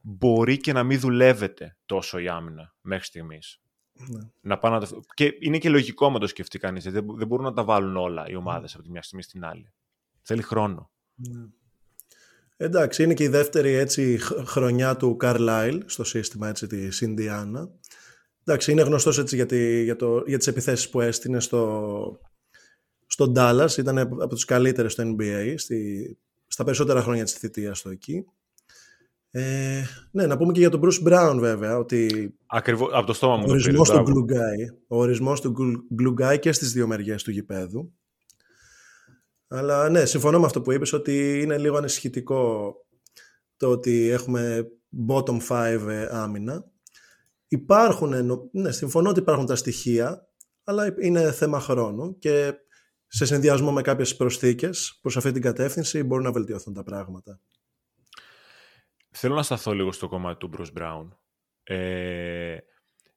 μπορεί 0.01 0.57
και 0.57 0.73
να 0.73 0.83
μην 0.83 0.99
δουλεύεται 0.99 1.77
τόσο 1.85 2.19
η 2.19 2.27
άμυνα 2.27 2.75
μέχρι 2.81 3.05
στιγμής. 3.05 3.61
Ναι. 3.93 4.19
Να 4.41 4.57
πάνε 4.57 4.77
να 4.77 4.87
το... 4.87 4.99
Και 5.13 5.33
είναι 5.39 5.57
και 5.57 5.69
λογικό 5.69 6.11
με 6.11 6.19
το 6.19 6.27
σκεφτεί 6.27 6.59
κανείς. 6.59 6.83
Δεν, 6.83 7.05
δεν 7.17 7.27
μπορούν 7.27 7.45
να 7.45 7.53
τα 7.53 7.63
βάλουν 7.63 7.97
όλα 7.97 8.29
οι 8.29 8.35
ομάδες 8.35 8.73
από 8.73 8.83
τη 8.83 8.89
μια 8.89 9.01
στιγμή 9.01 9.23
στην 9.23 9.45
άλλη. 9.45 9.73
Θέλει 10.21 10.41
χρόνο. 10.41 10.91
Ναι. 11.15 11.45
Εντάξει, 12.57 13.03
είναι 13.03 13.13
και 13.13 13.23
η 13.23 13.27
δεύτερη 13.27 13.73
έτσι, 13.73 14.17
χρονιά 14.45 14.97
του 14.97 15.15
Καρλάιλ 15.15 15.83
στο 15.85 16.03
σύστημα 16.03 16.47
έτσι, 16.47 16.67
της 16.67 17.01
Ινδιάνα. 17.01 17.69
Εντάξει, 18.51 18.71
είναι 18.71 18.81
γνωστός 18.81 19.17
έτσι, 19.19 19.35
για, 19.35 19.45
τη, 19.45 19.83
για, 19.83 19.95
το, 19.95 20.23
για 20.25 20.37
τις 20.37 20.47
επιθέσεις 20.47 20.89
που 20.89 21.01
έστεινε 21.01 21.39
στο, 21.39 22.19
στο 23.05 23.31
Dallas. 23.35 23.77
Ήταν 23.77 23.97
από 23.97 24.27
τους 24.27 24.45
καλύτερες 24.45 24.91
στο 24.91 25.03
NBA 25.03 25.53
στη, 25.57 26.17
στα 26.47 26.63
περισσότερα 26.63 27.01
χρόνια 27.01 27.23
της 27.23 27.33
θητείας 27.33 27.81
του 27.81 27.89
εκεί. 27.89 28.25
Ε, 29.31 29.83
ναι, 30.11 30.25
να 30.25 30.37
πούμε 30.37 30.51
και 30.51 30.59
για 30.59 30.69
τον 30.69 30.81
Bruce 30.83 31.07
Brown 31.07 31.37
βέβαια 31.39 31.77
ότι 31.77 32.33
Ακριβώς, 32.45 32.89
από 32.93 33.05
το 33.05 33.13
στόμα 33.13 33.37
μου 33.37 33.43
ο 33.47 33.51
ορισμός 33.51 33.89
του 33.89 34.03
glue 34.07 34.31
guy, 34.31 34.75
ο 34.87 34.97
ορισμός 34.97 35.41
του 35.41 35.55
glue 35.99 36.21
guy 36.21 36.39
και 36.39 36.51
στις 36.51 36.71
δύο 36.71 36.87
μεριές 36.87 37.23
του 37.23 37.31
γηπέδου 37.31 37.93
αλλά 39.47 39.89
ναι, 39.89 40.05
συμφωνώ 40.05 40.39
με 40.39 40.45
αυτό 40.45 40.61
που 40.61 40.71
είπες 40.71 40.93
ότι 40.93 41.41
είναι 41.41 41.57
λίγο 41.57 41.77
ανησυχητικό 41.77 42.73
το 43.57 43.69
ότι 43.69 44.09
έχουμε 44.09 44.67
bottom 45.07 45.37
5 45.47 45.85
ε, 45.87 46.07
άμυνα 46.11 46.70
υπάρχουν, 47.51 48.13
ναι, 48.51 48.71
συμφωνώ 48.71 49.09
ότι 49.09 49.19
υπάρχουν 49.19 49.45
τα 49.45 49.55
στοιχεία 49.55 50.27
αλλά 50.63 50.95
είναι 50.99 51.31
θέμα 51.31 51.59
χρόνου 51.59 52.17
και 52.17 52.53
σε 53.07 53.25
συνδυασμό 53.25 53.71
με 53.71 53.81
κάποιες 53.81 54.15
προσθήκες 54.15 54.99
προς 55.01 55.17
αυτή 55.17 55.31
την 55.31 55.41
κατεύθυνση 55.41 56.03
μπορούν 56.03 56.23
να 56.23 56.31
βελτιωθούν 56.31 56.73
τα 56.73 56.83
πράγματα. 56.83 57.39
Θέλω 59.09 59.35
να 59.35 59.43
σταθώ 59.43 59.73
λίγο 59.73 59.91
στο 59.91 60.07
κομμάτι 60.07 60.37
του 60.37 60.49
Bruce 60.57 60.79
Brown. 60.79 61.07
Ε, 61.63 62.57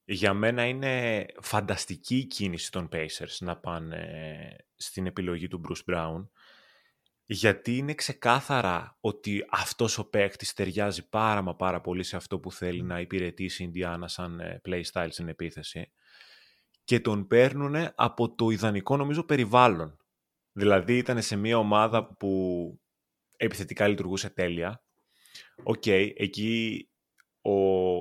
για 0.04 0.34
μένα 0.34 0.64
είναι 0.64 1.26
φανταστική 1.40 2.16
η 2.16 2.24
κίνηση 2.24 2.70
των 2.70 2.88
Pacers 2.92 3.36
να 3.40 3.56
πάνε 3.56 4.06
στην 4.76 5.06
επιλογή 5.06 5.48
του 5.48 5.60
Bruce 5.68 5.94
Brown 5.94 6.28
γιατί 7.26 7.76
είναι 7.76 7.94
ξεκάθαρα 7.94 8.96
ότι 9.00 9.46
αυτός 9.50 9.98
ο 9.98 10.08
παίκτης 10.08 10.52
ταιριάζει 10.52 11.08
πάρα 11.08 11.42
μα 11.42 11.56
πάρα 11.56 11.80
πολύ 11.80 12.02
σε 12.02 12.16
αυτό 12.16 12.38
που 12.38 12.52
θέλει 12.52 12.82
να 12.82 13.00
υπηρετήσει 13.00 13.62
η 13.62 13.66
Ινδιάνα 13.68 14.08
σαν 14.08 14.40
ε, 14.40 14.60
playstyle 14.64 15.08
στην 15.10 15.28
επίθεση 15.28 15.92
και 16.84 17.00
τον 17.00 17.26
παίρνουν 17.26 17.74
από 17.94 18.34
το 18.34 18.50
ιδανικό 18.50 18.96
νομίζω 18.96 19.24
περιβάλλον. 19.24 19.98
Δηλαδή 20.52 20.96
ήταν 20.96 21.22
σε 21.22 21.36
μια 21.36 21.58
ομάδα 21.58 22.14
που 22.14 22.80
επιθετικά 23.36 23.88
λειτουργούσε 23.88 24.30
τέλεια. 24.30 24.84
Ok, 25.62 25.82
okay, 25.86 26.12
εκεί 26.14 26.88
ο, 27.40 27.52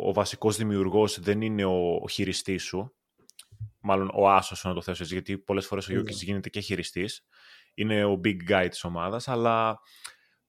ο 0.07 0.13
βασικός 0.13 0.57
δημιουργός 0.57 1.19
δεν 1.19 1.41
είναι 1.41 1.65
ο, 1.65 1.99
ο 2.01 2.09
χειριστής 2.09 2.63
σου, 2.63 2.95
μάλλον 3.79 4.11
ο 4.13 4.29
άσος 4.29 4.63
να 4.63 4.73
το 4.73 4.81
θέσω 4.81 5.03
έτσι, 5.03 5.13
γιατί 5.13 5.37
πολλές 5.37 5.65
φορές 5.65 5.87
ο 5.87 5.91
Γιόκιτς 5.91 6.23
γίνεται 6.23 6.49
και 6.49 6.59
χειριστής, 6.59 7.25
είναι 7.73 8.05
ο 8.05 8.19
big 8.23 8.37
guy 8.49 8.67
της 8.69 8.83
ομάδας, 8.83 9.27
αλλά 9.27 9.79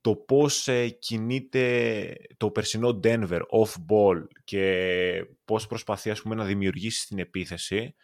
το 0.00 0.16
πώς 0.16 0.68
ε, 0.68 0.88
κινείται 0.88 2.16
το 2.36 2.50
περσινό 2.50 3.00
Denver 3.02 3.40
off-ball 3.40 4.22
και 4.44 5.26
πώς 5.44 5.66
προσπαθεί 5.66 6.10
ας 6.10 6.22
πούμε, 6.22 6.34
να 6.34 6.44
δημιουργήσει 6.44 7.06
την 7.06 7.18
επίθεση, 7.18 7.94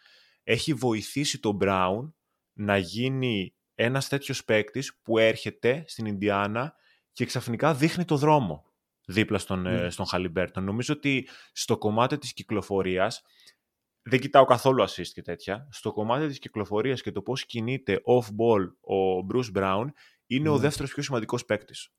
έχει 0.42 0.74
βοηθήσει 0.74 1.40
τον 1.40 1.58
Brown 1.60 2.12
να 2.52 2.76
γίνει 2.76 3.54
ένας 3.74 4.08
τέτοιος 4.08 4.44
παίκτης 4.44 5.00
που 5.02 5.18
έρχεται 5.18 5.84
στην 5.86 6.06
Ινδιάνα 6.06 6.74
και 7.12 7.24
ξαφνικά 7.24 7.74
δείχνει 7.74 8.04
το 8.04 8.16
δρόμο 8.16 8.64
δίπλα 9.06 9.38
στον, 9.38 9.64
mm. 9.68 9.86
στον 9.90 10.06
Χαλιμπέρτον. 10.06 10.64
Νομίζω 10.64 10.94
ότι 10.94 11.28
στο 11.52 11.78
κομμάτι 11.78 12.18
της 12.18 12.32
κυκλοφορίας, 12.32 13.22
δεν 14.02 14.20
κοιτάω 14.20 14.44
καθόλου 14.44 14.82
assist 14.82 15.06
και 15.06 15.22
τέτοια, 15.22 15.68
στο 15.70 15.92
κομμάτι 15.92 16.26
της 16.26 16.38
κυκλοφορίας 16.38 17.02
και 17.02 17.12
το 17.12 17.22
πώς 17.22 17.46
κινείται 17.46 18.00
off-ball 18.04 18.66
ο 18.80 19.26
Bruce 19.32 19.58
Brown, 19.58 19.84
είναι 20.26 20.48
ο 20.48 20.54
ναι. 20.54 20.60
δεύτερος 20.60 20.92
πιο 20.92 21.02
σημαντικός 21.02 21.44
παίκτης. 21.44 21.92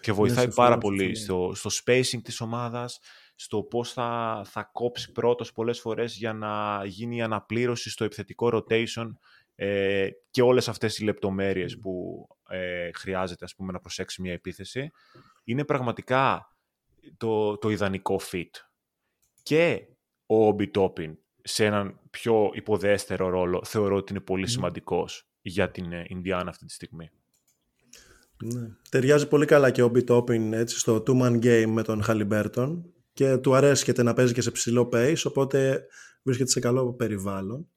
Και 0.00 0.12
βοηθάει 0.12 0.54
πάρα 0.54 0.78
πολύ 0.78 1.14
στο, 1.14 1.52
στο 1.54 1.70
spacing 1.84 2.22
της 2.22 2.40
ομάδας, 2.40 3.00
στο 3.34 3.62
πώς 3.62 3.92
θα, 3.92 4.42
θα 4.44 4.70
κόψει 4.72 5.12
πρώτος 5.12 5.52
πολλές 5.52 5.80
φορές 5.80 6.16
για 6.16 6.32
να 6.32 6.84
γίνει 6.84 7.16
η 7.16 7.22
αναπλήρωση 7.22 7.90
στο 7.90 8.04
επιθετικό 8.04 8.50
rotation 8.52 9.12
ε, 9.54 10.08
και 10.30 10.42
όλες 10.42 10.68
αυτές 10.68 10.98
οι 10.98 11.04
λεπτομέρειες 11.04 11.78
που 11.78 12.26
ε, 12.48 12.90
χρειάζεται 12.92 13.44
ας 13.44 13.54
πούμε, 13.54 13.72
να 13.72 13.80
προσέξει 13.80 14.22
μια 14.22 14.32
επίθεση. 14.32 14.90
Είναι 15.44 15.64
πραγματικά 15.64 16.52
το, 17.16 17.58
το 17.58 17.70
ιδανικό 17.70 18.20
fit. 18.30 18.50
Και 19.42 19.88
ο 20.30 20.46
Όμπι 20.46 20.68
Τόπιν 20.68 21.18
σε 21.42 21.64
έναν 21.64 22.00
πιο 22.10 22.50
υποδέστερο 22.54 23.28
ρόλο 23.28 23.62
θεωρώ 23.64 23.96
ότι 23.96 24.12
είναι 24.12 24.22
πολύ 24.22 24.46
σημαντικός 24.46 25.28
για 25.42 25.70
την 25.70 25.84
Ινδιάνα 26.06 26.50
αυτή 26.50 26.64
τη 26.64 26.72
στιγμή. 26.72 27.10
Ναι. 28.44 28.68
Ταιριάζει 28.88 29.28
πολύ 29.28 29.46
καλά 29.46 29.70
και 29.70 29.82
ο 29.82 29.84
Όμπι 29.84 30.04
Τόπιν 30.04 30.68
στο 30.68 31.02
two-man 31.06 31.44
game 31.44 31.66
με 31.66 31.82
τον 31.82 32.02
Χαλιμπέρτον 32.02 32.92
και 33.12 33.36
του 33.36 33.54
αρέσκεται 33.54 34.02
να 34.02 34.14
παίζει 34.14 34.32
και 34.32 34.40
σε 34.40 34.50
ψηλό 34.50 34.88
pace, 34.92 35.22
οπότε 35.24 35.86
βρίσκεται 36.22 36.50
σε 36.50 36.60
καλό 36.60 36.92
περιβάλλον. 36.92 37.68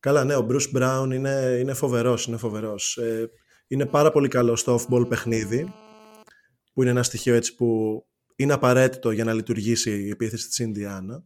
Καλά, 0.00 0.24
ναι, 0.24 0.36
ο 0.36 0.46
Bruce 0.50 0.76
Brown 0.76 1.10
είναι, 1.12 1.56
είναι 1.60 1.74
φοβερός, 1.74 2.26
είναι 2.26 2.36
φοβερός. 2.36 2.96
Ε, 2.96 3.30
είναι 3.66 3.86
πάρα 3.86 4.10
πολύ 4.10 4.28
καλό 4.28 4.56
στο 4.56 4.80
off-ball 4.80 5.08
παιχνίδι, 5.08 5.72
που 6.72 6.82
είναι 6.82 6.90
ένα 6.90 7.02
στοιχείο 7.02 7.34
έτσι 7.34 7.54
που 7.54 8.00
είναι 8.36 8.52
απαραίτητο 8.52 9.10
για 9.10 9.24
να 9.24 9.32
λειτουργήσει 9.32 10.02
η 10.02 10.08
επίθεση 10.08 10.46
της 10.46 10.58
Ινδιάνα. 10.58 11.24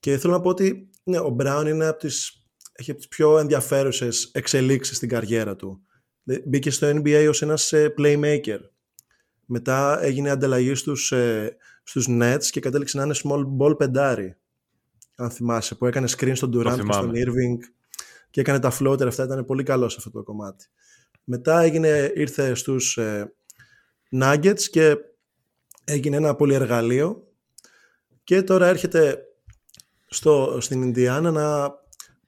Και 0.00 0.18
θέλω 0.18 0.32
να 0.32 0.40
πω 0.40 0.48
ότι 0.48 0.90
ναι, 1.04 1.18
ο 1.18 1.36
Brown 1.40 1.64
είναι 1.68 1.86
από 1.86 1.98
τις, 1.98 2.46
έχει 2.72 2.90
από 2.90 3.00
τις 3.00 3.08
πιο 3.08 3.38
ενδιαφέρουσες 3.38 4.30
εξελίξεις 4.32 4.96
στην 4.96 5.08
καριέρα 5.08 5.56
του. 5.56 5.82
Μπήκε 6.44 6.70
στο 6.70 6.90
NBA 6.90 7.26
ως 7.28 7.42
ένας 7.42 7.72
ε, 7.72 7.94
playmaker. 7.98 8.58
Μετά 9.44 10.02
έγινε 10.02 10.30
ανταλλαγή 10.30 10.74
στους, 10.74 11.12
ε, 11.12 11.56
στους 11.82 12.06
Nets 12.10 12.44
και 12.50 12.60
κατέληξε 12.60 12.96
να 12.96 13.04
είναι 13.04 13.14
small 13.24 13.46
ball 13.58 13.78
πεντάρι 13.78 14.36
αν 15.18 15.30
θυμάσαι, 15.30 15.74
που 15.74 15.86
έκανε 15.86 16.08
screen 16.16 16.32
στον 16.34 16.50
Durant 16.54 16.74
και 16.84 16.92
στον 16.92 17.12
Irving 17.14 17.58
και 18.30 18.40
έκανε 18.40 18.58
τα 18.60 18.72
floater 18.78 19.06
αυτά, 19.06 19.24
ήταν 19.24 19.44
πολύ 19.44 19.62
καλό 19.62 19.88
σε 19.88 19.96
αυτό 19.98 20.10
το 20.10 20.22
κομμάτι. 20.22 20.66
Μετά 21.24 21.60
έγινε, 21.60 22.12
ήρθε 22.14 22.54
στους 22.54 22.96
ε, 22.96 23.34
Nuggets 24.20 24.60
και 24.60 24.96
έγινε 25.84 26.16
ένα 26.16 26.34
πολυεργαλείο 26.34 27.28
και 28.24 28.42
τώρα 28.42 28.66
έρχεται 28.66 29.22
στο, 30.08 30.58
στην 30.60 30.82
Ινδιάνα 30.82 31.30
να 31.30 31.70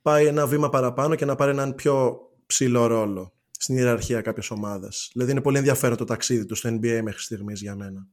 πάει 0.02 0.26
ένα 0.26 0.46
βήμα 0.46 0.68
παραπάνω 0.68 1.14
και 1.14 1.24
να 1.24 1.34
πάρει 1.34 1.50
έναν 1.50 1.74
πιο 1.74 2.20
ψηλό 2.46 2.86
ρόλο 2.86 3.32
στην 3.50 3.76
ιεραρχία 3.76 4.20
κάποιες 4.20 4.50
ομάδας. 4.50 5.10
Δηλαδή 5.12 5.30
είναι 5.30 5.40
πολύ 5.40 5.58
ενδιαφέρον 5.58 5.96
το 5.96 6.04
ταξίδι 6.04 6.46
του 6.46 6.54
στο 6.54 6.68
NBA 6.68 7.00
μέχρι 7.02 7.20
στιγμής 7.20 7.60
για 7.60 7.76
μένα. 7.76 8.08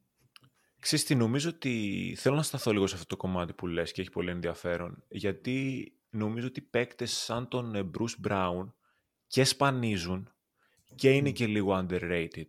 Ξέρεις 0.79 1.05
τι, 1.05 1.15
νομίζω 1.15 1.49
ότι 1.49 2.15
θέλω 2.19 2.35
να 2.35 2.43
σταθώ 2.43 2.71
λίγο 2.71 2.87
σε 2.87 2.95
αυτό 2.95 3.07
το 3.07 3.17
κομμάτι 3.17 3.53
που 3.53 3.67
λες 3.67 3.91
και 3.91 4.01
έχει 4.01 4.09
πολύ 4.09 4.29
ενδιαφέρον. 4.29 5.03
Γιατί 5.07 5.91
νομίζω 6.09 6.47
ότι 6.47 6.61
παίκτες 6.61 7.11
σαν 7.11 7.47
τον 7.47 7.75
ε, 7.75 7.89
Bruce 7.97 8.27
Brown 8.27 8.71
και 9.27 9.43
σπανίζουν 9.43 10.31
και 10.95 11.11
είναι 11.11 11.31
και 11.31 11.47
λίγο 11.47 11.85
underrated. 11.87 12.47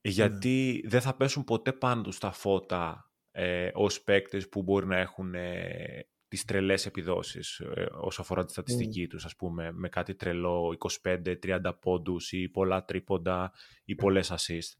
Γιατί 0.00 0.84
δεν 0.86 1.00
θα 1.00 1.14
πέσουν 1.14 1.44
ποτέ 1.44 1.72
πάνω 1.72 2.02
τους 2.02 2.18
τα 2.18 2.32
φώτα 2.32 3.10
ε, 3.30 3.70
ως 3.74 4.00
παίκτες 4.00 4.48
που 4.48 4.62
μπορεί 4.62 4.86
να 4.86 4.96
έχουν 4.96 5.34
ε, 5.34 6.06
τις 6.28 6.44
τρελές 6.44 6.86
επιδόσεις 6.86 7.58
ε, 7.58 7.88
όσο 8.00 8.22
αφορά 8.22 8.44
τη 8.44 8.52
στατιστική 8.52 9.04
mm. 9.04 9.08
τους, 9.08 9.24
ας 9.24 9.36
πούμε, 9.36 9.72
με 9.72 9.88
κάτι 9.88 10.14
τρελό 10.14 10.76
25-30 11.02 11.34
πόντους 11.80 12.32
ή 12.32 12.48
πολλά 12.48 12.84
τρίποντα 12.84 13.52
ή 13.84 13.94
πολλές 13.94 14.32
assist 14.32 14.76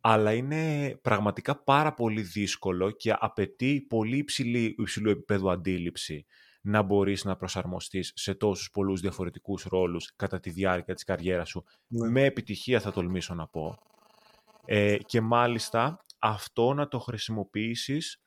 αλλά 0.00 0.32
είναι 0.32 0.94
πραγματικά 1.02 1.62
πάρα 1.62 1.94
πολύ 1.94 2.22
δύσκολο 2.22 2.90
και 2.90 3.14
απαιτεί 3.18 3.86
πολύ 3.88 4.16
υψηλή, 4.16 4.74
υψηλού 4.78 5.10
επίπεδου 5.10 5.50
αντίληψη 5.50 6.26
να 6.62 6.82
μπορείς 6.82 7.24
να 7.24 7.36
προσαρμοστείς 7.36 8.12
σε 8.14 8.34
τόσους 8.34 8.70
πολλούς 8.70 9.00
διαφορετικούς 9.00 9.64
ρόλους 9.64 10.14
κατά 10.16 10.40
τη 10.40 10.50
διάρκεια 10.50 10.94
της 10.94 11.04
καριέρας 11.04 11.48
σου. 11.48 11.64
Ναι. 11.86 12.10
Με 12.10 12.24
επιτυχία 12.24 12.80
θα 12.80 12.92
τολμήσω 12.92 13.34
να 13.34 13.46
πω. 13.46 13.78
Ε, 14.64 14.96
και 14.96 15.20
μάλιστα 15.20 16.04
αυτό 16.18 16.74
να 16.74 16.88
το 16.88 16.98
χρησιμοποιήσεις 16.98 18.20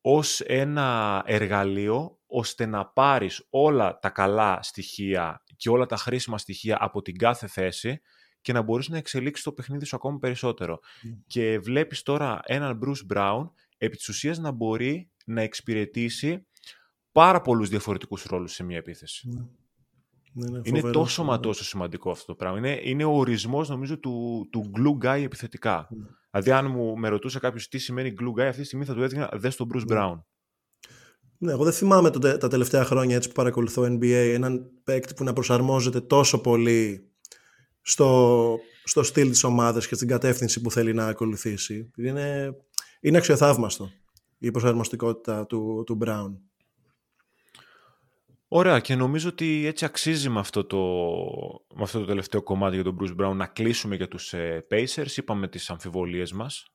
ως 0.00 0.40
ένα 0.40 1.22
εργαλείο 1.26 2.18
ώστε 2.26 2.66
να 2.66 2.86
πάρεις 2.86 3.46
όλα 3.50 3.98
τα 3.98 4.10
καλά 4.10 4.58
στοιχεία 4.62 5.42
και 5.56 5.70
όλα 5.70 5.86
τα 5.86 5.96
χρήσιμα 5.96 6.38
στοιχεία 6.38 6.76
από 6.80 7.02
την 7.02 7.16
κάθε 7.16 7.46
θέση 7.46 8.00
και 8.40 8.52
να 8.52 8.62
μπορείς 8.62 8.88
να 8.88 8.96
εξελίξεις 8.96 9.44
το 9.44 9.52
παιχνίδι 9.52 9.84
σου 9.84 9.96
ακόμα 9.96 10.18
περισσότερο. 10.18 10.78
Και 11.26 11.58
βλέπεις 11.58 12.02
τώρα 12.02 12.40
έναν 12.44 12.80
Bruce 12.84 13.16
Brown 13.16 13.50
επί 13.78 13.96
της 13.96 14.08
ουσίας 14.08 14.38
να 14.38 14.50
μπορεί 14.50 15.10
να 15.24 15.42
εξυπηρετήσει 15.42 16.46
πάρα 17.12 17.40
πολλούς 17.40 17.68
διαφορετικούς 17.68 18.24
ρόλους 18.24 18.52
σε 18.52 18.64
μια 18.64 18.76
επίθεση. 18.76 19.28
Ναι. 19.28 19.44
Ναι, 20.32 20.50
ναι, 20.50 20.60
είναι 20.64 20.90
τόσο 20.90 21.24
μα 21.24 21.40
τόσο 21.40 21.64
σημαντικό 21.64 22.10
αυτό 22.10 22.26
το 22.26 22.34
πράγμα. 22.34 22.58
Είναι, 22.58 22.80
είναι 22.82 23.04
ο 23.04 23.10
ορισμός 23.10 23.68
νομίζω 23.68 23.98
του, 23.98 24.48
του 24.52 24.70
glue 24.76 25.06
guy 25.06 25.22
επιθετικά. 25.22 25.88
Δηλαδή 26.30 26.50
αν 26.50 26.70
μου 26.70 26.98
με 26.98 27.08
ρωτούσε 27.08 27.38
κάποιος 27.38 27.68
τι 27.68 27.78
σημαίνει 27.78 28.14
glue 28.20 28.40
guy 28.40 28.44
αυτή 28.44 28.60
τη 28.60 28.66
στιγμή 28.66 28.84
θα 28.84 28.94
του 28.94 29.02
έδειχνα 29.02 29.30
δες 29.32 29.56
τον 29.56 29.68
Bruce 29.74 29.92
Brown. 29.92 30.20
Ναι, 31.38 31.52
εγώ 31.52 31.64
δεν 31.64 31.72
θυμάμαι 31.72 32.10
τα 32.10 32.48
τελευταία 32.48 32.84
χρόνια 32.84 33.16
έτσι 33.16 33.28
που 33.28 33.34
παρακολουθώ 33.34 33.82
NBA 33.82 34.30
έναν 34.34 34.70
παίκτη 34.84 35.14
που 35.14 35.24
να 35.24 35.32
προσαρμόζεται 35.32 36.00
τόσο 36.00 36.40
πολύ 36.40 37.12
στο, 37.80 38.58
στο 38.84 39.02
στυλ 39.02 39.30
της 39.30 39.44
ομάδας 39.44 39.86
και 39.86 39.94
στην 39.94 40.08
κατεύθυνση 40.08 40.60
που 40.60 40.70
θέλει 40.70 40.94
να 40.94 41.06
ακολουθήσει. 41.06 41.90
Είναι, 41.96 42.56
είναι 43.00 43.16
αξιοθαύμαστο 43.16 43.90
η 44.38 44.50
προσαρμοστικότητα 44.50 45.46
του, 45.46 45.82
του 45.86 45.98
Brown. 46.04 46.47
Ωραία 48.50 48.80
και 48.80 48.94
νομίζω 48.94 49.28
ότι 49.28 49.66
έτσι 49.66 49.84
αξίζει 49.84 50.28
με 50.28 50.38
αυτό, 50.38 50.64
το, 50.64 50.78
με 51.74 51.82
αυτό 51.82 51.98
το 52.00 52.04
τελευταίο 52.04 52.42
κομμάτι 52.42 52.74
για 52.74 52.84
τον 52.84 52.96
Bruce 53.00 53.16
Brown 53.20 53.34
να 53.34 53.46
κλείσουμε 53.46 53.96
για 53.96 54.08
τους 54.08 54.32
ε, 54.32 54.66
Pacers. 54.70 55.16
Είπαμε 55.16 55.48
τις 55.48 55.70
αμφιβολίες 55.70 56.32
μας 56.32 56.66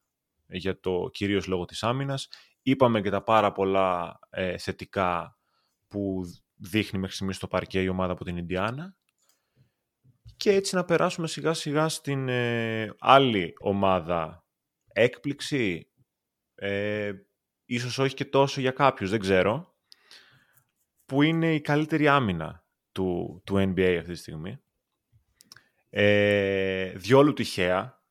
για 0.48 0.80
το 0.80 1.10
κυρίως 1.12 1.48
λόγο 1.48 1.66
της 1.66 1.84
άμυνας. 1.84 2.28
Είπαμε 2.62 3.02
και 3.02 3.10
τα 3.10 3.24
πάρα 3.24 3.52
πολλά 3.52 4.20
ε, 4.30 4.58
θετικά 4.58 5.38
που 5.88 6.22
δείχνει 6.56 7.00
μέχρι 7.00 7.16
στιγμής 7.16 7.36
στο 7.36 7.48
παρκέ 7.48 7.82
η 7.82 7.88
ομάδα 7.88 8.12
από 8.12 8.24
την 8.24 8.38
Ινδιάνα 8.38 8.96
και 10.38 10.52
έτσι 10.52 10.76
να 10.76 10.86
περάσουμε 10.86 11.28
σιγά 11.28 11.54
σιγά 11.54 11.90
στην 11.90 12.30
ε, 12.30 12.94
άλλη 13.00 13.54
ομάδα 13.60 14.46
έκπληξη. 14.88 15.92
Ε, 16.56 17.12
ίσως 17.66 17.98
όχι 17.98 18.14
και 18.14 18.26
τόσο 18.26 18.62
για 18.62 18.72
κάποιους, 18.72 19.10
δεν 19.10 19.20
ξέρω. 19.20 19.73
Που 21.06 21.22
είναι 21.22 21.54
η 21.54 21.62
καλύτερη 21.62 22.08
άμυνα 22.08 22.66
του, 22.92 23.42
του 23.46 23.56
NBA 23.56 23.96
αυτή 24.00 24.12
τη 24.12 24.18
στιγμή. 24.18 24.62
Ε, 25.90 26.92
διόλου 26.96 27.34
τυχαία, 27.34 28.02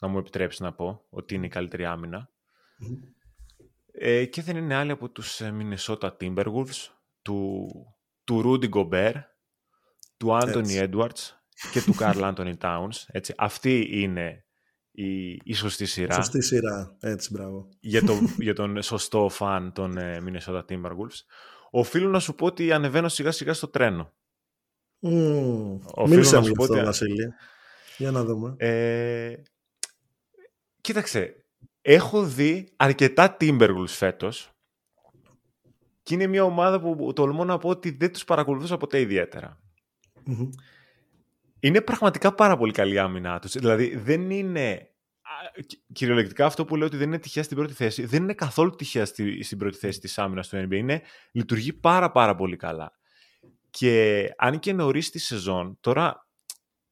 να 0.00 0.08
μου 0.08 0.18
επιτρέψεις 0.18 0.60
να 0.60 0.72
πω, 0.72 1.06
ότι 1.10 1.34
είναι 1.34 1.46
η 1.46 1.48
καλύτερη 1.48 1.84
Ε, 3.92 4.24
και 4.24 4.42
δεν 4.42 4.56
είναι 4.56 4.74
άλλη 4.74 4.90
από 4.90 5.10
τους 5.10 5.40
ε, 5.40 5.54
Minnesota 5.58 6.10
Timberwolves, 6.20 6.88
του, 7.22 7.68
του 8.24 8.42
Rudy 8.44 8.70
Gobert, 8.70 9.22
του 10.16 10.38
Anthony 10.40 10.88
Edwards, 10.90 11.40
και 11.72 11.82
του 11.82 11.94
Καρλ 11.94 12.24
Άντωνι 12.24 12.56
Towns. 12.60 13.04
Έτσι. 13.06 13.34
Αυτή 13.36 13.88
είναι 13.90 14.44
η, 14.90 15.32
η 15.32 15.52
σωστή 15.54 15.86
σειρά. 15.86 16.14
Σωστή 16.14 16.42
σειρά, 16.42 16.96
έτσι, 17.00 17.32
μπράβο. 17.32 17.68
Για, 17.80 18.02
το, 18.02 18.12
για 18.46 18.54
τον 18.54 18.82
σωστό 18.82 19.28
φαν 19.28 19.72
των 19.72 19.96
ε, 19.96 20.22
Minnesota 20.26 20.62
Timberwolves. 20.68 21.20
Οφείλω 21.70 22.08
να 22.08 22.18
σου 22.18 22.34
πω 22.34 22.46
ότι 22.46 22.72
ανεβαίνω 22.72 23.08
σιγά 23.08 23.30
σιγά 23.30 23.52
στο 23.52 23.68
τρένο. 23.68 24.12
Mm, 25.02 26.06
Μίλησε 26.06 26.36
να 26.36 26.42
σου 26.42 26.52
πω 26.52 26.62
ότι... 26.62 26.80
Βασίλη. 26.82 27.32
Για 27.96 28.10
να 28.10 28.24
δούμε. 28.24 28.54
Ε, 28.56 29.34
κοίταξε, 30.80 31.44
έχω 31.82 32.24
δει 32.24 32.72
αρκετά 32.76 33.36
Timberwolves 33.40 33.84
φέτος 33.86 34.50
και 36.02 36.14
είναι 36.14 36.26
μια 36.26 36.44
ομάδα 36.44 36.80
που 36.80 37.12
τολμώ 37.12 37.44
να 37.44 37.58
πω 37.58 37.68
ότι 37.68 37.90
δεν 37.90 38.12
τους 38.12 38.24
παρακολουθούσα 38.24 38.76
ποτέ 38.76 38.98
είναι 41.60 41.80
πραγματικά 41.80 42.34
πάρα 42.34 42.56
πολύ 42.56 42.72
καλή 42.72 42.98
άμυνά 42.98 43.38
τους. 43.38 43.52
Δηλαδή 43.52 43.96
δεν 43.96 44.30
είναι 44.30 44.89
κυριολεκτικά 45.92 46.46
αυτό 46.46 46.64
που 46.64 46.76
λέω 46.76 46.86
ότι 46.86 46.96
δεν 46.96 47.06
είναι 47.06 47.18
τυχαία 47.18 47.42
στην 47.42 47.56
πρώτη 47.56 47.72
θέση, 47.72 48.04
δεν 48.04 48.22
είναι 48.22 48.34
καθόλου 48.34 48.70
τυχαία 48.70 49.04
στη, 49.04 49.42
στην 49.42 49.58
πρώτη 49.58 49.78
θέση 49.78 50.00
της 50.00 50.18
άμυνας 50.18 50.48
του 50.48 50.56
NBA. 50.56 50.72
Είναι, 50.72 51.02
λειτουργεί 51.32 51.72
πάρα 51.72 52.10
πάρα 52.10 52.34
πολύ 52.34 52.56
καλά. 52.56 52.92
Και 53.70 54.26
αν 54.36 54.58
και 54.58 54.72
νωρίς 54.72 55.10
τη 55.10 55.18
σεζόν, 55.18 55.76
τώρα 55.80 56.28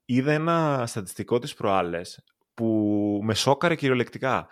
είδα 0.05 0.33
ένα 0.33 0.85
στατιστικό 0.87 1.39
της 1.39 1.55
προάλλες 1.55 2.25
που 2.55 3.21
με 3.23 3.35
σόκαρε 3.35 3.75
κυριολεκτικά. 3.75 4.49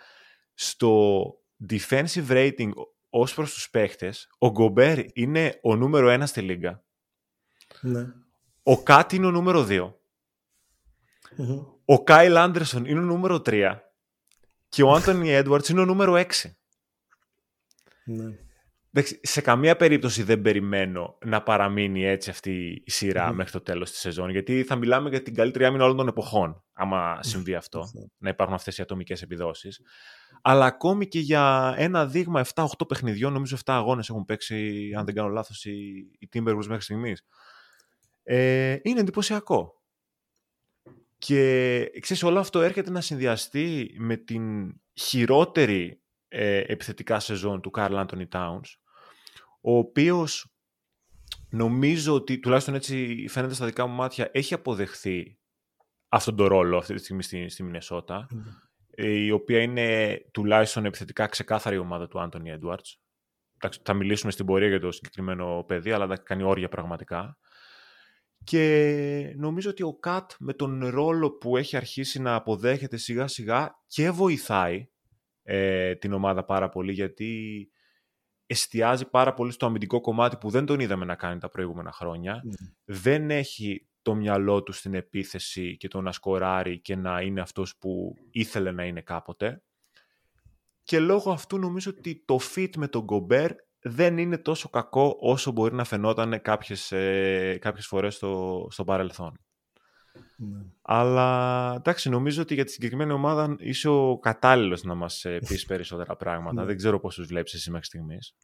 Στο 0.53 1.23
defensive 1.69 2.27
rating 2.27 2.69
ως 3.09 3.33
προς 3.33 3.53
τους 3.53 3.69
παίχτες, 3.69 4.29
ο 4.37 4.51
Γκομπέρ 4.51 4.99
είναι 5.13 5.59
ο 5.61 5.75
νούμερο 5.75 6.09
ένα 6.09 6.25
στη 6.25 6.41
λίγα. 6.41 6.83
Ναι. 7.81 8.05
Ο 8.63 8.83
Κάτ 8.83 9.13
είναι 9.13 9.25
ο 9.25 9.31
νούμερο 9.31 9.65
2. 9.69 9.93
Ο 11.85 12.03
Κάιλ 12.03 12.37
Άντερσον 12.37 12.85
είναι 12.85 12.99
ο 12.99 13.03
νούμερο 13.03 13.41
3. 13.45 13.75
Και 14.77 14.83
ο 14.83 14.91
Άντωνι 14.91 15.29
Έντουαρτς 15.29 15.69
είναι 15.69 15.81
ο 15.81 15.85
νούμερο 15.85 16.13
6. 16.13 16.25
Ναι. 18.05 18.35
Σε 19.21 19.41
καμία 19.41 19.75
περίπτωση 19.75 20.23
δεν 20.23 20.41
περιμένω 20.41 21.17
να 21.25 21.43
παραμείνει 21.43 22.05
έτσι 22.05 22.29
αυτή 22.29 22.81
η 22.85 22.91
σειρά 22.91 23.33
μέχρι 23.33 23.51
το 23.51 23.61
τέλος 23.61 23.91
της 23.91 23.99
σεζόν, 23.99 24.29
γιατί 24.29 24.63
θα 24.63 24.75
μιλάμε 24.75 25.09
για 25.09 25.21
την 25.21 25.33
καλύτερη 25.33 25.65
άμυνα 25.65 25.83
όλων 25.83 25.97
των 25.97 26.07
εποχών, 26.07 26.63
άμα 26.73 27.19
συμβεί 27.21 27.55
αυτό, 27.55 27.83
να 28.17 28.29
υπάρχουν 28.29 28.55
αυτές 28.55 28.77
οι 28.77 28.81
ατομικές 28.81 29.21
επιδόσεις. 29.21 29.81
Αλλά 30.41 30.65
ακόμη 30.65 31.07
και 31.07 31.19
για 31.19 31.73
ένα 31.77 32.05
δείγμα 32.05 32.45
7-8 32.53 32.65
παιχνιδιών, 32.87 33.33
νομίζω 33.33 33.57
7 33.57 33.61
αγώνες 33.65 34.09
έχουν 34.09 34.25
παίξει, 34.25 34.89
αν 34.97 35.05
δεν 35.05 35.15
κάνω 35.15 35.29
λάθος, 35.29 35.65
οι, 35.65 35.77
οι 36.19 36.29
Timberwolves 36.33 36.65
μέχρι 36.67 36.81
στιγμής. 36.81 37.25
Ε, 38.23 38.77
είναι 38.81 38.99
εντυπωσιακό. 38.99 39.76
Και 41.17 41.91
ξέρεις, 41.99 42.23
όλο 42.23 42.39
αυτό 42.39 42.61
έρχεται 42.61 42.91
να 42.91 43.01
συνδυαστεί 43.01 43.95
με 43.97 44.15
την 44.17 44.73
χειρότερη 44.93 46.01
ε, 46.27 46.57
επιθετικά 46.57 47.19
σεζόν 47.19 47.61
του 47.61 47.71
Carl 47.73 48.05
Anthony 48.05 48.27
Towns, 48.31 48.69
ο 49.61 49.77
οποίος 49.77 50.51
νομίζω 51.49 52.13
ότι, 52.13 52.39
τουλάχιστον 52.39 52.75
έτσι 52.75 53.25
φαίνεται 53.29 53.53
στα 53.53 53.65
δικά 53.65 53.85
μου 53.87 53.95
μάτια, 53.95 54.29
έχει 54.31 54.53
αποδεχθεί 54.53 55.39
αυτόν 56.09 56.35
τον 56.35 56.47
ρόλο 56.47 56.77
αυτή 56.77 56.93
τη 56.93 56.99
στιγμή 56.99 57.23
στη, 57.23 57.49
στη 57.49 57.63
Μινεσότα, 57.63 58.27
ε, 58.89 59.09
η 59.09 59.31
οποία 59.31 59.61
είναι 59.61 60.17
τουλάχιστον 60.31 60.85
επιθετικά 60.85 61.25
ξεκάθαρη 61.25 61.77
ομάδα 61.77 62.07
του 62.07 62.19
Άντωνι 62.19 62.49
Έντουαρτς. 62.49 62.99
Θα 63.83 63.93
μιλήσουμε 63.93 64.31
στην 64.31 64.45
πορεία 64.45 64.67
για 64.67 64.79
το 64.79 64.91
συγκεκριμένο 64.91 65.63
παιδί, 65.67 65.91
αλλά 65.91 66.07
θα 66.07 66.17
κάνει 66.17 66.43
όρια 66.43 66.69
πραγματικά. 66.69 67.37
Και 68.47 69.33
νομίζω 69.37 69.69
ότι 69.69 69.83
ο 69.83 69.93
Κατ 69.93 70.31
με 70.39 70.53
τον 70.53 70.85
ρόλο 70.85 71.31
που 71.31 71.57
έχει 71.57 71.77
αρχίσει 71.77 72.19
να 72.19 72.35
αποδέχεται 72.35 72.97
σιγά 72.97 73.27
σιγά 73.27 73.83
και 73.87 74.09
βοηθάει 74.09 74.89
ε, 75.43 75.95
την 75.95 76.13
ομάδα 76.13 76.45
πάρα 76.45 76.69
πολύ 76.69 76.91
γιατί 76.91 77.71
εστιάζει 78.45 79.09
πάρα 79.09 79.33
πολύ 79.33 79.51
στο 79.51 79.65
αμυντικό 79.65 80.01
κομμάτι 80.01 80.37
που 80.37 80.49
δεν 80.49 80.65
τον 80.65 80.79
είδαμε 80.79 81.05
να 81.05 81.15
κάνει 81.15 81.39
τα 81.39 81.49
προηγούμενα 81.49 81.91
χρόνια. 81.91 82.41
Ναι. 82.43 82.95
Δεν 82.95 83.31
έχει 83.31 83.87
το 84.01 84.15
μυαλό 84.15 84.63
του 84.63 84.71
στην 84.71 84.93
επίθεση 84.93 85.77
και 85.77 85.87
το 85.87 86.01
να 86.01 86.11
σκοράρει 86.11 86.81
και 86.81 86.95
να 86.95 87.21
είναι 87.21 87.41
αυτός 87.41 87.77
που 87.77 88.15
ήθελε 88.31 88.71
να 88.71 88.85
είναι 88.85 89.01
κάποτε. 89.01 89.63
Και 90.83 90.99
λόγω 90.99 91.31
αυτού 91.31 91.57
νομίζω 91.57 91.93
ότι 91.97 92.23
το 92.25 92.39
fit 92.55 92.77
με 92.77 92.87
τον 92.87 93.03
Γκομπέρ 93.03 93.51
δεν 93.87 94.17
είναι 94.17 94.37
τόσο 94.37 94.69
κακό 94.69 95.17
όσο 95.19 95.51
μπορεί 95.51 95.75
να 95.75 95.83
φαινόταν 95.83 96.41
κάποιες, 96.41 96.91
ε, 96.91 97.57
κάποιες 97.61 97.85
φορές 97.85 98.15
στο, 98.15 98.67
στο 98.71 98.83
παρελθόν. 98.83 99.39
Ναι. 100.37 100.59
Αλλά 100.81 101.73
εντάξει, 101.75 102.09
νομίζω 102.09 102.41
ότι 102.41 102.53
για 102.53 102.63
τη 102.65 102.71
συγκεκριμένη 102.71 103.11
ομάδα 103.11 103.55
είσαι 103.59 103.89
ο 103.89 104.19
κατάλληλος 104.21 104.83
να 104.83 104.95
μας 104.95 105.25
ε, 105.25 105.39
πεις 105.47 105.65
περισσότερα 105.71 106.15
πράγματα. 106.15 106.61
Ναι. 106.61 106.67
Δεν 106.67 106.77
ξέρω 106.77 106.99
πώς 106.99 107.15
τους 107.15 107.27
βλέπεις 107.27 107.53
εσύ 107.53 107.71
μέχρι 107.71 107.85
στιγμής. 107.85 108.35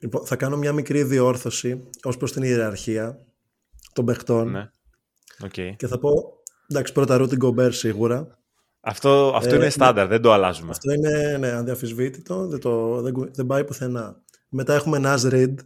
Λοιπόν, 0.00 0.26
θα 0.26 0.36
κάνω 0.36 0.56
μια 0.56 0.72
μικρή 0.72 1.02
διόρθωση 1.02 1.88
ως 2.02 2.16
προς 2.16 2.32
την 2.32 2.42
ιεραρχία 2.42 3.26
των 3.92 4.04
παιχτών. 4.04 4.50
Ναι. 4.50 4.70
Okay. 5.42 5.72
Και 5.76 5.86
θα 5.86 5.98
πω, 5.98 6.10
εντάξει, 6.68 6.92
πρώτα 6.92 7.16
Ρούτιν 7.16 7.38
Γκομπέρ 7.38 7.72
σίγουρα. 7.72 8.37
Αυτό, 8.80 9.32
αυτό 9.34 9.54
ε, 9.54 9.56
είναι 9.56 9.70
στάνταρ, 9.70 10.06
δεν 10.08 10.22
το 10.22 10.32
αλλάζουμε. 10.32 10.70
Αυτό 10.70 10.92
είναι 10.92 11.36
ναι, 11.38 11.50
αδιαφυσβήτητο, 11.50 12.46
δεν, 12.46 12.60
το, 12.60 13.00
δεν, 13.02 13.30
δεν 13.32 13.46
πάει 13.46 13.64
πουθενά. 13.64 14.22
Μετά 14.48 14.74
έχουμε 14.74 14.98
Νάζ 14.98 15.24
Ριντ 15.24 15.60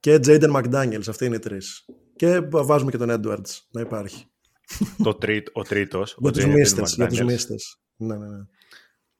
και 0.00 0.18
Τζέιντερ 0.18 0.50
Μακδάνιελς, 0.50 1.08
αυτοί 1.08 1.24
είναι 1.24 1.36
οι 1.36 1.38
τρεις. 1.38 1.84
Και 2.16 2.40
βάζουμε 2.40 2.90
και 2.90 2.96
τον 2.96 3.08
Edwards 3.10 3.60
να 3.70 3.80
υπάρχει. 3.80 4.26
Το 5.02 5.14
τρίτ, 5.14 5.48
ο 5.52 5.62
τρίτος, 5.62 6.16
για, 6.18 6.30
τους 6.30 6.46
μίστες, 6.46 6.94
για 6.94 7.06
τους 7.06 7.20
μίστες. 7.20 7.78
Ναι, 7.96 8.16
ναι, 8.16 8.26
ναι. 8.26 8.44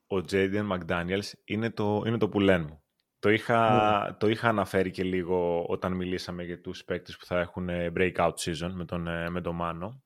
Ο 0.06 0.20
Τζέιντεν 0.20 0.64
Μακδάνιελς 0.64 1.34
είναι 1.44 1.70
το, 1.70 2.02
είναι 2.06 2.18
το 2.18 2.28
που 2.28 2.40
λένε 2.40 2.64
μου. 2.64 2.82
Το 3.18 3.30
είχα, 3.30 3.58
ναι. 4.06 4.16
το 4.18 4.28
είχα 4.28 4.48
αναφέρει 4.48 4.90
και 4.90 5.02
λίγο 5.02 5.64
όταν 5.68 5.92
μιλήσαμε 5.92 6.42
για 6.42 6.60
τους 6.60 6.84
παίκτες 6.84 7.16
που 7.16 7.24
θα 7.24 7.40
έχουν 7.40 7.68
breakout 7.96 8.32
season 8.34 8.70
με 8.72 8.84
τον, 8.84 9.08
ε, 9.08 9.30
με 9.30 9.40
τον 9.40 9.54
Μάνο. 9.54 10.03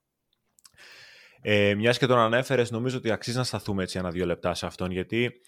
Ε, 1.40 1.74
μιας 1.74 1.98
και 1.98 2.06
τον 2.06 2.18
ανέφερες, 2.18 2.70
νομίζω 2.70 2.96
ότι 2.96 3.10
αξίζει 3.10 3.36
να 3.36 3.44
σταθούμε 3.44 3.82
έτσι 3.82 3.98
ένα-δύο 3.98 4.26
λεπτά 4.26 4.54
σε 4.54 4.66
αυτόν, 4.66 4.90
γιατί 4.90 5.40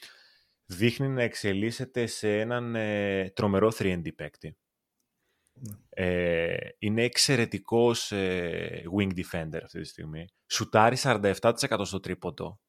δείχνει 0.66 1.08
να 1.08 1.22
εξελίσσεται 1.22 2.06
σε 2.06 2.40
έναν 2.40 2.74
ε, 2.74 3.30
τρομερό 3.34 3.72
3D 3.78 4.14
παίκτη. 4.16 4.56
Ναι. 5.52 5.72
Ε, 5.88 6.56
είναι 6.78 7.02
εξαιρετικός 7.02 8.12
ε, 8.12 8.82
wing 8.98 9.10
defender 9.14 9.60
αυτή 9.64 9.80
τη 9.80 9.88
στιγμή. 9.88 10.24
Σουτάρει 10.46 10.96
47% 11.00 11.80
στο 11.82 12.00
τρίποντο. 12.00 12.60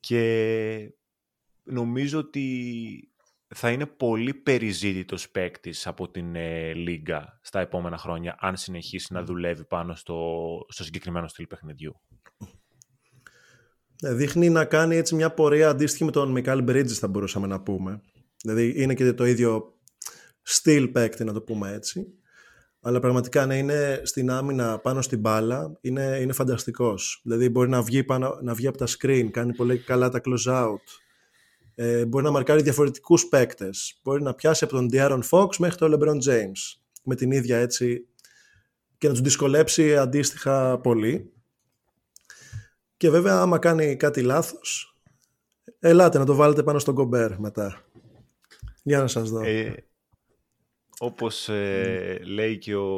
Και 0.00 0.92
νομίζω 1.62 2.18
ότι 2.18 3.12
θα 3.54 3.70
είναι 3.70 3.86
πολύ 3.86 4.34
περιζήτητος 4.34 5.30
παίκτης 5.30 5.86
από 5.86 6.10
την 6.10 6.34
ε, 6.34 6.72
Λίγκα 6.72 7.38
στα 7.42 7.60
επόμενα 7.60 7.96
χρόνια, 7.96 8.36
αν 8.40 8.56
συνεχίσει 8.56 9.12
να 9.12 9.22
δουλεύει 9.22 9.64
πάνω 9.64 9.94
στο, 9.94 10.40
στο 10.68 10.84
συγκεκριμένο 10.84 11.28
στυλ 11.28 11.46
παιχνιδιού. 11.46 12.00
Ε, 14.02 14.14
δείχνει 14.14 14.48
να 14.48 14.64
κάνει 14.64 14.96
έτσι 14.96 15.14
μια 15.14 15.30
πορεία 15.34 15.68
αντίστοιχη 15.68 16.04
με 16.04 16.10
τον 16.10 16.30
Μικάλ 16.30 16.62
Μπρίτζης 16.62 16.98
θα 16.98 17.08
μπορούσαμε 17.08 17.46
να 17.46 17.60
πούμε. 17.60 18.00
Δηλαδή 18.42 18.72
είναι 18.76 18.94
και 18.94 19.12
το 19.12 19.24
ίδιο 19.24 19.74
στυλ 20.42 20.88
παίκτη 20.88 21.24
να 21.24 21.32
το 21.32 21.40
πούμε 21.40 21.72
έτσι. 21.72 22.06
Αλλά 22.80 23.00
πραγματικά 23.00 23.46
να 23.46 23.54
είναι 23.54 24.00
στην 24.04 24.30
άμυνα 24.30 24.78
πάνω 24.78 25.02
στην 25.02 25.18
μπάλα 25.18 25.78
είναι, 25.80 26.18
είναι 26.20 26.32
φανταστικός. 26.32 27.20
Δηλαδή 27.24 27.48
μπορεί 27.48 27.68
να 27.68 27.82
βγει, 27.82 28.04
πάνω, 28.04 28.38
να 28.42 28.54
βγει 28.54 28.66
από 28.66 28.78
τα 28.78 28.86
screen, 28.86 29.28
κάνει 29.30 29.54
πολύ 29.54 29.78
καλά 29.78 30.08
τα 30.08 30.20
close 30.24 30.52
out 30.52 31.07
ε, 31.80 32.04
μπορεί 32.04 32.24
να 32.24 32.30
μαρκάρει 32.30 32.62
διαφορετικούς 32.62 33.28
παίκτες. 33.28 34.00
Μπορεί 34.02 34.22
να 34.22 34.34
πιάσει 34.34 34.64
από 34.64 34.72
τον 34.72 34.88
Diaron 34.92 35.20
Fox 35.30 35.56
μέχρι 35.56 35.76
τον 35.76 35.94
LeBron 35.94 36.28
James. 36.28 36.80
Με 37.04 37.14
την 37.14 37.30
ίδια 37.30 37.58
έτσι 37.58 38.06
και 38.98 39.06
να 39.06 39.12
τους 39.12 39.22
δυσκολέψει 39.22 39.96
αντίστοιχα 39.96 40.78
πολύ. 40.78 41.32
Και 42.96 43.10
βέβαια 43.10 43.40
άμα 43.40 43.58
κάνει 43.58 43.96
κάτι 43.96 44.22
λάθος, 44.22 44.94
ελάτε 45.78 46.18
να 46.18 46.24
το 46.24 46.34
βάλετε 46.34 46.62
πάνω 46.62 46.78
στον 46.78 46.94
κομπέρ 46.94 47.38
μετά. 47.38 47.84
Για 48.82 48.98
να 48.98 49.06
σας 49.06 49.30
δω. 49.30 49.42
Ε, 49.44 49.84
όπως 50.98 51.48
ε, 51.48 52.20
λέει 52.24 52.58
και 52.58 52.76
ο... 52.76 52.88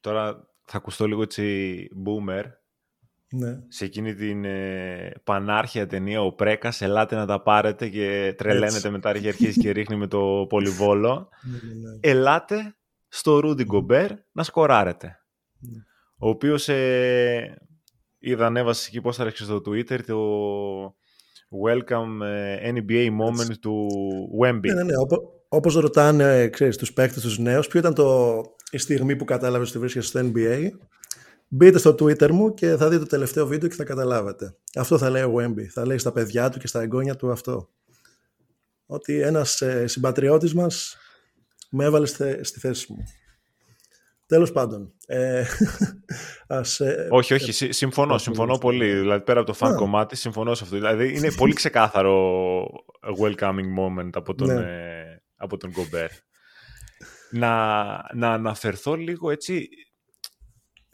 Τώρα 0.00 0.48
θα 0.64 0.76
ακουστώ 0.76 1.06
λίγο 1.06 1.22
έτσι 1.22 1.88
boomer, 2.06 2.44
ναι. 3.30 3.58
Σε 3.68 3.84
εκείνη 3.84 4.14
την 4.14 4.44
ε, 4.44 5.12
πανάρχια 5.24 5.86
ταινία 5.86 6.22
ο 6.22 6.32
Πρέκας, 6.32 6.82
ελάτε 6.82 7.16
να 7.16 7.26
τα 7.26 7.42
πάρετε 7.42 7.88
και 7.88 8.34
τρελαίνετε 8.36 8.90
μετά 8.90 9.18
και 9.18 9.28
αρχίζει 9.28 9.60
και 9.60 9.70
ρίχνει 9.70 9.96
με 9.96 10.06
το 10.06 10.46
πολυβόλο. 10.48 11.28
Ναι, 11.42 11.58
ναι, 11.72 11.90
ναι. 11.90 11.98
ελάτε 12.00 12.76
στο 13.08 13.40
Ρούντι 13.40 13.64
Γκομπέρ 13.64 14.10
να 14.32 14.42
σκοράρετε. 14.42 15.20
Ο 16.18 16.28
οποίος 16.28 16.68
ε, 16.68 17.58
είδα 18.18 18.46
ανέβασε 18.46 18.86
εκεί 18.88 19.00
πώς 19.00 19.16
θα 19.16 19.30
στο 19.34 19.62
Twitter 19.66 20.00
το 20.06 20.18
Welcome 21.66 22.24
ε, 22.24 22.72
NBA 22.74 23.08
Moment 23.08 23.56
του 23.60 23.88
Wemby. 24.42 24.60
Ναι, 24.60 24.74
ναι, 24.74 24.82
ναι. 24.82 24.94
όπως 25.48 25.74
ρωτάνε 25.74 26.48
ξέρεις, 26.48 26.76
τους 26.76 26.92
παίκτες 26.92 27.22
τους 27.22 27.38
νέους, 27.38 27.66
ποιο 27.66 27.80
ήταν 27.80 27.94
το, 27.94 28.40
η 28.70 28.78
στιγμή 28.78 29.16
που 29.16 29.24
κατάλαβες 29.24 29.68
ότι 29.68 29.78
βρίσκεσαι 29.78 30.08
στο 30.08 30.30
NBA 30.34 30.70
Μπείτε 31.48 31.78
στο 31.78 31.90
Twitter 31.90 32.30
μου 32.30 32.54
και 32.54 32.76
θα 32.76 32.88
δείτε 32.88 33.02
το 33.02 33.08
τελευταίο 33.08 33.46
βίντεο 33.46 33.68
και 33.68 33.74
θα 33.74 33.84
καταλάβετε. 33.84 34.56
Αυτό 34.74 34.98
θα 34.98 35.10
λέει 35.10 35.22
ο 35.22 35.34
Wemby. 35.38 35.64
Θα 35.64 35.86
λέει 35.86 35.98
στα 35.98 36.12
παιδιά 36.12 36.48
του 36.48 36.58
και 36.58 36.66
στα 36.66 36.80
εγγόνια 36.80 37.16
του 37.16 37.30
αυτό. 37.30 37.68
Ότι 38.86 39.20
ένας 39.20 39.60
ε, 39.60 39.86
συμπατριώτης 39.86 40.54
μας 40.54 40.96
με 41.70 41.84
έβαλε 41.84 42.06
στη 42.40 42.60
θέση 42.60 42.92
μου. 42.92 43.04
Τέλος 44.26 44.52
πάντων. 44.52 44.92
Ε, 45.06 45.44
ας, 46.48 46.80
ε, 46.80 47.08
όχι, 47.10 47.34
όχι, 47.34 47.72
συμφωνώ, 47.72 48.18
συμφωνώ 48.18 48.58
πολύ. 48.58 48.94
Δηλαδή, 48.94 49.24
πέρα 49.24 49.38
από 49.38 49.48
το 49.48 49.54
φαν 49.54 49.76
κομμάτι, 49.76 50.16
συμφωνώ 50.16 50.54
σε 50.54 50.64
αυτό. 50.64 50.76
Δηλαδή, 50.76 51.16
είναι 51.16 51.32
πολύ 51.32 51.52
ξεκάθαρο 51.52 52.62
welcoming 53.20 53.78
moment 53.78 54.10
από 54.12 54.34
τον, 54.34 54.46
ναι. 54.46 54.54
ε, 54.54 55.22
από 55.36 55.56
τον 55.56 55.72
Gobert. 55.76 56.18
Να, 57.30 57.84
να 58.14 58.32
αναφερθώ 58.32 58.94
λίγο 58.94 59.30
έτσι 59.30 59.68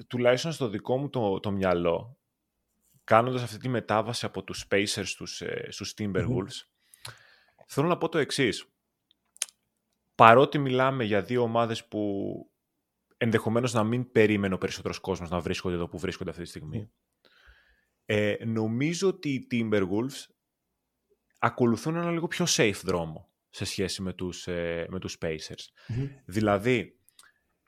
τουλάχιστον 0.07 0.53
στο 0.53 0.69
δικό 0.69 0.97
μου 0.97 1.11
το, 1.11 1.41
το 1.41 1.51
μυαλό, 1.51 2.19
κάνοντας 3.05 3.43
αυτή 3.43 3.59
τη 3.59 3.69
μετάβαση 3.69 4.27
από 4.27 4.43
τους 4.43 4.67
Pacers 4.71 5.05
στους, 5.05 5.41
ε, 5.41 5.67
στους 5.71 5.95
Timberwolves, 5.99 6.67
θέλω 7.67 7.89
να 7.89 7.99
πω 7.99 8.09
το 8.09 8.19
εξής. 8.19 8.67
Παρότι 10.15 10.59
μιλάμε 10.59 11.05
για 11.05 11.23
δύο 11.23 11.43
ομάδες 11.43 11.89
που 11.89 12.33
ενδεχομένως 13.17 13.73
να 13.73 13.85
μην 13.85 14.13
περίμενε 14.13 14.55
ο 14.55 14.59
περισσότερος 14.59 14.99
κόσμος 14.99 15.31
να 15.31 15.41
βρίσκονται 15.41 15.75
εδώ 15.75 15.89
που 15.89 15.99
βρίσκονται 15.99 16.31
αυτή 16.31 16.43
τη 16.43 16.49
στιγμή, 16.49 16.93
ε, 18.05 18.37
νομίζω 18.45 19.09
ότι 19.09 19.29
οι 19.29 19.47
Timberwolves 19.51 20.27
ακολουθούν 21.39 21.97
ένα 21.97 22.11
λίγο 22.11 22.29
πιο 22.29 22.47
safe 22.49 22.81
δρόμο 22.83 23.31
σε 23.51 23.65
σχέση 23.65 24.03
με 24.03 24.13
τους, 24.13 24.47
ε, 24.47 24.87
με 24.91 24.99
τους 24.99 25.19
Pacers. 25.21 25.67
Δηλαδή, 26.25 27.01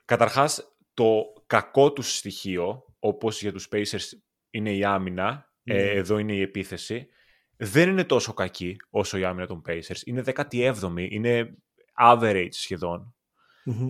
καταρχάς, 0.05 0.74
το 0.95 1.23
κακό 1.47 1.93
τους 1.93 2.17
στοιχείο, 2.17 2.85
όπως 2.99 3.41
για 3.41 3.53
τους 3.53 3.69
Pacers 3.73 4.09
είναι 4.51 4.73
η 4.73 4.85
άμυνα, 4.85 5.53
ε, 5.65 5.75
ναι. 5.75 5.81
εδώ 5.81 6.19
είναι 6.19 6.35
η 6.35 6.41
επίθεση, 6.41 7.09
δεν 7.57 7.89
είναι 7.89 8.05
τόσο 8.05 8.33
κακή 8.33 8.77
όσο 8.91 9.19
η 9.19 9.25
άμυνα 9.25 9.47
των 9.47 9.63
Pacers. 9.69 10.01
Είναι 10.05 10.23
17η, 10.35 11.09
είναι 11.11 11.57
average 12.01 12.49
σχεδον 12.51 13.15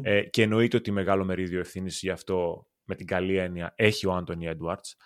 ε, 0.02 0.22
και 0.22 0.42
εννοείται 0.42 0.76
ότι 0.76 0.90
μεγάλο 0.90 1.24
μερίδιο 1.24 1.60
ευθύνης 1.60 2.00
γι' 2.00 2.10
αυτό 2.10 2.66
με 2.84 2.94
την 2.94 3.06
καλή 3.06 3.36
έννοια 3.36 3.72
έχει 3.76 4.06
ο 4.06 4.12
Άντωνι 4.12 4.46
Έντουαρτς. 4.46 4.96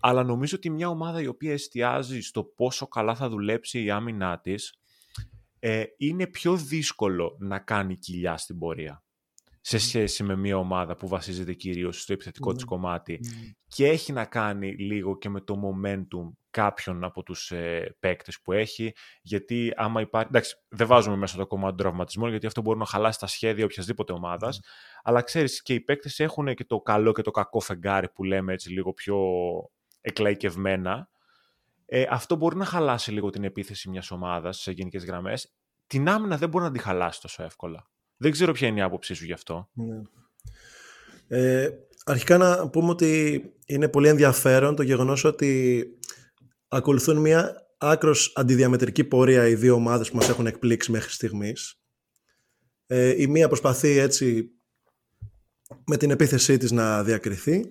Αλλά 0.00 0.22
νομίζω 0.22 0.56
ότι 0.56 0.70
μια 0.70 0.88
ομάδα 0.88 1.20
η 1.20 1.26
οποία 1.26 1.52
εστιάζει 1.52 2.20
στο 2.20 2.44
πόσο 2.44 2.88
καλά 2.88 3.14
θα 3.14 3.28
δουλέψει 3.28 3.82
η 3.82 3.90
άμυνά 3.90 4.40
της 4.40 4.78
ε, 5.58 5.84
είναι 5.96 6.26
πιο 6.26 6.56
δύσκολο 6.56 7.36
να 7.38 7.58
κάνει 7.58 7.96
κοιλιά 7.96 8.36
στην 8.36 8.58
πορεία 8.58 9.02
σε 9.60 9.78
σχέση 9.78 10.22
με 10.22 10.36
μια 10.36 10.56
ομάδα 10.56 10.96
που 10.96 11.08
βασίζεται 11.08 11.52
κυρίως 11.52 12.02
στο 12.02 12.12
επιθετικό 12.12 12.52
της 12.52 12.64
κομμάτι 12.64 13.20
και 13.66 13.86
έχει 13.86 14.12
να 14.12 14.24
κάνει 14.24 14.72
λίγο 14.72 15.18
και 15.18 15.28
με 15.28 15.40
το 15.40 15.54
momentum 15.64 16.32
κάποιον 16.50 17.04
από 17.04 17.22
τους 17.22 17.50
ε, 17.50 17.96
παίκτες 18.00 18.40
που 18.40 18.52
έχει 18.52 18.92
γιατί 19.22 19.72
άμα 19.76 20.00
υπάρχει, 20.00 20.28
εντάξει 20.30 20.56
δεν 20.68 20.86
βάζουμε 20.86 21.16
μέσα 21.16 21.36
το 21.36 21.46
κομμάτι 21.46 21.76
των 21.76 21.86
τραυματισμών 21.86 22.30
γιατί 22.30 22.46
αυτό 22.46 22.60
μπορεί 22.60 22.78
να 22.78 22.84
χαλάσει 22.84 23.18
τα 23.18 23.26
σχέδια 23.26 23.64
οποιασδήποτε 23.64 24.12
ομάδας 24.12 24.60
αλλά 25.02 25.22
ξέρεις 25.22 25.62
και 25.62 25.74
οι 25.74 25.80
παίκτες 25.80 26.20
έχουν 26.20 26.54
και 26.54 26.64
το 26.64 26.80
καλό 26.80 27.12
και 27.12 27.22
το 27.22 27.30
κακό 27.30 27.60
φεγγάρι 27.60 28.08
που 28.08 28.24
λέμε 28.24 28.52
έτσι 28.52 28.72
λίγο 28.72 28.92
πιο 28.92 29.18
εκλαϊκευμένα. 30.00 31.08
Ε, 31.86 32.06
αυτό 32.10 32.36
μπορεί 32.36 32.56
να 32.56 32.64
χαλάσει 32.64 33.12
λίγο 33.12 33.30
την 33.30 33.44
επίθεση 33.44 33.88
μιας 33.90 34.10
ομάδας 34.10 34.58
σε 34.58 34.72
γενικές 34.72 35.04
γραμμές. 35.04 35.54
Την 35.86 36.08
άμυνα 36.08 36.36
δεν 36.36 36.48
μπορεί 36.48 36.64
να 36.64 36.70
τη 36.70 36.78
χαλάσει 36.78 37.20
τόσο 37.20 37.42
εύκολα 37.42 37.88
δεν 38.18 38.30
ξέρω 38.30 38.52
ποια 38.52 38.68
είναι 38.68 38.78
η 38.78 38.82
άποψή 38.82 39.14
σου 39.14 39.24
γι' 39.24 39.32
αυτό. 39.32 39.68
Ναι. 39.72 40.02
Ε, 41.28 41.68
αρχικά 42.04 42.36
να 42.36 42.68
πούμε 42.68 42.90
ότι 42.90 43.42
είναι 43.66 43.88
πολύ 43.88 44.08
ενδιαφέρον 44.08 44.76
το 44.76 44.82
γεγονός 44.82 45.24
ότι 45.24 45.84
ακολουθούν 46.68 47.16
μια 47.16 47.66
άκρος 47.78 48.32
αντιδιαμετρική 48.36 49.04
πορεία 49.04 49.48
οι 49.48 49.54
δύο 49.54 49.74
ομάδες 49.74 50.10
που 50.10 50.16
μας 50.16 50.28
έχουν 50.28 50.46
εκπλήξει 50.46 50.90
μέχρι 50.90 51.10
στιγμής. 51.10 51.80
Ε, 52.86 53.22
η 53.22 53.26
μία 53.26 53.48
προσπαθεί 53.48 53.98
έτσι 53.98 54.50
με 55.86 55.96
την 55.96 56.10
επίθεσή 56.10 56.56
της 56.56 56.70
να 56.70 57.02
διακριθεί 57.02 57.64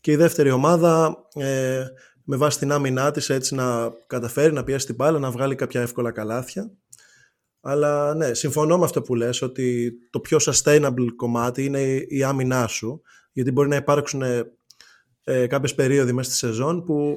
και 0.00 0.12
η 0.12 0.16
δεύτερη 0.16 0.50
ομάδα 0.50 1.16
ε, 1.34 1.84
με 2.24 2.36
βάση 2.36 2.58
την 2.58 2.72
άμυνά 2.72 3.10
της 3.10 3.30
έτσι 3.30 3.54
να 3.54 3.90
καταφέρει 4.06 4.52
να 4.52 4.64
πιέσει 4.64 4.86
την 4.86 4.94
μπάλα, 4.94 5.18
να 5.18 5.30
βγάλει 5.30 5.54
κάποια 5.54 5.80
εύκολα 5.80 6.10
καλάθια 6.10 6.70
αλλά 7.60 8.14
ναι, 8.14 8.34
συμφωνώ 8.34 8.78
με 8.78 8.84
αυτό 8.84 9.02
που 9.02 9.14
λες 9.14 9.42
ότι 9.42 9.92
το 10.10 10.20
πιο 10.20 10.38
sustainable 10.40 11.06
κομμάτι 11.16 11.64
είναι 11.64 11.82
η 12.08 12.22
άμυνά 12.22 12.66
σου 12.66 13.02
γιατί 13.32 13.50
μπορεί 13.50 13.68
να 13.68 13.76
υπάρξουν 13.76 14.22
ε, 15.24 15.46
κάποιες 15.46 15.74
περίοδοι 15.74 16.12
μέσα 16.12 16.30
στη 16.30 16.38
σεζόν 16.38 16.84
που 16.84 17.16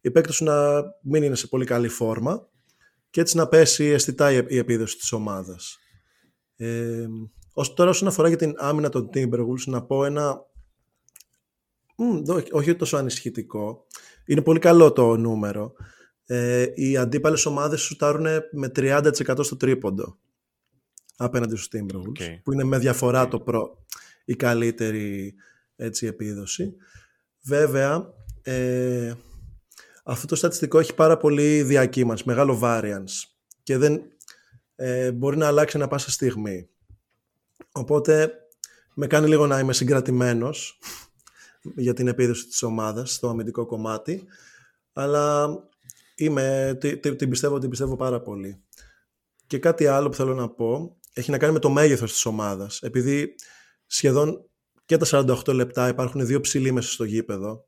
οι 0.00 0.10
παίκτες 0.10 0.34
σου 0.34 0.44
να 0.44 0.82
μην 1.02 1.22
είναι 1.22 1.34
σε 1.34 1.46
πολύ 1.46 1.64
καλή 1.64 1.88
φόρμα 1.88 2.48
και 3.10 3.20
έτσι 3.20 3.36
να 3.36 3.48
πέσει 3.48 3.84
αισθητά 3.84 4.32
η 4.32 4.56
επίδοση 4.56 4.96
της 4.96 5.12
ομάδας. 5.12 5.78
Ε, 6.56 7.06
ως, 7.52 7.74
τώρα 7.74 7.90
όσον 7.90 8.08
αφορά 8.08 8.28
για 8.28 8.36
την 8.36 8.54
άμυνα 8.56 8.88
των 8.88 9.10
Timberwolves 9.14 9.64
να 9.66 9.82
πω 9.82 10.04
ένα 10.04 10.40
όχι 12.50 12.74
τόσο 12.74 12.96
ανησυχητικό 12.96 13.86
είναι 14.26 14.42
πολύ 14.42 14.58
καλό 14.58 14.92
το 14.92 15.16
νούμερο 15.16 15.72
ε, 16.26 16.66
οι 16.74 16.96
αντίπαλες 16.96 17.46
ομάδες 17.46 17.80
σουτάρουν 17.80 18.26
με 18.52 18.70
30% 18.76 19.38
στο 19.40 19.56
τρίποντο 19.56 20.18
απέναντι 21.16 21.56
στους 21.56 21.68
Timberwolves 21.72 22.38
που 22.42 22.52
είναι 22.52 22.64
με 22.64 22.78
διαφορά 22.78 23.28
το 23.28 23.40
προ, 23.40 23.86
η 24.24 24.34
καλύτερη 24.34 25.34
έτσι, 25.76 26.06
επίδοση. 26.06 26.74
Βέβαια, 27.42 28.12
ε, 28.42 29.14
αυτό 30.04 30.26
το 30.26 30.34
στατιστικό 30.34 30.78
έχει 30.78 30.94
πάρα 30.94 31.16
πολύ 31.16 31.62
διακύμανση, 31.62 32.24
μεγάλο 32.26 32.60
variance 32.62 33.24
και 33.62 33.76
δεν 33.76 34.02
ε, 34.74 35.12
μπορεί 35.12 35.36
να 35.36 35.46
αλλάξει 35.46 35.76
ένα 35.76 35.88
πάσα 35.88 36.10
στιγμή. 36.10 36.68
Οπότε 37.72 38.32
με 38.94 39.06
κάνει 39.06 39.28
λίγο 39.28 39.46
να 39.46 39.58
είμαι 39.58 39.72
συγκρατημένος 39.72 40.78
για 41.62 41.94
την 41.94 42.08
επίδοση 42.08 42.46
της 42.46 42.62
ομάδας 42.62 43.12
στο 43.12 43.28
αμυντικό 43.28 43.66
κομμάτι 43.66 44.24
αλλά 44.92 45.48
Είμαι, 46.14 46.76
την 47.18 47.30
πιστεύω, 47.30 47.58
την 47.58 47.70
πιστεύω 47.70 47.96
πάρα 47.96 48.20
πολύ. 48.20 48.62
Και 49.46 49.58
κάτι 49.58 49.86
άλλο 49.86 50.08
που 50.08 50.14
θέλω 50.14 50.34
να 50.34 50.48
πω 50.48 50.96
έχει 51.12 51.30
να 51.30 51.38
κάνει 51.38 51.52
με 51.52 51.58
το 51.58 51.70
μέγεθος 51.70 52.12
της 52.12 52.24
ομάδας. 52.24 52.82
Επειδή 52.82 53.34
σχεδόν 53.86 54.44
και 54.84 54.96
τα 54.96 55.06
48 55.44 55.54
λεπτά 55.54 55.88
υπάρχουν 55.88 56.26
δύο 56.26 56.40
ψηλοί 56.40 56.72
μέσα 56.72 56.90
στο 56.90 57.04
γήπεδο. 57.04 57.66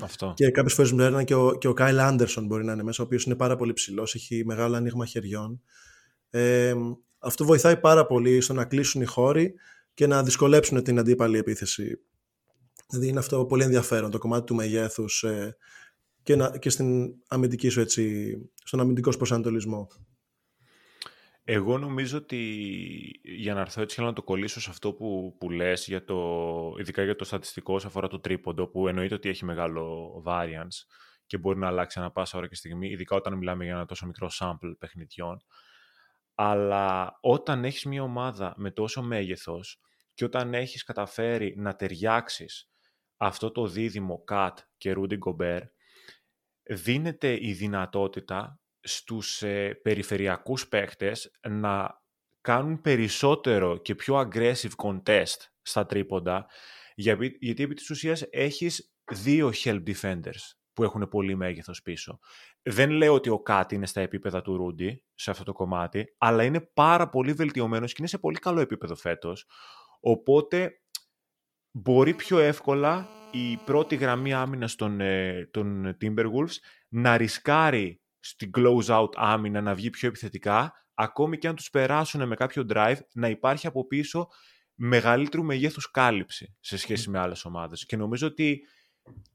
Αυτό. 0.00 0.32
Και 0.36 0.50
κάποιες 0.50 0.74
φορές 0.74 0.92
μου 0.92 0.98
λένε 0.98 1.24
και 1.24 1.34
ο, 1.34 1.58
και 1.58 1.68
ο 1.68 1.72
Κάιλ 1.72 1.98
Άντερσον 1.98 2.46
μπορεί 2.46 2.64
να 2.64 2.72
είναι 2.72 2.82
μέσα, 2.82 3.02
ο 3.02 3.06
οποίος 3.06 3.24
είναι 3.24 3.36
πάρα 3.36 3.56
πολύ 3.56 3.72
ψηλός, 3.72 4.14
έχει 4.14 4.42
μεγάλο 4.44 4.76
ανοίγμα 4.76 5.06
χεριών. 5.06 5.62
Ε, 6.30 6.74
αυτό 7.18 7.44
βοηθάει 7.44 7.76
πάρα 7.76 8.06
πολύ 8.06 8.40
στο 8.40 8.52
να 8.52 8.64
κλείσουν 8.64 9.02
οι 9.02 9.04
χώροι 9.04 9.54
και 9.94 10.06
να 10.06 10.22
δυσκολέψουν 10.22 10.82
την 10.82 10.98
αντίπαλη 10.98 11.38
επίθεση. 11.38 12.00
Δηλαδή 12.90 13.08
είναι 13.08 13.18
αυτό 13.18 13.44
πολύ 13.44 13.62
ενδιαφέρον 13.62 14.10
το 14.10 14.18
κομμάτι 14.18 14.44
του 14.44 14.54
μεγέθους 14.54 15.22
ε, 15.22 15.56
και, 16.24 16.36
να, 16.36 16.58
και 16.58 16.70
στην 16.70 17.14
αμυντική 17.28 17.68
σου 17.68 17.80
έτσι, 17.80 18.34
στον 18.54 18.80
αμυντικό 18.80 19.10
σου 19.10 19.18
προσανατολισμό. 19.18 19.88
Εγώ 21.44 21.78
νομίζω 21.78 22.18
ότι 22.18 22.40
για 23.22 23.54
να 23.54 23.60
έρθω 23.60 23.82
έτσι 23.82 23.96
θέλω 23.96 24.08
να 24.08 24.14
το 24.14 24.22
κολλήσω 24.22 24.60
σε 24.60 24.70
αυτό 24.70 24.92
που, 24.92 25.36
που 25.38 25.50
λες, 25.50 25.86
για 25.86 26.04
το, 26.04 26.74
ειδικά 26.78 27.02
για 27.02 27.16
το 27.16 27.24
στατιστικό 27.24 27.78
σε 27.78 27.86
αφορά 27.86 28.08
το 28.08 28.20
τρίποντο, 28.20 28.66
που 28.68 28.88
εννοείται 28.88 29.14
ότι 29.14 29.28
έχει 29.28 29.44
μεγάλο 29.44 30.12
variance 30.26 30.86
και 31.26 31.38
μπορεί 31.38 31.58
να 31.58 31.66
αλλάξει 31.66 31.98
ανά 31.98 32.10
πάσα 32.10 32.38
ώρα 32.38 32.48
και 32.48 32.54
στιγμή, 32.54 32.88
ειδικά 32.88 33.16
όταν 33.16 33.36
μιλάμε 33.36 33.64
για 33.64 33.72
ένα 33.72 33.84
τόσο 33.84 34.06
μικρό 34.06 34.30
sample 34.40 34.74
παιχνιδιών. 34.78 35.44
Αλλά 36.34 37.18
όταν 37.20 37.64
έχεις 37.64 37.84
μια 37.84 38.02
ομάδα 38.02 38.54
με 38.56 38.70
τόσο 38.70 39.02
μέγεθος 39.02 39.80
και 40.14 40.24
όταν 40.24 40.54
έχεις 40.54 40.84
καταφέρει 40.84 41.54
να 41.56 41.76
ταιριάξεις 41.76 42.70
αυτό 43.16 43.50
το 43.50 43.66
δίδυμο 43.66 44.24
Cat 44.30 44.52
και 44.76 44.94
Rudy 44.96 45.18
Gobert, 45.18 45.68
δίνεται 46.64 47.38
η 47.40 47.52
δυνατότητα 47.52 48.60
στους 48.80 49.42
ε, 49.42 49.74
περιφερειακούς 49.82 50.68
παίχτες 50.68 51.30
να 51.48 52.02
κάνουν 52.40 52.80
περισσότερο 52.80 53.76
και 53.76 53.94
πιο 53.94 54.20
aggressive 54.20 54.70
contest 54.76 55.48
στα 55.62 55.86
τρίποντα, 55.86 56.46
γιατί, 56.94 57.36
γιατί 57.40 57.62
επί 57.62 57.74
της 57.74 57.90
ουσίας 57.90 58.22
έχεις 58.30 58.94
δύο 59.12 59.52
help 59.64 59.82
defenders 59.86 60.54
που 60.72 60.82
έχουν 60.82 61.08
πολύ 61.08 61.34
μέγεθος 61.34 61.82
πίσω. 61.82 62.18
Δεν 62.62 62.90
λέω 62.90 63.14
ότι 63.14 63.28
ο 63.28 63.40
Κάτι 63.40 63.74
είναι 63.74 63.86
στα 63.86 64.00
επίπεδα 64.00 64.42
του 64.42 64.56
Ρούντι 64.56 65.04
σε 65.14 65.30
αυτό 65.30 65.44
το 65.44 65.52
κομμάτι, 65.52 66.14
αλλά 66.18 66.44
είναι 66.44 66.60
πάρα 66.60 67.08
πολύ 67.08 67.32
βελτιωμένος 67.32 67.90
και 67.90 67.96
είναι 67.98 68.08
σε 68.08 68.18
πολύ 68.18 68.38
καλό 68.38 68.60
επίπεδο 68.60 68.94
φέτος. 68.94 69.46
Οπότε 70.00 70.80
μπορεί 71.70 72.14
πιο 72.14 72.38
εύκολα 72.38 73.08
η 73.34 73.56
πρώτη 73.64 73.96
γραμμή 73.96 74.32
άμυνας 74.32 74.74
των, 74.74 75.00
ε, 75.00 75.48
των 75.50 75.96
Timberwolves 76.00 76.56
να 76.88 77.16
ρισκάρει 77.16 78.00
στην 78.20 78.50
close-out 78.56 79.08
άμυνα 79.14 79.60
να 79.60 79.74
βγει 79.74 79.90
πιο 79.90 80.08
επιθετικά, 80.08 80.72
ακόμη 80.94 81.38
και 81.38 81.48
αν 81.48 81.54
τους 81.54 81.70
περάσουν 81.70 82.26
με 82.26 82.34
κάποιο 82.34 82.66
drive, 82.68 82.98
να 83.14 83.28
υπάρχει 83.28 83.66
από 83.66 83.86
πίσω 83.86 84.28
μεγαλύτερου 84.74 85.44
μεγέθους 85.44 85.90
κάλυψη 85.90 86.56
σε 86.60 86.76
σχέση 86.76 87.10
με 87.10 87.18
άλλες 87.18 87.44
ομάδες. 87.44 87.86
Και 87.86 87.96
νομίζω 87.96 88.26
ότι 88.26 88.60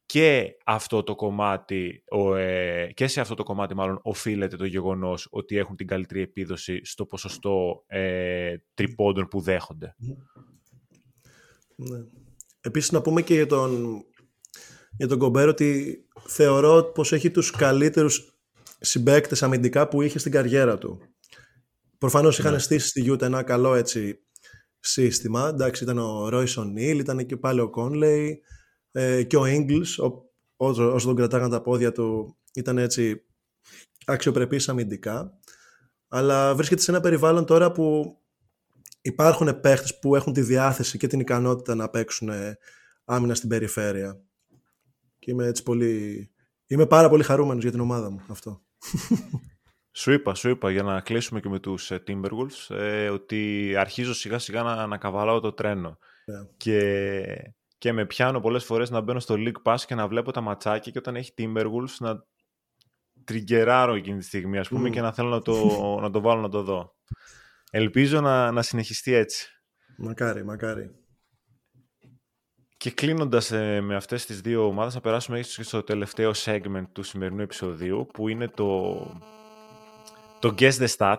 και 0.06 0.58
αυτό 0.66 1.04
το 1.04 1.16
κομμάτι, 1.16 2.04
ε, 2.38 2.90
και 2.94 3.08
σε 3.08 3.22
αυτό 3.22 3.36
το 3.36 3.44
κομμάτι 3.44 3.76
μάλλον 3.76 4.00
οφείλεται 4.04 4.56
το 4.56 4.66
γεγονός 4.66 5.28
ότι 5.32 5.58
έχουν 5.58 5.76
την 5.76 5.88
καλύτερη 5.88 6.22
επίδοση 6.22 6.86
στο 6.86 7.06
ποσοστό 7.06 7.84
ε, 7.88 8.56
τριπώντων 8.74 9.28
που 9.28 9.40
δέχονται. 9.40 9.96
Ναι. 11.76 11.98
Επίσης 12.70 12.92
να 12.92 13.02
πούμε 13.02 13.22
και 13.22 13.34
για 13.34 13.46
τον, 13.46 14.04
για 14.98 15.08
τον 15.08 15.18
Κομπέρ 15.18 15.48
ότι 15.48 15.98
θεωρώ 16.28 16.84
πως 16.84 17.12
έχει 17.12 17.32
τους 17.32 17.52
καλύτερους 17.52 18.40
συμπαίκτες 18.80 19.44
αμυντικά 19.44 19.88
που 19.88 20.02
είχε 20.02 20.20
στην 20.20 20.32
καριέρα 20.32 20.78
του. 20.78 21.02
Προφανώς 21.98 22.40
είχαν 22.40 22.52
ναι. 22.52 22.60
στήσει 22.60 22.88
στη 22.88 23.02
Γιούτα 23.02 23.26
ένα 23.26 23.44
καλό 23.44 23.74
έτσι 23.74 24.20
σύστημα. 24.80 25.48
Εντάξει, 25.48 25.84
ήταν 25.84 25.98
ο 25.98 26.30
Ρόισον 26.30 26.72
Νίλ, 26.72 27.00
ήταν 27.00 27.26
και 27.26 27.38
πάλι 27.38 27.60
ο 27.60 27.70
Κόνλεϊ 27.70 28.42
ε, 28.92 29.24
και 29.24 29.38
ο 29.38 29.46
Ίγκλς, 29.46 30.00
όσο 30.58 31.00
τον 31.02 31.16
κρατάγαν 31.16 31.50
τα 31.50 31.62
πόδια 31.62 31.92
του 31.92 32.38
ήταν 32.54 32.78
έτσι 32.78 33.26
αξιοπρεπής 34.06 34.70
αμυντικά, 34.70 35.40
αλλά 36.08 36.56
βρίσκεται 36.56 36.82
σε 36.82 36.92
ένα 36.92 37.00
περιβάλλον 37.00 37.46
τώρα 37.46 37.72
που 37.72 38.18
υπάρχουν 39.10 39.60
παίχτες 39.60 40.00
που 40.00 40.16
έχουν 40.16 40.34
τη 40.34 40.42
διάθεση 40.42 40.98
και 40.98 41.08
την 41.08 41.20
ικανότητα 41.20 41.76
να 41.76 41.90
παίξουν 41.90 42.30
άμυνα 43.06 43.36
στην 43.36 43.50
περιφέρεια. 43.50 44.22
Και 45.20 45.32
είμαι 45.32 45.46
έτσι 45.46 45.64
πολύ... 45.64 46.30
Είμαι 46.68 46.86
πάρα 46.86 47.10
πολύ 47.10 47.24
χαρούμενος 47.24 47.64
για 47.64 47.72
την 47.72 47.80
ομάδα 47.80 48.10
μου 48.10 48.22
αυτό. 48.30 48.62
Σου 49.92 50.12
είπα, 50.12 50.36
σου 50.36 50.50
είπα 50.50 50.72
για 50.72 50.84
να 50.84 51.02
κλείσουμε 51.02 51.40
και 51.40 51.50
με 51.50 51.60
τους 51.60 51.92
ε, 51.92 52.04
Timberwolves 52.08 52.76
ε, 52.76 53.10
ότι 53.10 53.74
αρχίζω 53.78 54.14
σιγά 54.14 54.40
σιγά 54.40 54.64
να, 54.64 54.88
να 54.88 54.98
καβαλάω 54.98 55.40
το 55.40 55.54
τρένο. 55.54 55.98
Yeah. 56.00 56.48
Και, 56.58 57.24
και 57.78 57.94
με 57.94 58.06
πιάνω 58.06 58.40
πολλές 58.40 58.64
φορές 58.64 58.90
να 58.90 59.02
μπαίνω 59.02 59.20
στο 59.20 59.36
League 59.38 59.62
Pass 59.64 59.78
και 59.86 59.96
να 59.96 60.08
βλέπω 60.08 60.32
τα 60.32 60.42
ματσάκια 60.42 60.92
και 60.92 60.98
όταν 60.98 61.16
έχει 61.16 61.34
Timberwolves 61.38 61.96
να 62.00 62.26
τριγκεράρω 63.24 63.94
εκείνη 63.94 64.18
τη 64.18 64.26
στιγμή 64.26 64.58
ας 64.58 64.68
πούμε 64.68 64.90
mm. 64.90 64.92
και 64.92 65.02
να 65.02 65.14
θέλω 65.14 65.30
να 65.30 65.42
το, 65.42 66.00
να 66.02 66.10
το 66.10 66.22
βάλω 66.22 66.42
να 66.42 66.50
το 66.50 66.64
δω. 66.64 66.96
Ελπίζω 67.70 68.22
να, 68.22 68.52
να 68.52 68.62
συνεχιστεί 68.62 69.14
έτσι. 69.14 69.48
Μακάρι, 69.98 70.46
μακάρι. 70.46 70.92
Και 72.78 72.92
κλείνοντας 72.92 73.52
ε, 73.52 73.82
με 73.82 73.96
αυτές 73.96 74.26
τις 74.26 74.42
δύο 74.42 74.66
ομάδες 74.66 74.94
θα 74.94 75.02
περάσουμε 75.02 75.42
στο 75.42 75.84
τελευταίο 75.84 76.32
segment 76.36 76.86
του 76.92 77.04
σημερινού 77.04 77.42
επεισοδίου 77.42 78.08
που 78.14 78.28
είναι 78.28 78.48
το, 78.48 78.96
το 80.40 80.56
Guess 80.58 80.72
the 80.72 80.88
Stat. 80.98 81.18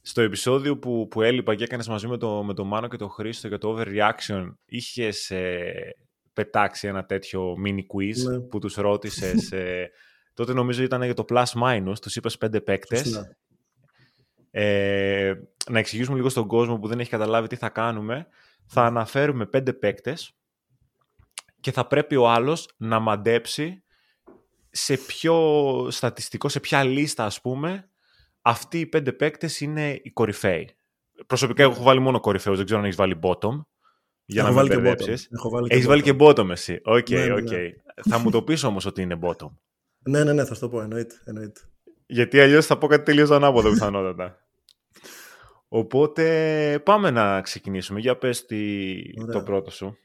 Στο 0.00 0.20
επεισόδιο 0.20 0.78
που, 0.78 1.06
που 1.10 1.22
έλειπα 1.22 1.54
και 1.54 1.64
έκανες 1.64 1.88
μαζί 1.88 2.06
με 2.06 2.16
το, 2.16 2.44
με 2.44 2.54
το 2.54 2.64
Μάνο 2.64 2.88
και 2.88 2.96
το 2.96 3.08
Χρήστο 3.08 3.48
για 3.48 3.58
το 3.58 3.76
Overreaction 3.76 4.54
είχες 4.64 5.30
ε, 5.30 5.72
πετάξει 6.32 6.88
ένα 6.88 7.04
τέτοιο 7.04 7.54
mini 7.66 7.80
quiz 7.94 8.30
ναι. 8.30 8.40
που 8.40 8.58
τους 8.58 8.74
ρώτησες 8.74 9.52
ε, 9.52 9.90
τότε 10.34 10.52
νομίζω 10.52 10.82
ήταν 10.82 11.02
για 11.02 11.14
το 11.14 11.24
plus 11.28 11.44
minus, 11.62 11.98
τους 12.00 12.16
είπες 12.16 12.36
πέντε 12.36 12.60
παίκτες. 12.60 13.36
Ε, 14.58 15.34
να 15.70 15.78
εξηγήσουμε 15.78 16.16
λίγο 16.16 16.28
στον 16.28 16.46
κόσμο 16.46 16.78
που 16.78 16.88
δεν 16.88 17.00
έχει 17.00 17.10
καταλάβει 17.10 17.48
τι 17.48 17.56
θα 17.56 17.68
κάνουμε. 17.68 18.26
Θα 18.66 18.82
αναφέρουμε 18.82 19.46
πέντε 19.46 19.72
παίκτες 19.72 20.36
και 21.60 21.72
θα 21.72 21.86
πρέπει 21.86 22.16
ο 22.16 22.28
άλλος 22.28 22.68
να 22.76 22.98
μαντέψει 22.98 23.82
σε 24.70 24.96
ποιο 24.96 25.36
στατιστικό, 25.90 26.48
σε 26.48 26.60
ποια 26.60 26.84
λίστα 26.84 27.24
ας 27.24 27.40
πούμε, 27.40 27.90
αυτοί 28.42 28.80
οι 28.80 28.86
πέντε 28.86 29.12
παίκτες 29.12 29.60
είναι 29.60 30.00
οι 30.02 30.10
κορυφαίοι. 30.10 30.76
Προσωπικά 31.26 31.62
έχω 31.62 31.82
βάλει 31.82 32.00
μόνο 32.00 32.20
κορυφαίους, 32.20 32.56
δεν 32.56 32.64
ξέρω 32.64 32.80
αν 32.80 32.86
έχεις 32.86 32.98
βάλει 32.98 33.18
bottom. 33.22 33.60
Για 34.24 34.42
έχω 34.42 34.52
να 34.52 34.62
μην 34.62 34.80
μπερδέψεις. 34.80 35.28
Έχεις 35.68 35.86
βάλει 35.86 36.02
και 36.02 36.16
bottom 36.18 36.50
εσύ. 36.50 36.80
Ok, 36.84 36.96
okay, 36.96 37.10
ναι, 37.10 37.26
ναι, 37.26 37.40
ναι. 37.40 37.70
θα 38.08 38.18
μου 38.18 38.30
το 38.30 38.42
πεις 38.42 38.64
όμως 38.64 38.86
ότι 38.86 39.02
είναι 39.02 39.18
bottom. 39.22 39.50
ναι, 39.98 40.24
ναι, 40.24 40.32
ναι, 40.32 40.44
θα 40.44 40.54
σου 40.54 40.60
το 40.60 40.68
πω, 40.68 40.80
εννοείται. 40.80 41.14
εννοείται. 41.24 41.60
Γιατί 42.06 42.40
αλλιώς 42.40 42.66
θα 42.66 42.78
πω 42.78 42.86
κάτι 42.86 43.04
τελείως 43.04 43.30
ανάποδο 43.30 43.70
πιθανότατα. 43.70 44.45
Οπότε 45.68 46.80
πάμε 46.84 47.10
να 47.10 47.40
ξεκινήσουμε. 47.40 48.00
Για 48.00 48.18
πες 48.18 48.46
το 49.32 49.42
πρώτο 49.42 49.70
σου. 49.70 49.96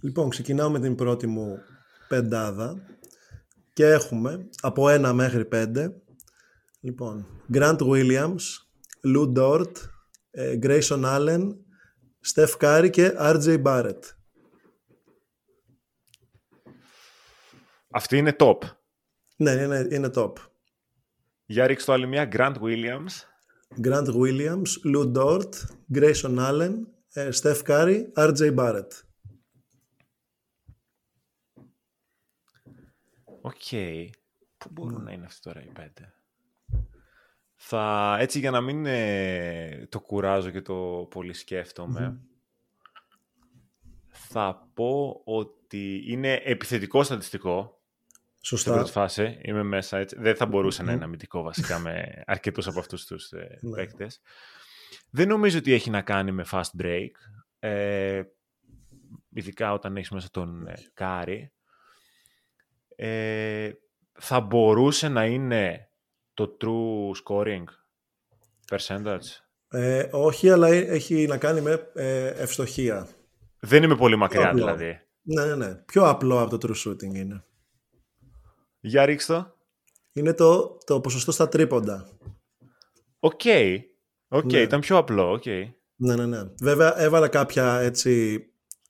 Λοιπόν, 0.00 0.28
ξεκινάω 0.28 0.70
με 0.70 0.80
την 0.80 0.94
πρώτη 0.94 1.26
μου 1.26 1.58
πεντάδα 2.08 2.82
και 3.72 3.86
έχουμε 3.86 4.48
από 4.60 4.88
ένα 4.88 5.12
μέχρι 5.12 5.44
πέντε. 5.44 6.02
Λοιπόν, 6.80 7.26
Grant 7.52 7.78
Williams, 7.78 8.40
Lou 9.14 9.32
Dort, 9.36 9.72
ε, 10.30 10.58
Grayson 10.62 11.04
Allen, 11.04 11.48
Steph 12.34 12.56
Curry 12.60 12.88
και 12.90 13.14
RJ 13.18 13.62
Barrett. 13.62 14.00
Αυτή 17.90 18.16
είναι 18.16 18.36
top. 18.38 18.58
Ναι, 19.36 19.50
είναι, 19.50 19.88
είναι 19.90 20.10
top. 20.14 20.32
Για 21.46 21.66
ρίξτε 21.66 21.86
το 21.86 21.92
άλλη 21.92 22.06
μία. 22.06 22.28
Grant 22.32 22.54
Williams. 22.60 23.22
Grant 23.76 24.08
Williams, 24.14 24.82
Lou 24.84 25.12
Dort, 25.12 25.50
Grayson 25.94 26.38
Allen, 26.38 26.74
ε, 27.12 27.28
Steph 27.32 27.62
Curry, 27.62 28.12
RJ 28.14 28.54
Barrett. 28.56 28.90
Ok. 33.40 33.54
Okay. 33.70 34.08
Πού 34.58 34.68
μπορούν 34.72 35.02
να 35.02 35.12
είναι 35.12 35.24
αυτοί 35.24 35.40
τώρα 35.40 35.64
οι 35.64 35.70
πέντε; 35.72 36.14
Θα, 37.54 38.16
έτσι 38.20 38.38
για 38.38 38.50
να 38.50 38.60
μην 38.60 38.86
ε, 38.86 39.86
το 39.88 40.00
κουράζω 40.00 40.50
και 40.50 40.62
το 40.62 41.06
πολύ 41.10 41.34
θα 44.30 44.70
πω 44.74 45.22
ότι 45.24 46.02
είναι 46.06 46.40
επιθετικό 46.44 47.02
στατιστικό. 47.02 47.77
Σωστά. 48.48 48.70
Στην 48.70 48.72
πρώτη 48.72 48.90
φάση 48.90 49.38
είμαι 49.42 49.62
μέσα 49.62 49.98
έτσι. 49.98 50.16
Δεν 50.18 50.36
θα 50.36 50.46
μπορούσε 50.46 50.82
να 50.82 50.92
είναι 50.92 51.04
αμυντικό 51.04 51.42
βασικά 51.42 51.78
με 51.78 52.10
αρκετούς 52.26 52.66
από 52.66 52.78
αυτούς 52.78 53.06
τους 53.06 53.30
ε, 53.30 53.58
ναι. 53.60 53.76
παίκτες. 53.76 54.20
Δεν 55.10 55.28
νομίζω 55.28 55.58
ότι 55.58 55.72
έχει 55.72 55.90
να 55.90 56.02
κάνει 56.02 56.32
με 56.32 56.44
fast 56.50 56.82
break. 56.82 57.10
Ε, 57.58 58.22
ειδικά 59.28 59.72
όταν 59.72 59.96
έχεις 59.96 60.10
μέσα 60.10 60.28
τον 60.30 60.66
ε, 60.66 60.74
Κάρι 60.94 61.52
ε, 62.96 63.70
θα 64.12 64.40
μπορούσε 64.40 65.08
να 65.08 65.26
είναι 65.26 65.90
το 66.34 66.56
true 66.60 67.22
scoring 67.24 67.64
percentage; 68.70 69.28
Ε, 69.68 70.08
όχι, 70.10 70.50
αλλά 70.50 70.68
έχει 70.68 71.26
να 71.26 71.38
κάνει 71.38 71.60
με 71.60 71.90
ε, 71.94 72.26
ευστοχία. 72.26 73.08
Δεν 73.60 73.82
είμαι 73.82 73.96
πολύ 73.96 74.16
μακριά 74.16 74.52
δηλαδή. 74.54 75.00
Ναι, 75.22 75.44
ναι, 75.44 75.54
ναι. 75.54 75.74
Πιο 75.74 76.08
απλό 76.08 76.40
από 76.40 76.58
το 76.58 76.68
true 76.68 76.88
shooting 76.88 77.14
είναι. 77.14 77.42
Για 78.88 79.04
ρίξτε 79.04 79.32
το. 79.32 79.56
Είναι 80.12 80.32
το, 80.32 80.78
το 80.86 81.00
ποσοστό 81.00 81.32
στα 81.32 81.48
τρίποντα. 81.48 82.08
Ok. 83.18 83.40
Okay. 83.44 83.78
Okay, 84.28 84.44
ναι. 84.44 84.58
ήταν 84.58 84.80
πιο 84.80 84.96
απλό. 84.96 85.40
Okay. 85.44 85.70
Ναι, 85.96 86.14
ναι, 86.14 86.26
ναι. 86.26 86.40
Βέβαια 86.60 87.00
έβαλα 87.00 87.28
κάποια 87.28 87.80
έτσι 87.80 88.42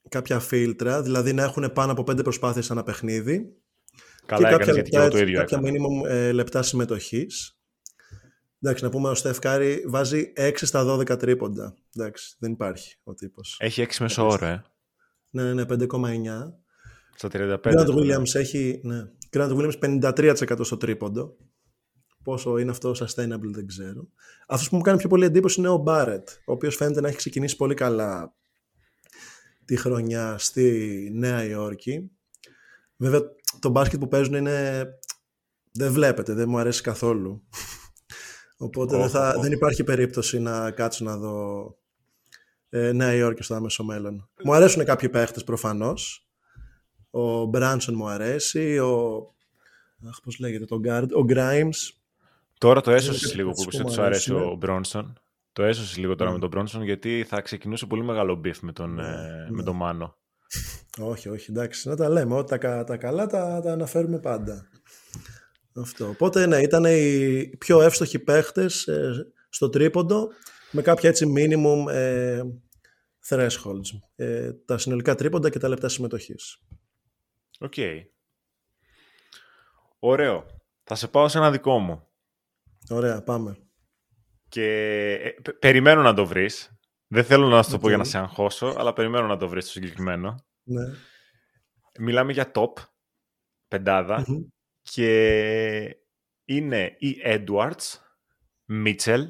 κάποια 0.09 0.39
φίλτρα, 0.39 1.01
δηλαδή 1.01 1.33
να 1.33 1.43
έχουν 1.43 1.73
πάνω 1.73 1.91
από 1.91 2.03
πέντε 2.03 2.21
προσπάθειες 2.21 2.69
ένα 2.69 2.83
παιχνίδι 2.83 3.53
Καλά 4.25 4.49
και 4.49 4.55
κάποια 4.55 4.73
λεπτά, 4.73 5.07
το 5.07 5.17
ίδιο 5.17 5.39
κάποια 5.39 5.59
minimum 5.63 6.09
ε, 6.09 6.31
λεπτά 6.31 6.61
συμμετοχής. 6.61 7.59
Εντάξει, 8.61 8.83
να 8.83 8.89
πούμε 8.89 9.09
ο 9.09 9.15
Στεφκάρη 9.15 9.83
βάζει 9.87 10.33
6 10.37 10.51
στα 10.55 10.95
12 10.97 11.19
τρίποντα. 11.19 11.75
Εντάξει, 11.95 12.35
δεν 12.39 12.51
υπάρχει 12.51 12.97
ο 13.03 13.13
τύπος. 13.13 13.57
Έχει 13.59 13.85
6 13.89 13.95
μέσο 13.99 14.27
όρο, 14.27 14.45
ε. 14.45 14.63
Ναι, 15.29 15.43
ναι, 15.43 15.53
ναι, 15.53 15.63
5,9. 15.69 15.77
Στα 17.19 17.29
35. 17.31 17.59
Grant 17.63 17.87
Williams 17.87 18.35
έχει, 18.35 18.79
ναι. 18.83 19.03
Grant 19.29 19.57
Williams 19.57 20.01
53% 20.01 20.59
στο 20.61 20.77
τρίποντο. 20.77 21.37
Πόσο 22.23 22.57
είναι 22.57 22.71
αυτό 22.71 22.91
sustainable 22.91 23.51
δεν 23.51 23.67
ξέρω. 23.67 24.07
Αυτός 24.47 24.69
που 24.69 24.75
μου 24.75 24.81
κάνει 24.81 24.97
πιο 24.97 25.09
πολύ 25.09 25.25
εντύπωση 25.25 25.59
είναι 25.59 25.69
ο 25.69 25.77
Μπάρετ, 25.77 26.29
ο 26.29 26.51
οποίος 26.51 26.75
φαίνεται 26.75 27.01
να 27.01 27.07
έχει 27.07 27.17
ξεκινήσει 27.17 27.55
πολύ 27.55 27.73
καλά 27.73 28.35
τη 29.65 29.75
χρονιά 29.75 30.37
στη 30.37 31.09
Νέα 31.13 31.43
Υόρκη. 31.43 32.11
Βέβαια 32.95 33.21
το 33.59 33.69
μπάσκετ 33.69 33.99
που 33.99 34.07
παίζουν 34.07 34.33
είναι... 34.33 34.87
Δεν 35.71 35.91
βλέπεται, 35.91 36.33
δεν 36.33 36.49
μου 36.49 36.57
αρέσει 36.57 36.81
καθόλου. 36.81 37.43
Οπότε 38.57 38.97
δεν, 38.97 39.09
θα, 39.09 39.35
δεν 39.41 39.51
υπάρχει 39.51 39.83
περίπτωση 39.83 40.39
να 40.39 40.71
κάτσω 40.71 41.03
να 41.03 41.17
δω 41.17 41.67
ε, 42.69 42.91
Νέα 42.91 43.13
Υόρκη 43.13 43.43
στο 43.43 43.55
άμεσο 43.55 43.83
μέλλον. 43.83 44.29
Μου 44.43 44.53
αρέσουν 44.53 44.85
κάποιοι 44.85 45.09
παίχτες 45.09 45.43
προφανώς. 45.43 46.28
Ο 47.11 47.45
Μπράνσον 47.45 47.95
μου 47.95 48.07
αρέσει, 48.07 48.77
ο... 48.77 49.23
Αχ, 50.09 50.19
πώς 50.23 50.39
λέγεται, 50.39 50.65
το 50.65 50.79
Guard, 50.85 51.07
ο 51.11 51.25
Grimes. 51.29 51.93
Τώρα 52.57 52.81
το 52.81 52.91
έσωσες 52.91 53.35
λίγο 53.35 53.51
που 53.51 53.61
είπες 53.61 53.79
ότι 53.79 53.91
σου 53.91 54.01
αρέσει 54.01 54.33
ο 54.33 54.55
Μπρόνσον. 54.59 55.19
Το 55.53 55.63
έσωσες 55.63 55.97
λίγο 55.97 56.15
τώρα 56.15 56.29
mm. 56.29 56.33
με 56.33 56.39
τον 56.39 56.49
Μπρόνσον 56.49 56.83
γιατί 56.83 57.25
θα 57.27 57.41
ξεκινούσε 57.41 57.85
πολύ 57.85 58.03
μεγάλο 58.03 58.35
beef 58.35 58.61
με 58.61 58.71
τον, 58.71 58.99
mm. 58.99 59.03
ε, 59.03 59.49
με 59.49 59.63
τον 59.63 59.75
Μάνο. 59.75 60.15
Όχι, 60.97 61.29
όχι, 61.29 61.51
εντάξει, 61.51 61.87
να 61.87 61.95
τα 61.95 62.09
λέμε. 62.09 62.35
Ό, 62.35 62.43
τα, 62.43 62.83
τα 62.83 62.97
καλά 62.97 63.25
τα, 63.25 63.61
τα 63.63 63.71
αναφέρουμε 63.71 64.19
πάντα. 64.19 64.67
Αυτό. 65.75 66.09
Οπότε, 66.09 66.45
ναι, 66.45 66.57
ήταν 66.57 66.85
οι 66.85 67.55
πιο 67.57 67.81
εύστοχοι 67.81 68.19
παίχτες 68.19 68.87
ε, 68.87 69.33
στο 69.49 69.69
τρίποντο 69.69 70.27
με 70.71 70.81
κάποια 70.81 71.09
έτσι 71.09 71.33
minimum 71.37 71.91
ε, 71.91 72.41
thresholds. 73.29 73.99
Ε, 74.15 74.53
τα 74.53 74.77
συνολικά 74.77 75.15
τρίποντα 75.15 75.49
και 75.49 75.59
τα 75.59 75.67
λεπτά 75.67 75.89
συμμετοχής. 75.89 76.61
OK. 77.59 77.73
Okay. 77.75 78.03
Ωραίο. 79.99 80.45
Θα 80.83 80.95
σε 80.95 81.07
πάω 81.07 81.27
σε 81.27 81.37
ένα 81.37 81.51
δικό 81.51 81.79
μου. 81.79 82.07
Ωραία, 82.89 83.23
πάμε. 83.23 83.57
Και 84.47 84.65
ε, 85.13 85.51
περιμένω 85.51 86.01
να 86.01 86.13
το 86.13 86.25
βρεις. 86.25 86.79
Δεν 87.07 87.23
θέλω 87.23 87.47
να 87.47 87.63
σου 87.63 87.71
το 87.71 87.79
πω 87.79 87.87
για 87.87 87.97
να 87.97 88.03
σε 88.03 88.17
αγχώσω, 88.17 88.75
αλλά 88.77 88.93
περιμένω 88.93 89.27
να 89.27 89.37
το 89.37 89.47
βρεις 89.47 89.65
το 89.65 89.71
συγκεκριμένο. 89.71 90.45
Ναι. 90.63 90.83
Μιλάμε 91.99 92.31
για 92.31 92.51
top, 92.53 92.73
πενταδα 93.67 94.25
και 94.81 95.97
είναι 96.45 96.95
η 96.99 97.21
Edwards, 97.23 97.97
Mitchell, 98.67 99.27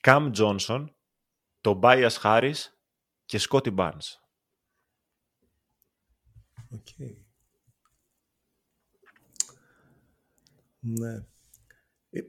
Cam 0.00 0.32
Johnson, 0.34 0.86
Tobias 1.60 2.14
Harris 2.22 2.58
και 3.24 3.40
Scotty 3.48 3.74
Barnes. 3.74 4.21
Okay. 6.72 7.14
Ναι. 10.80 11.24
Ε, 12.10 12.20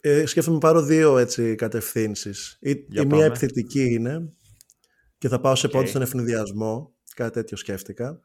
ε, 0.00 0.26
σκέφτομαι 0.26 0.58
πάρω 0.58 0.82
δύο 0.82 1.18
έτσι 1.18 1.54
κατευθύνσεις. 1.54 2.58
Η, 2.60 2.70
η 2.70 3.04
μία 3.06 3.24
επιθετική 3.24 3.84
είναι 3.84 4.32
και 5.18 5.28
θα 5.28 5.40
πάω 5.40 5.54
σε 5.54 5.66
okay. 5.66 5.70
πόντους 5.70 5.90
στον 5.90 6.02
αιφνιδιασμό. 6.02 6.94
Κάτι 7.14 7.32
τέτοιο 7.32 7.56
σκέφτηκα. 7.56 8.22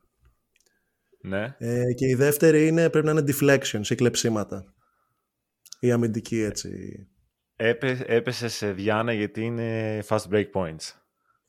Ναι. 1.21 1.55
Ε, 1.57 1.93
και 1.93 2.07
η 2.07 2.15
δεύτερη 2.15 2.67
είναι 2.67 2.89
πρέπει 2.89 3.05
να 3.05 3.11
είναι 3.11 3.23
deflections 3.27 3.87
ή 3.89 3.95
κλεψίματα. 3.95 4.73
Η 5.79 5.91
αμυντική 5.91 6.39
έτσι. 6.39 7.07
Έπε, 7.55 8.03
έπεσες 8.07 8.71
διάνα 8.71 9.13
γιατί 9.13 9.41
είναι 9.41 9.99
fast 10.07 10.29
break 10.29 10.51
points. 10.53 10.91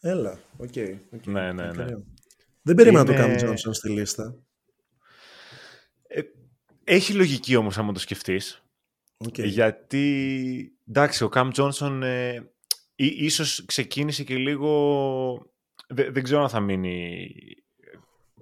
Έλα, 0.00 0.38
OK. 0.56 0.70
Okay, 0.74 0.98
okay. 1.14 1.26
Ναι, 1.26 1.52
ναι, 1.52 1.72
ναι. 1.72 1.84
Δεν 2.68 2.76
περίμενα 2.76 3.04
είναι... 3.04 3.12
να 3.12 3.16
το 3.16 3.26
κάνει 3.26 3.36
Τζόνσον 3.36 3.74
στη 3.74 3.88
λίστα. 3.88 4.36
Ε, 6.06 6.20
έχει 6.84 7.12
λογική 7.12 7.56
όμως 7.56 7.78
άμα 7.78 7.92
το 7.92 7.98
σκεφτείς. 7.98 8.62
Okay. 9.24 9.44
Γιατί, 9.44 10.78
εντάξει, 10.88 11.24
ο 11.24 11.28
Καμ 11.28 11.50
Τζόνσον 11.50 12.02
ε, 12.02 12.50
ίσως 12.94 13.64
ξεκίνησε 13.64 14.24
και 14.24 14.36
λίγο... 14.36 15.52
Δεν, 15.88 16.12
δεν 16.12 16.22
ξέρω 16.22 16.42
αν 16.42 16.48
θα 16.48 16.60
μείνει 16.60 17.30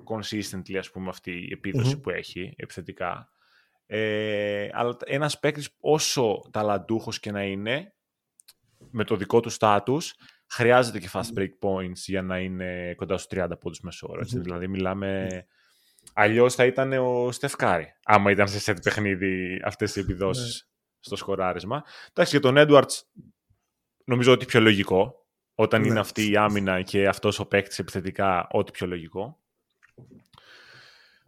consistently, 0.04 0.76
ας 0.76 0.90
πούμε, 0.90 1.08
αυτή 1.08 1.30
η 1.30 1.52
επιδοση 1.52 2.00
που 2.00 2.10
έχει 2.10 2.54
επιθετικά. 2.56 3.28
Ε, 3.86 4.68
αλλά 4.72 4.96
ένας 5.04 5.38
παίκτης 5.38 5.68
όσο 5.80 6.48
ταλαντούχος 6.50 7.20
και 7.20 7.30
να 7.30 7.42
είναι, 7.42 7.94
με 8.90 9.04
το 9.04 9.16
δικό 9.16 9.40
του 9.40 9.50
στάτους, 9.50 10.14
χρειάζεται 10.48 10.98
και 10.98 11.10
fast 11.12 11.38
break 11.38 11.50
points 11.60 11.96
για 12.06 12.22
να 12.22 12.38
είναι 12.38 12.94
κοντά 12.96 13.18
στους 13.18 13.38
30 13.40 13.48
πόντους 13.60 13.80
μεσόωρο. 13.80 14.20
Mm-hmm. 14.20 14.40
Δηλαδή 14.40 14.68
μιλάμε... 14.68 15.28
Αλλιώς 16.12 16.54
θα 16.54 16.64
ήταν 16.64 16.92
ο 16.92 17.32
Στεφκάρη, 17.32 17.86
άμα 18.04 18.30
ήταν 18.30 18.48
σε 18.48 18.72
set 18.72 18.76
παιχνίδι 18.82 19.60
αυτές 19.64 19.96
οι 19.96 20.00
επιδόσεις 20.00 20.70
στο 21.00 21.16
σκοράρισμα. 21.16 21.84
Εντάξει, 22.08 22.38
για 22.38 22.40
τον 22.40 22.54
Edwards 22.58 23.24
νομίζω 24.04 24.32
ότι 24.32 24.46
πιο 24.46 24.60
λογικό. 24.60 25.26
Όταν 25.54 25.84
είναι 25.84 25.98
αυτή 25.98 26.30
η 26.30 26.36
άμυνα 26.36 26.82
και 26.82 27.08
αυτός 27.08 27.38
ο 27.38 27.46
παίκτης 27.46 27.78
επιθετικά, 27.78 28.46
ό,τι 28.50 28.70
πιο 28.70 28.86
λογικό. 28.86 29.40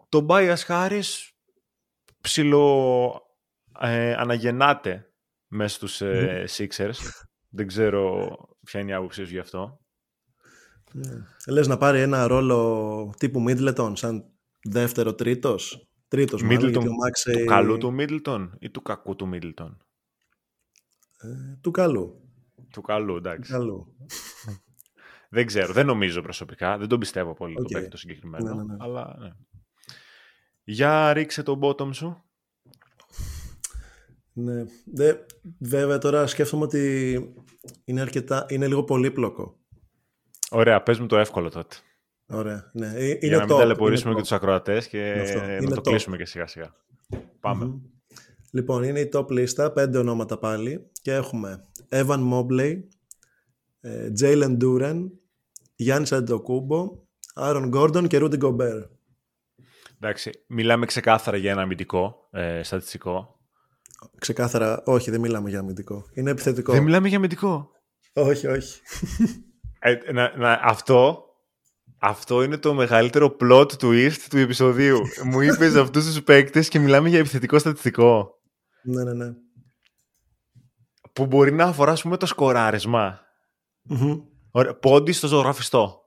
Το 0.08 0.26
Bias 0.28 0.66
Harris 0.66 1.30
ψηλο 2.20 3.22
ε, 3.80 4.12
αναγεννάται 4.12 5.12
μέσα 5.48 5.74
στους 5.74 6.00
ε, 6.00 6.44
Sixers. 6.56 6.96
Δεν 7.48 7.66
ξέρω 7.66 8.36
ποια 8.64 8.80
είναι 8.80 8.90
η 8.90 8.94
άποψή 8.94 9.24
σου 9.24 9.32
γι' 9.32 9.38
αυτό. 9.38 9.80
Ναι. 10.92 11.24
Λες 11.48 11.66
να 11.66 11.76
πάρει 11.76 12.00
ένα 12.00 12.26
ρόλο 12.26 13.14
τύπου 13.18 13.44
Middleton 13.48 13.92
σαν 13.94 14.24
δεύτερο 14.62 15.14
τρίτος; 15.14 15.88
Τρίτος 16.08 16.42
Middleton, 16.44 16.74
μάλλον, 16.74 17.12
Του 17.32 17.44
καλού 17.46 17.78
του 17.78 17.96
Middleton 17.98 18.48
ή 18.58 18.70
του 18.70 18.82
κακού 18.82 19.16
του 19.16 19.30
Middleton. 19.32 19.76
Ε, 21.18 21.56
του 21.60 21.70
καλού. 21.70 22.22
Του 22.70 22.80
καλού, 22.80 23.16
εντάξει. 23.16 23.52
Του 23.52 23.58
καλού. 23.58 23.96
δεν 25.30 25.46
ξέρω, 25.46 25.72
δεν 25.72 25.86
νομίζω 25.86 26.22
προσωπικά. 26.22 26.78
Δεν 26.78 26.88
τον 26.88 26.98
πιστεύω 26.98 27.34
πολύ 27.34 27.54
okay. 27.58 27.62
το 27.62 27.68
παίκτη 27.72 27.88
το 27.88 27.96
συγκεκριμένο. 27.96 28.54
Ναι, 28.54 28.54
ναι, 28.54 28.62
ναι. 28.62 28.76
Αλλά, 28.78 29.16
ναι. 29.18 29.30
Για 30.62 31.12
ρίξε 31.12 31.42
τον 31.42 31.60
bottom 31.62 31.94
σου. 31.94 32.27
Ναι. 34.40 34.64
Δε, 34.84 35.14
βέβαια 35.58 35.98
τώρα 35.98 36.26
σκέφτομαι 36.26 36.64
ότι 36.64 37.34
είναι, 37.84 38.00
αρκετά, 38.00 38.46
είναι 38.48 38.66
λίγο 38.66 38.84
πολύπλοκο. 38.84 39.58
Ωραία, 40.50 40.82
πες 40.82 40.98
μου 40.98 41.06
το 41.06 41.18
εύκολο 41.18 41.50
τότε. 41.50 41.76
Ωραία, 42.26 42.70
ναι. 42.72 42.92
Ε, 42.94 43.06
είναι 43.06 43.18
Για 43.20 43.36
να 43.36 43.44
μην 43.44 43.56
ταλαιπωρήσουμε 43.56 44.14
και 44.14 44.20
τους 44.20 44.32
ακροατές 44.32 44.88
και 44.88 45.14
να 45.62 45.74
το 45.74 45.80
κλείσουμε 45.80 46.16
και 46.16 46.24
σιγά 46.24 46.46
σιγά. 46.46 46.74
παμε 47.40 47.80
Λοιπόν, 48.50 48.82
είναι 48.82 49.00
η 49.00 49.08
top 49.12 49.30
λίστα, 49.30 49.72
πέντε 49.72 49.98
ονόματα 49.98 50.38
πάλι 50.38 50.90
και 51.02 51.12
έχουμε 51.12 51.68
Evan 51.88 52.32
Mobley, 52.32 52.82
ε, 53.80 54.10
Jalen 54.20 54.56
Duren, 54.62 55.06
Γιάννης 55.74 56.12
Αντοκούμπο, 56.12 57.06
Άρον 57.34 57.70
Gordon 57.74 58.06
και 58.08 58.18
Rudy 58.20 58.38
Gobert. 58.38 58.88
Εντάξει, 60.00 60.30
μιλάμε 60.46 60.86
ξεκάθαρα 60.86 61.36
για 61.36 61.50
ένα 61.50 61.62
αμυντικό 61.62 62.28
ε, 62.30 62.62
στατιστικό. 62.62 63.37
Ξεκάθαρα, 64.18 64.82
όχι, 64.84 65.10
δεν 65.10 65.20
μιλάμε 65.20 65.50
για 65.50 65.58
αμυντικό. 65.58 66.04
Είναι 66.14 66.30
επιθετικό. 66.30 66.72
Δεν 66.72 66.82
μιλάμε 66.82 67.08
για 67.08 67.16
αμυντικό. 67.16 67.70
Όχι, 68.12 68.46
όχι. 68.46 68.80
Ε, 69.80 70.12
να, 70.12 70.36
να, 70.36 70.52
αυτό, 70.62 71.24
αυτό 71.98 72.42
είναι 72.42 72.56
το 72.56 72.74
μεγαλύτερο 72.74 73.36
plot 73.40 73.66
twist 73.66 74.16
του 74.30 74.38
επεισοδίου. 74.38 74.98
Μου 75.30 75.40
είπες 75.40 75.74
αυτούς 75.74 76.06
τους 76.06 76.22
παίκτες 76.22 76.68
και 76.68 76.78
μιλάμε 76.78 77.08
για 77.08 77.18
επιθετικό 77.18 77.58
στατιστικό. 77.58 78.40
Ναι, 78.82 79.04
ναι, 79.04 79.12
ναι. 79.12 79.32
Που 81.12 81.26
μπορεί 81.26 81.52
να 81.52 81.64
αφορά, 81.64 81.96
πούμε, 82.02 82.16
το 82.16 82.26
σκοράρισμα. 82.26 83.20
Πόντι 84.80 85.12
στο 85.12 85.26
ζωγραφιστό. 85.26 86.00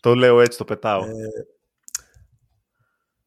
Το 0.00 0.14
λέω 0.14 0.40
έτσι, 0.40 0.58
το 0.58 0.64
πετάω. 0.64 1.04
Ε, 1.04 1.10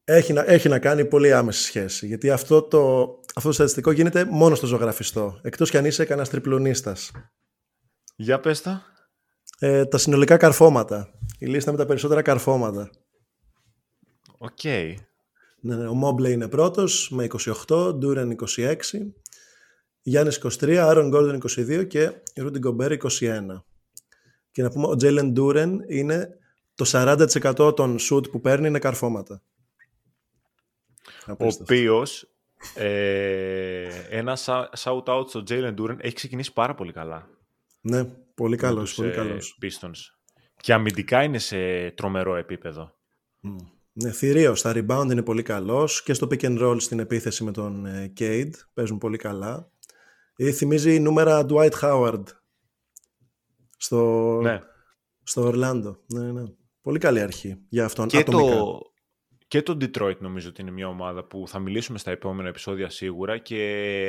έχει 0.06 0.34
να, 0.34 0.43
έχει 0.45 0.70
να 0.70 0.80
κάνει 0.80 1.06
πολύ 1.06 1.34
άμεση 1.34 1.64
σχέση. 1.64 2.08
Γιατί 2.08 2.30
αυτό 2.30 2.62
το, 2.62 3.03
αυτό 3.36 3.49
το 3.49 3.51
στατιστικό 3.51 3.91
γίνεται 3.91 4.26
μόνο 4.26 4.56
στο 4.56 4.66
ζωγραφιστό. 4.66 5.39
Εκτός 5.41 5.70
κι 5.70 5.78
αν 5.78 5.86
είσαι 5.86 6.06
κανένας 6.06 6.30
τριπλουνίστας. 6.30 7.11
Για 8.16 8.39
πες 8.39 8.62
τα. 8.62 8.84
Ε, 9.60 9.86
τα 9.86 9.97
συνολικά 9.97 10.38
καρφώματα. 10.38 11.10
Η 11.39 11.45
λίστα 11.45 11.72
με 11.72 11.78
τα 11.78 11.86
περισσότερα 11.86 12.22
καρφώματα. 12.22 12.89
OK. 14.38 14.57
Okay. 14.64 14.93
Ναι, 15.62 15.76
ναι, 15.76 15.88
ο 15.88 15.93
Μόμπλεϊ 15.93 16.30
είναι 16.30 16.47
πρώτος 16.47 17.10
με 17.12 17.28
28, 17.68 17.93
Ντούρεν 17.95 18.36
26, 18.58 18.76
Γιάννης 20.01 20.41
23, 20.43 20.76
Άρον 20.76 21.10
Γκόρντον 21.10 21.41
22 21.49 21.88
και 21.88 22.12
Ρούντι 22.36 22.60
Γκομπέρ 22.60 22.91
21. 22.91 23.64
Και 24.51 24.62
να 24.62 24.70
πούμε, 24.70 24.88
ο 24.88 24.95
Τζέιλεν 24.95 25.32
Ντούρεν 25.32 25.84
είναι 25.88 26.30
το 26.76 26.86
40% 26.88 27.76
των 27.76 27.99
σουτ 27.99 28.28
που 28.28 28.41
παίρνει 28.41 28.68
είναι 28.68 28.80
καρφώματα. 28.80 29.41
Ο 31.28 31.47
οποίος 31.59 32.28
ε, 32.76 33.88
ένα 34.09 34.38
shout 34.84 35.03
out 35.03 35.28
στο 35.28 35.43
Jalen 35.47 35.76
Duren 35.80 35.97
έχει 35.99 36.15
ξεκινήσει 36.15 36.53
πάρα 36.53 36.76
πολύ 36.76 36.91
καλά. 36.91 37.30
Ναι, 37.82 38.03
πολύ 38.36 38.57
καλός, 38.57 38.95
πολύ 38.95 39.09
ε, 39.09 39.13
καλός. 39.13 39.57
Pistons. 39.61 39.97
Και 40.61 40.73
αμυντικά 40.73 41.23
είναι 41.23 41.38
σε 41.38 41.91
τρομερό 41.91 42.36
επίπεδο. 42.36 42.95
Mm. 43.43 43.55
Ναι, 43.91 44.11
θηρίο. 44.11 44.55
Στα 44.55 44.73
rebound 44.76 45.07
είναι 45.11 45.23
πολύ 45.23 45.43
καλός 45.43 46.03
και 46.03 46.13
στο 46.13 46.28
pick 46.32 46.41
and 46.41 46.59
roll 46.61 46.76
στην 46.80 46.99
επίθεση 46.99 47.43
με 47.43 47.51
τον 47.51 47.86
ε, 47.86 48.13
Cade 48.19 48.51
παίζουν 48.73 48.97
πολύ 48.97 49.17
καλά. 49.17 49.71
Ή 50.36 50.51
θυμίζει 50.51 50.95
η 50.95 50.99
νούμερα 50.99 51.45
Dwight 51.49 51.71
Howard 51.82 52.23
στο, 53.78 54.39
ναι. 54.41 54.59
στο 55.23 55.51
Orlando. 55.53 55.95
Ναι, 56.05 56.32
ναι. 56.32 56.43
Πολύ 56.82 56.99
καλή 56.99 57.19
αρχή 57.19 57.57
για 57.69 57.86
αυτόν. 57.86 58.07
Και 58.07 58.23
το, 58.23 58.80
και 59.48 59.62
το 59.62 59.78
Detroit 59.82 60.18
νομίζω 60.18 60.50
ότι 60.50 60.62
είναι 60.62 60.72
μια 60.72 60.88
ομάδα 60.88 61.24
που 61.24 61.48
θα 61.48 61.60
μιλήσουμε 61.60 61.98
στα 61.98 62.12
επόμενα 62.12 62.50
επεισόδια 62.50 62.89
σίγουρα 62.89 63.38
και 63.38 63.56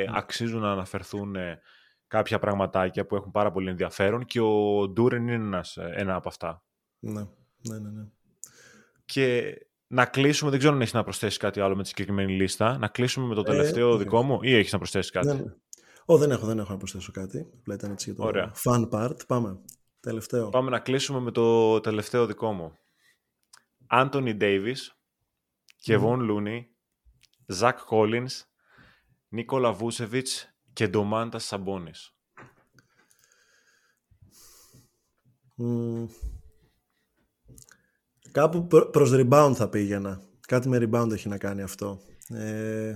ναι. 0.09 0.17
αξίζουν 0.17 0.61
να 0.61 0.71
αναφερθούν 0.71 1.35
ε, 1.35 1.59
κάποια 2.07 2.39
πραγματάκια 2.39 3.05
που 3.05 3.15
έχουν 3.15 3.31
πάρα 3.31 3.51
πολύ 3.51 3.69
ενδιαφέρον 3.69 4.25
και 4.25 4.39
ο 4.39 4.87
Ντούρεν 4.87 5.21
είναι 5.21 5.33
ένας, 5.33 5.77
ε, 5.77 5.91
ένα 5.95 6.15
από 6.15 6.27
αυτά. 6.27 6.63
Ναι, 6.99 7.21
ναι, 7.61 7.79
ναι. 7.79 7.89
ναι. 7.89 8.07
Και 9.05 9.53
να 9.87 10.05
κλείσουμε, 10.05 10.49
δεν 10.49 10.59
ξέρω 10.59 10.73
αν 10.73 10.81
έχεις 10.81 10.93
να 10.93 11.03
προσθέσεις 11.03 11.37
κάτι 11.37 11.59
άλλο 11.59 11.75
με 11.75 11.81
τη 11.81 11.87
συγκεκριμένη 11.87 12.31
λίστα, 12.35 12.77
να 12.77 12.87
κλείσουμε 12.87 13.27
με 13.27 13.35
το 13.35 13.41
ε, 13.41 13.43
τελευταίο 13.43 13.93
ε, 13.93 13.97
δικό 13.97 14.21
μου 14.23 14.39
ή 14.41 14.55
έχεις 14.55 14.71
να 14.71 14.77
προσθέσεις 14.77 15.11
κάτι; 15.11 15.27
Ναι, 15.27 15.33
ναι. 15.33 15.53
Ω, 16.05 16.17
δεν 16.17 16.31
έχω, 16.31 16.45
δεν 16.45 16.59
έχω 16.59 16.71
να 16.71 16.77
προσθέσω 16.77 17.11
κάτι. 17.11 17.47
Απλά 17.59 17.73
ήταν 17.73 17.91
έτσι 17.91 18.09
για 18.09 18.19
το 18.19 18.25
Ωραία. 18.25 18.51
fun 18.63 18.89
part. 18.89 19.27
Πάμε. 19.27 19.59
Τελευταίο. 19.99 20.49
Πάμε 20.49 20.69
να 20.69 20.79
κλείσουμε 20.79 21.19
με 21.19 21.31
το 21.31 21.79
τελευταίο 21.79 22.25
δικό 22.25 22.51
μου. 22.51 22.77
Άντωνι 23.87 24.33
Ντέιβις, 24.33 24.96
Κεβόν 25.81 26.19
Λούνι, 26.19 26.67
Ζακ 27.45 27.79
Κόλινς, 27.79 28.45
Νίκολα 29.27 29.71
Βούσεβιτς 29.71 30.55
και 30.73 30.87
Ντομάντα 30.87 31.39
Σαμπόνις. 31.39 32.11
Κάπου 38.31 38.67
προς 38.67 39.11
rebound 39.13 39.53
θα 39.55 39.69
πήγαινα. 39.69 40.21
Κάτι 40.47 40.69
με 40.69 40.77
rebound 40.81 41.11
έχει 41.11 41.27
να 41.27 41.37
κάνει 41.37 41.61
αυτό. 41.61 42.01
Ε... 42.29 42.95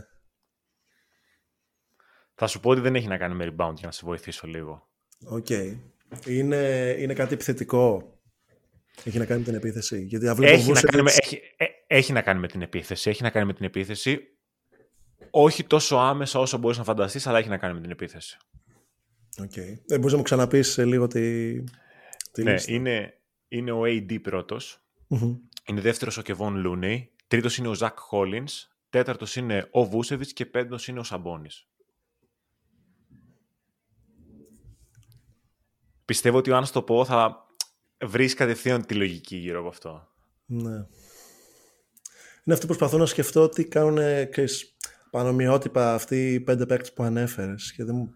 Θα 2.33 2.47
σου 2.47 2.59
πω 2.59 2.69
ότι 2.69 2.81
δεν 2.81 2.95
έχει 2.95 3.07
να 3.07 3.17
κάνει 3.17 3.35
με 3.35 3.45
rebound 3.45 3.73
για 3.75 3.85
να 3.85 3.91
σε 3.91 4.01
βοηθήσω 4.05 4.47
λίγο. 4.47 4.89
OK. 5.25 5.45
Okay. 5.49 5.77
Είναι, 6.25 6.95
είναι 6.99 7.13
κάτι 7.13 7.33
επιθετικό. 7.33 8.15
Έχει 9.03 9.17
να 9.17 9.25
κάνει 9.25 9.39
με 9.39 9.45
την 9.45 9.55
επίθεση. 9.55 10.01
Γιατί 10.01 10.25
έχει, 10.25 10.71
να 10.71 10.81
κάνει 10.81 11.01
με, 11.01 11.11
έχει, 11.11 11.41
ε, 11.57 11.65
έχει 11.93 12.13
να 12.13 12.21
κάνει 12.21 12.39
με 12.39 12.47
την 12.47 12.61
επίθεση. 12.61 13.09
Έχει 13.09 13.23
να 13.23 13.29
κάνει 13.29 13.45
με 13.45 13.53
την 13.53 13.65
επίθεση. 13.65 14.19
Όχι 15.31 15.63
τόσο 15.63 15.95
άμεσα 15.95 16.39
όσο 16.39 16.57
μπορείς 16.57 16.77
να 16.77 16.83
φανταστείς, 16.83 17.27
αλλά 17.27 17.37
έχει 17.37 17.49
να 17.49 17.57
κάνει 17.57 17.73
με 17.73 17.81
την 17.81 17.91
επίθεση. 17.91 18.37
OK. 19.41 19.51
Okay. 19.55 19.77
Ε, 19.87 19.97
μπορείς 19.97 20.11
να 20.11 20.17
μου 20.17 20.23
ξαναπείς 20.23 20.77
λίγο 20.77 21.07
τη. 21.07 21.53
τη 22.31 22.43
ναι, 22.43 22.55
είναι, 23.47 23.71
ο 23.71 23.81
AD 23.81 24.21
πρώτος. 24.21 24.81
Είναι 25.65 25.81
δεύτερος 25.81 26.17
ο 26.17 26.21
Κεβόν 26.21 26.55
Λούνεϊ. 26.55 27.11
Τρίτος 27.27 27.57
είναι 27.57 27.67
ο 27.67 27.73
Ζακ 27.73 27.99
Χόλινς. 27.99 28.67
τέταρτος 28.89 29.35
είναι 29.35 29.67
ο 29.71 29.85
Βούσεβιτς 29.85 30.33
και 30.33 30.45
πέμπτος 30.45 30.87
είναι 30.87 30.99
ο 30.99 31.03
Σαμπόνης. 31.03 31.67
Πιστεύω 36.05 36.37
ότι 36.37 36.51
αν 36.51 36.71
το 36.71 36.81
πω 36.81 37.05
θα 37.05 37.45
βρεις 38.05 38.33
κατευθείαν 38.33 38.85
τη 38.85 38.93
λογική 38.93 39.35
γύρω 39.35 39.59
από 39.59 39.67
αυτό. 39.67 40.07
Ναι. 40.45 40.85
Είναι 42.43 42.55
αυτό 42.55 42.67
που 42.67 42.75
προσπαθώ 42.75 42.97
να 42.97 43.05
σκεφτώ 43.05 43.41
ότι 43.41 43.67
κάνουν 43.67 44.29
ξέρεις, 44.29 44.77
πανομοιότυπα 45.11 45.93
αυτοί 45.93 46.33
οι 46.33 46.39
πέντε 46.39 46.65
παίκτες 46.65 46.93
που 46.93 47.03
ανέφερες 47.03 47.73
και 47.73 47.83
δεν, 47.83 48.13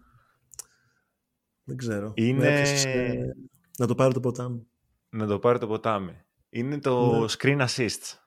δεν 1.64 1.76
ξέρω. 1.76 2.12
Είναι... 2.14 2.62
Να 3.78 3.86
το 3.86 3.94
πάρει 3.94 4.12
το 4.12 4.20
ποτάμι. 4.20 4.66
Να 5.08 5.26
το 5.26 5.38
πάρει 5.38 5.58
το 5.58 5.66
ποτάμι. 5.66 6.24
Είναι 6.48 6.78
το 6.78 7.18
ναι. 7.18 7.26
screen 7.38 7.66
assist. 7.66 8.18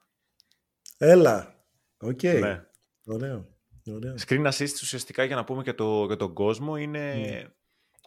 Έλα. 0.97 1.65
OK. 1.97 2.19
Okay. 2.21 2.39
Ναι. 2.39 2.63
Ωραίο. 3.05 3.47
Ωραίο. 3.93 4.13
Screen 4.27 4.45
assist 4.45 4.73
ουσιαστικά 4.81 5.23
για 5.23 5.35
να 5.35 5.43
πούμε 5.43 5.63
και, 5.63 5.73
το, 5.73 6.05
για 6.05 6.15
τον 6.15 6.33
κόσμο 6.33 6.75
είναι 6.75 7.13
ναι. 7.13 7.47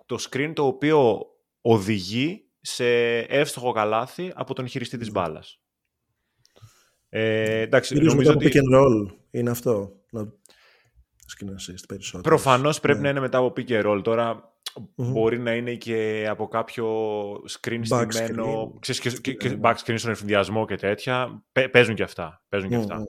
το 0.06 0.16
screen 0.30 0.52
το 0.54 0.66
οποίο 0.66 1.26
οδηγεί 1.60 2.50
σε 2.60 3.18
εύστοχο 3.18 3.72
καλάθι 3.72 4.32
από 4.34 4.54
τον 4.54 4.66
χειριστή 4.66 4.96
της 4.96 5.10
μπάλας. 5.10 5.61
Ε, 7.14 7.60
εντάξει, 7.60 7.94
νομίζω 7.94 8.32
ότι... 8.32 8.50
pick 8.50 8.56
and 8.56 8.80
roll 8.80 9.14
είναι 9.30 9.50
αυτό. 9.50 9.92
Screen 10.12 11.48
assist 11.48 11.84
περισσότερο. 11.88 12.22
Προφανώς 12.22 12.80
πρέπει 12.80 12.98
ναι. 12.98 13.04
να 13.04 13.10
είναι 13.10 13.20
μετά 13.20 13.38
από 13.38 13.52
pick 13.56 13.68
and 13.68 13.86
roll. 13.86 14.00
Τώρα 14.02 14.52
Μπορεί 14.94 15.38
να 15.38 15.54
είναι 15.54 15.74
και 15.74 16.26
από 16.28 16.48
κάποιο 16.48 16.86
screen 17.32 17.82
back 17.88 18.06
στημένο, 18.08 18.76
ξέρεις, 18.80 19.00
και, 19.00 19.10
και, 19.10 19.34
και 19.34 19.58
back 19.62 19.74
screen 19.84 19.94
στον 19.96 20.10
εφηδιασμό 20.10 20.66
και 20.66 20.76
τέτοια. 20.76 21.44
Παίζουν 21.70 21.94
και 21.94 22.02
αυτά. 22.02 22.42
Παίζουν 22.48 22.68
και 22.68 22.76
αυτά. 22.76 23.04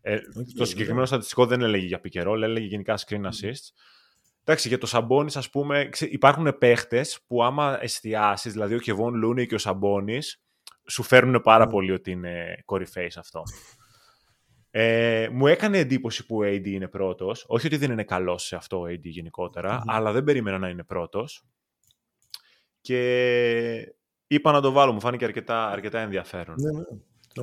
Ε, 0.00 0.14
okay, 0.14 0.44
το 0.56 0.64
συγκεκριμένο 0.64 1.06
στατιστικό 1.06 1.46
δεν 1.46 1.62
έλεγε 1.62 1.86
για 1.86 2.00
pick 2.04 2.22
and 2.22 2.28
roll, 2.28 2.42
έλεγε 2.42 2.66
γενικά 2.66 2.98
screen 3.06 3.22
assist. 3.24 3.64
Εντάξει, 4.44 4.68
για 4.68 4.78
το 4.78 4.86
Σαμπόνι, 4.86 5.32
ας 5.34 5.50
πούμε, 5.50 5.88
υπάρχουν 6.10 6.58
παίχτες 6.58 7.20
που 7.26 7.44
άμα 7.44 7.78
εστιάσεις, 7.82 8.52
δηλαδή 8.52 8.74
ο 8.74 8.78
Κεβόν 8.78 9.14
Λούνι 9.14 9.46
και 9.46 9.54
ο 9.54 9.58
Σαμπόνι, 9.58 10.18
σου 10.90 11.02
φέρνουν 11.02 11.40
πάρα 11.42 11.66
πολύ 11.66 11.92
ότι 11.92 12.10
είναι 12.10 12.62
κορυφαίοι 12.64 13.10
σε 13.10 13.18
αυτό. 13.18 13.42
Ε, 14.70 15.28
μου 15.32 15.46
έκανε 15.46 15.78
εντύπωση 15.78 16.26
που 16.26 16.36
ο 16.36 16.42
AD 16.44 16.66
είναι 16.66 16.88
πρώτος. 16.88 17.44
Όχι 17.48 17.66
ότι 17.66 17.76
δεν 17.76 17.90
είναι 17.90 18.04
καλός 18.04 18.44
σε 18.44 18.56
αυτό 18.56 18.80
ο 18.80 18.84
AD 18.84 19.02
γενικότερα, 19.02 19.82
αλλά 19.86 20.12
δεν 20.12 20.24
περίμενα 20.24 20.58
να 20.58 20.68
είναι 20.68 20.84
πρώτος. 20.84 21.44
Και 22.80 23.94
είπα 24.26 24.52
να 24.52 24.60
το 24.60 24.72
βάλω, 24.72 24.92
μου 24.92 25.00
φάνηκε 25.00 25.24
αρκετά, 25.24 25.68
αρκετά 25.68 26.00
ενδιαφέρον. 26.00 26.54
Ναι, 26.58 26.70
ναι. 26.70 26.84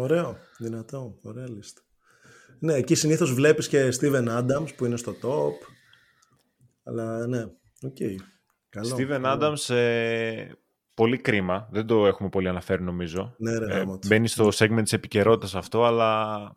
Ωραίο, 0.02 0.38
δυνατό, 0.58 1.20
ωραία 1.22 1.50
λίστα. 1.50 1.82
Ναι, 2.60 2.74
εκεί 2.74 2.95
συνήθως 2.95 3.34
βλέπεις 3.34 3.68
και 3.68 3.89
Steven 4.00 4.28
Adams 4.28 4.76
που 4.76 4.86
είναι 4.86 4.98
στο 4.98 5.12
top. 5.22 5.54
Αλλά 6.84 7.28
ναι, 7.28 7.43
OK. 7.82 7.95
Okay. 8.00 8.16
Καλό, 8.70 8.95
Steven 8.95 9.20
καλό. 9.22 9.38
Adams, 9.39 9.76
ε, 9.76 10.48
πολύ 10.98 11.18
κρίμα. 11.18 11.68
Δεν 11.72 11.86
το 11.86 12.08
έχουμε 12.08 12.30
πολύ 12.30 12.48
αναφέρει 12.48 12.84
νομίζω. 12.84 13.36
Ναι, 13.38 13.58
ρε, 13.58 13.80
ε, 13.80 13.86
μπαίνει 14.08 14.28
στο 14.28 14.48
segment 14.54 14.82
της 14.84 14.93
επικαιρότητας 14.93 15.56
αυτό, 15.56 15.86
αλλά 15.86 16.56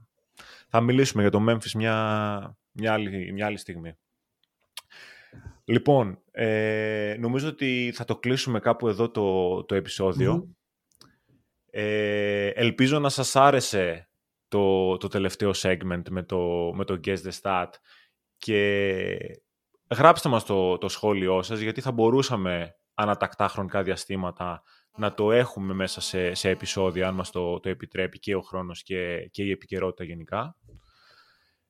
θα 0.68 0.80
μιλήσουμε 0.80 1.22
για 1.22 1.30
το 1.30 1.44
Memphis 1.48 1.70
μια, 1.74 2.58
μια, 2.72 2.92
άλλη, 2.92 3.32
μια 3.32 3.46
άλλη 3.46 3.56
στιγμή. 3.56 3.98
Λοιπόν, 5.64 6.22
ε, 6.30 7.16
νομίζω 7.18 7.48
ότι 7.48 7.92
θα 7.94 8.04
το 8.04 8.16
κλείσουμε 8.16 8.60
κάπου 8.60 8.88
εδώ 8.88 9.10
το, 9.10 9.64
το 9.64 9.74
επεισόδιο. 9.74 10.54
Ε, 11.70 12.46
ελπίζω 12.46 12.98
να 12.98 13.08
σας 13.08 13.36
άρεσε 13.36 14.08
το, 14.48 14.96
το 14.96 15.08
τελευταίο 15.08 15.50
segment 15.54 16.02
με 16.10 16.22
το, 16.22 16.72
με 16.74 16.84
το 16.84 17.00
Guess 17.04 17.16
the 17.16 17.32
Stat 17.42 17.70
και 18.36 19.42
γράψτε 19.90 20.28
μας 20.28 20.44
το, 20.44 20.78
το 20.78 20.88
σχόλιο 20.88 21.42
σας 21.42 21.60
γιατί 21.60 21.80
θα 21.80 21.92
μπορούσαμε 21.92 22.74
ανατακτά 23.00 23.48
χρονικά 23.48 23.82
διαστήματα 23.82 24.62
να 24.96 25.14
το 25.14 25.32
έχουμε 25.32 25.74
μέσα 25.74 26.00
σε, 26.00 26.34
σε 26.34 26.48
επεισόδια, 26.48 27.08
αν 27.08 27.14
μας 27.14 27.30
το, 27.30 27.60
το 27.60 27.68
επιτρέπει 27.68 28.18
και 28.18 28.34
ο 28.34 28.40
χρόνος 28.40 28.82
και, 28.82 29.28
και 29.30 29.42
η 29.42 29.50
επικαιρότητα 29.50 30.04
γενικά. 30.04 30.56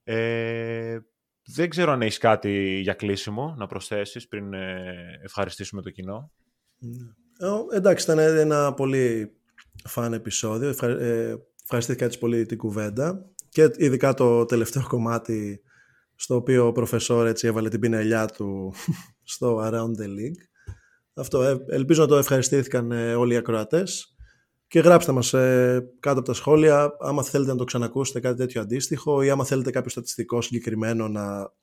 Ε, 0.03 0.99
δεν 1.45 1.69
ξέρω 1.69 1.91
αν 1.91 2.01
έχεις 2.01 2.17
κάτι 2.17 2.79
για 2.79 2.93
κλείσιμο 2.93 3.55
να 3.57 3.67
προσθέσεις 3.67 4.27
πριν 4.27 4.53
ε, 4.53 5.19
ευχαριστήσουμε 5.23 5.81
το 5.81 5.89
κοινό. 5.89 6.31
Ε, 7.39 7.77
εντάξει, 7.77 8.11
ήταν 8.11 8.19
ένα 8.19 8.73
πολύ 8.73 9.35
φαν 9.83 10.13
επεισόδιο. 10.13 10.69
Ευχα, 10.69 10.87
ε, 10.87 11.37
ευχαριστήθηκα 11.63 12.05
έτσι 12.05 12.19
πολύ 12.19 12.45
την 12.45 12.57
κουβέντα 12.57 13.25
και 13.49 13.71
ειδικά 13.77 14.13
το 14.13 14.45
τελευταίο 14.45 14.87
κομμάτι 14.87 15.61
στο 16.15 16.35
οποίο 16.35 16.67
ο 16.67 16.71
προφεσόρ 16.71 17.27
έτσι 17.27 17.47
έβαλε 17.47 17.69
την 17.69 17.79
πινελιά 17.79 18.25
του 18.25 18.73
στο 19.33 19.59
Around 19.63 20.01
the 20.01 20.07
League. 20.07 20.50
Αυτό, 21.13 21.41
ε, 21.41 21.65
ελπίζω 21.67 22.01
να 22.01 22.07
το 22.07 22.15
ευχαριστήθηκαν 22.15 22.91
ε, 22.91 23.15
όλοι 23.15 23.33
οι 23.33 23.37
ακροατές 23.37 24.15
και 24.67 24.79
γράψτε 24.79 25.11
μας 25.11 25.33
ε, 25.33 25.89
κάτω 25.99 26.19
από 26.19 26.27
τα 26.27 26.33
σχόλια 26.33 26.95
άμα 26.99 27.23
θέλετε 27.23 27.51
να 27.51 27.57
το 27.57 27.63
ξανακούσετε 27.63 28.19
κάτι 28.19 28.37
τέτοιο 28.37 28.61
αντίστοιχο 28.61 29.21
ή 29.21 29.29
άμα 29.29 29.45
θέλετε 29.45 29.71
κάποιο 29.71 29.89
στατιστικό 29.89 30.41
συγκεκριμένο 30.41 31.07
να, 31.07 31.53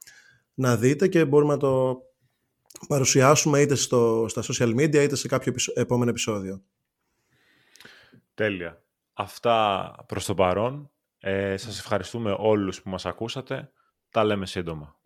να 0.54 0.76
δείτε 0.76 1.08
και 1.08 1.24
μπορούμε 1.24 1.52
να 1.52 1.58
το 1.58 2.02
παρουσιάσουμε 2.88 3.60
είτε 3.60 3.74
στο, 3.74 4.26
στα 4.28 4.42
social 4.42 4.74
media 4.74 4.94
είτε 4.94 5.16
σε 5.16 5.28
κάποιο 5.28 5.52
επόμενο 5.74 6.10
επεισόδιο. 6.10 6.62
Τέλεια. 8.34 8.82
Αυτά 9.12 9.94
προς 10.06 10.24
το 10.24 10.34
παρόν. 10.34 10.90
Ε, 11.18 11.56
σας 11.56 11.78
ευχαριστούμε 11.78 12.36
όλους 12.38 12.82
που 12.82 12.90
μας 12.90 13.06
ακούσατε. 13.06 13.72
Τα 14.10 14.24
λέμε 14.24 14.46
σύντομα. 14.46 14.96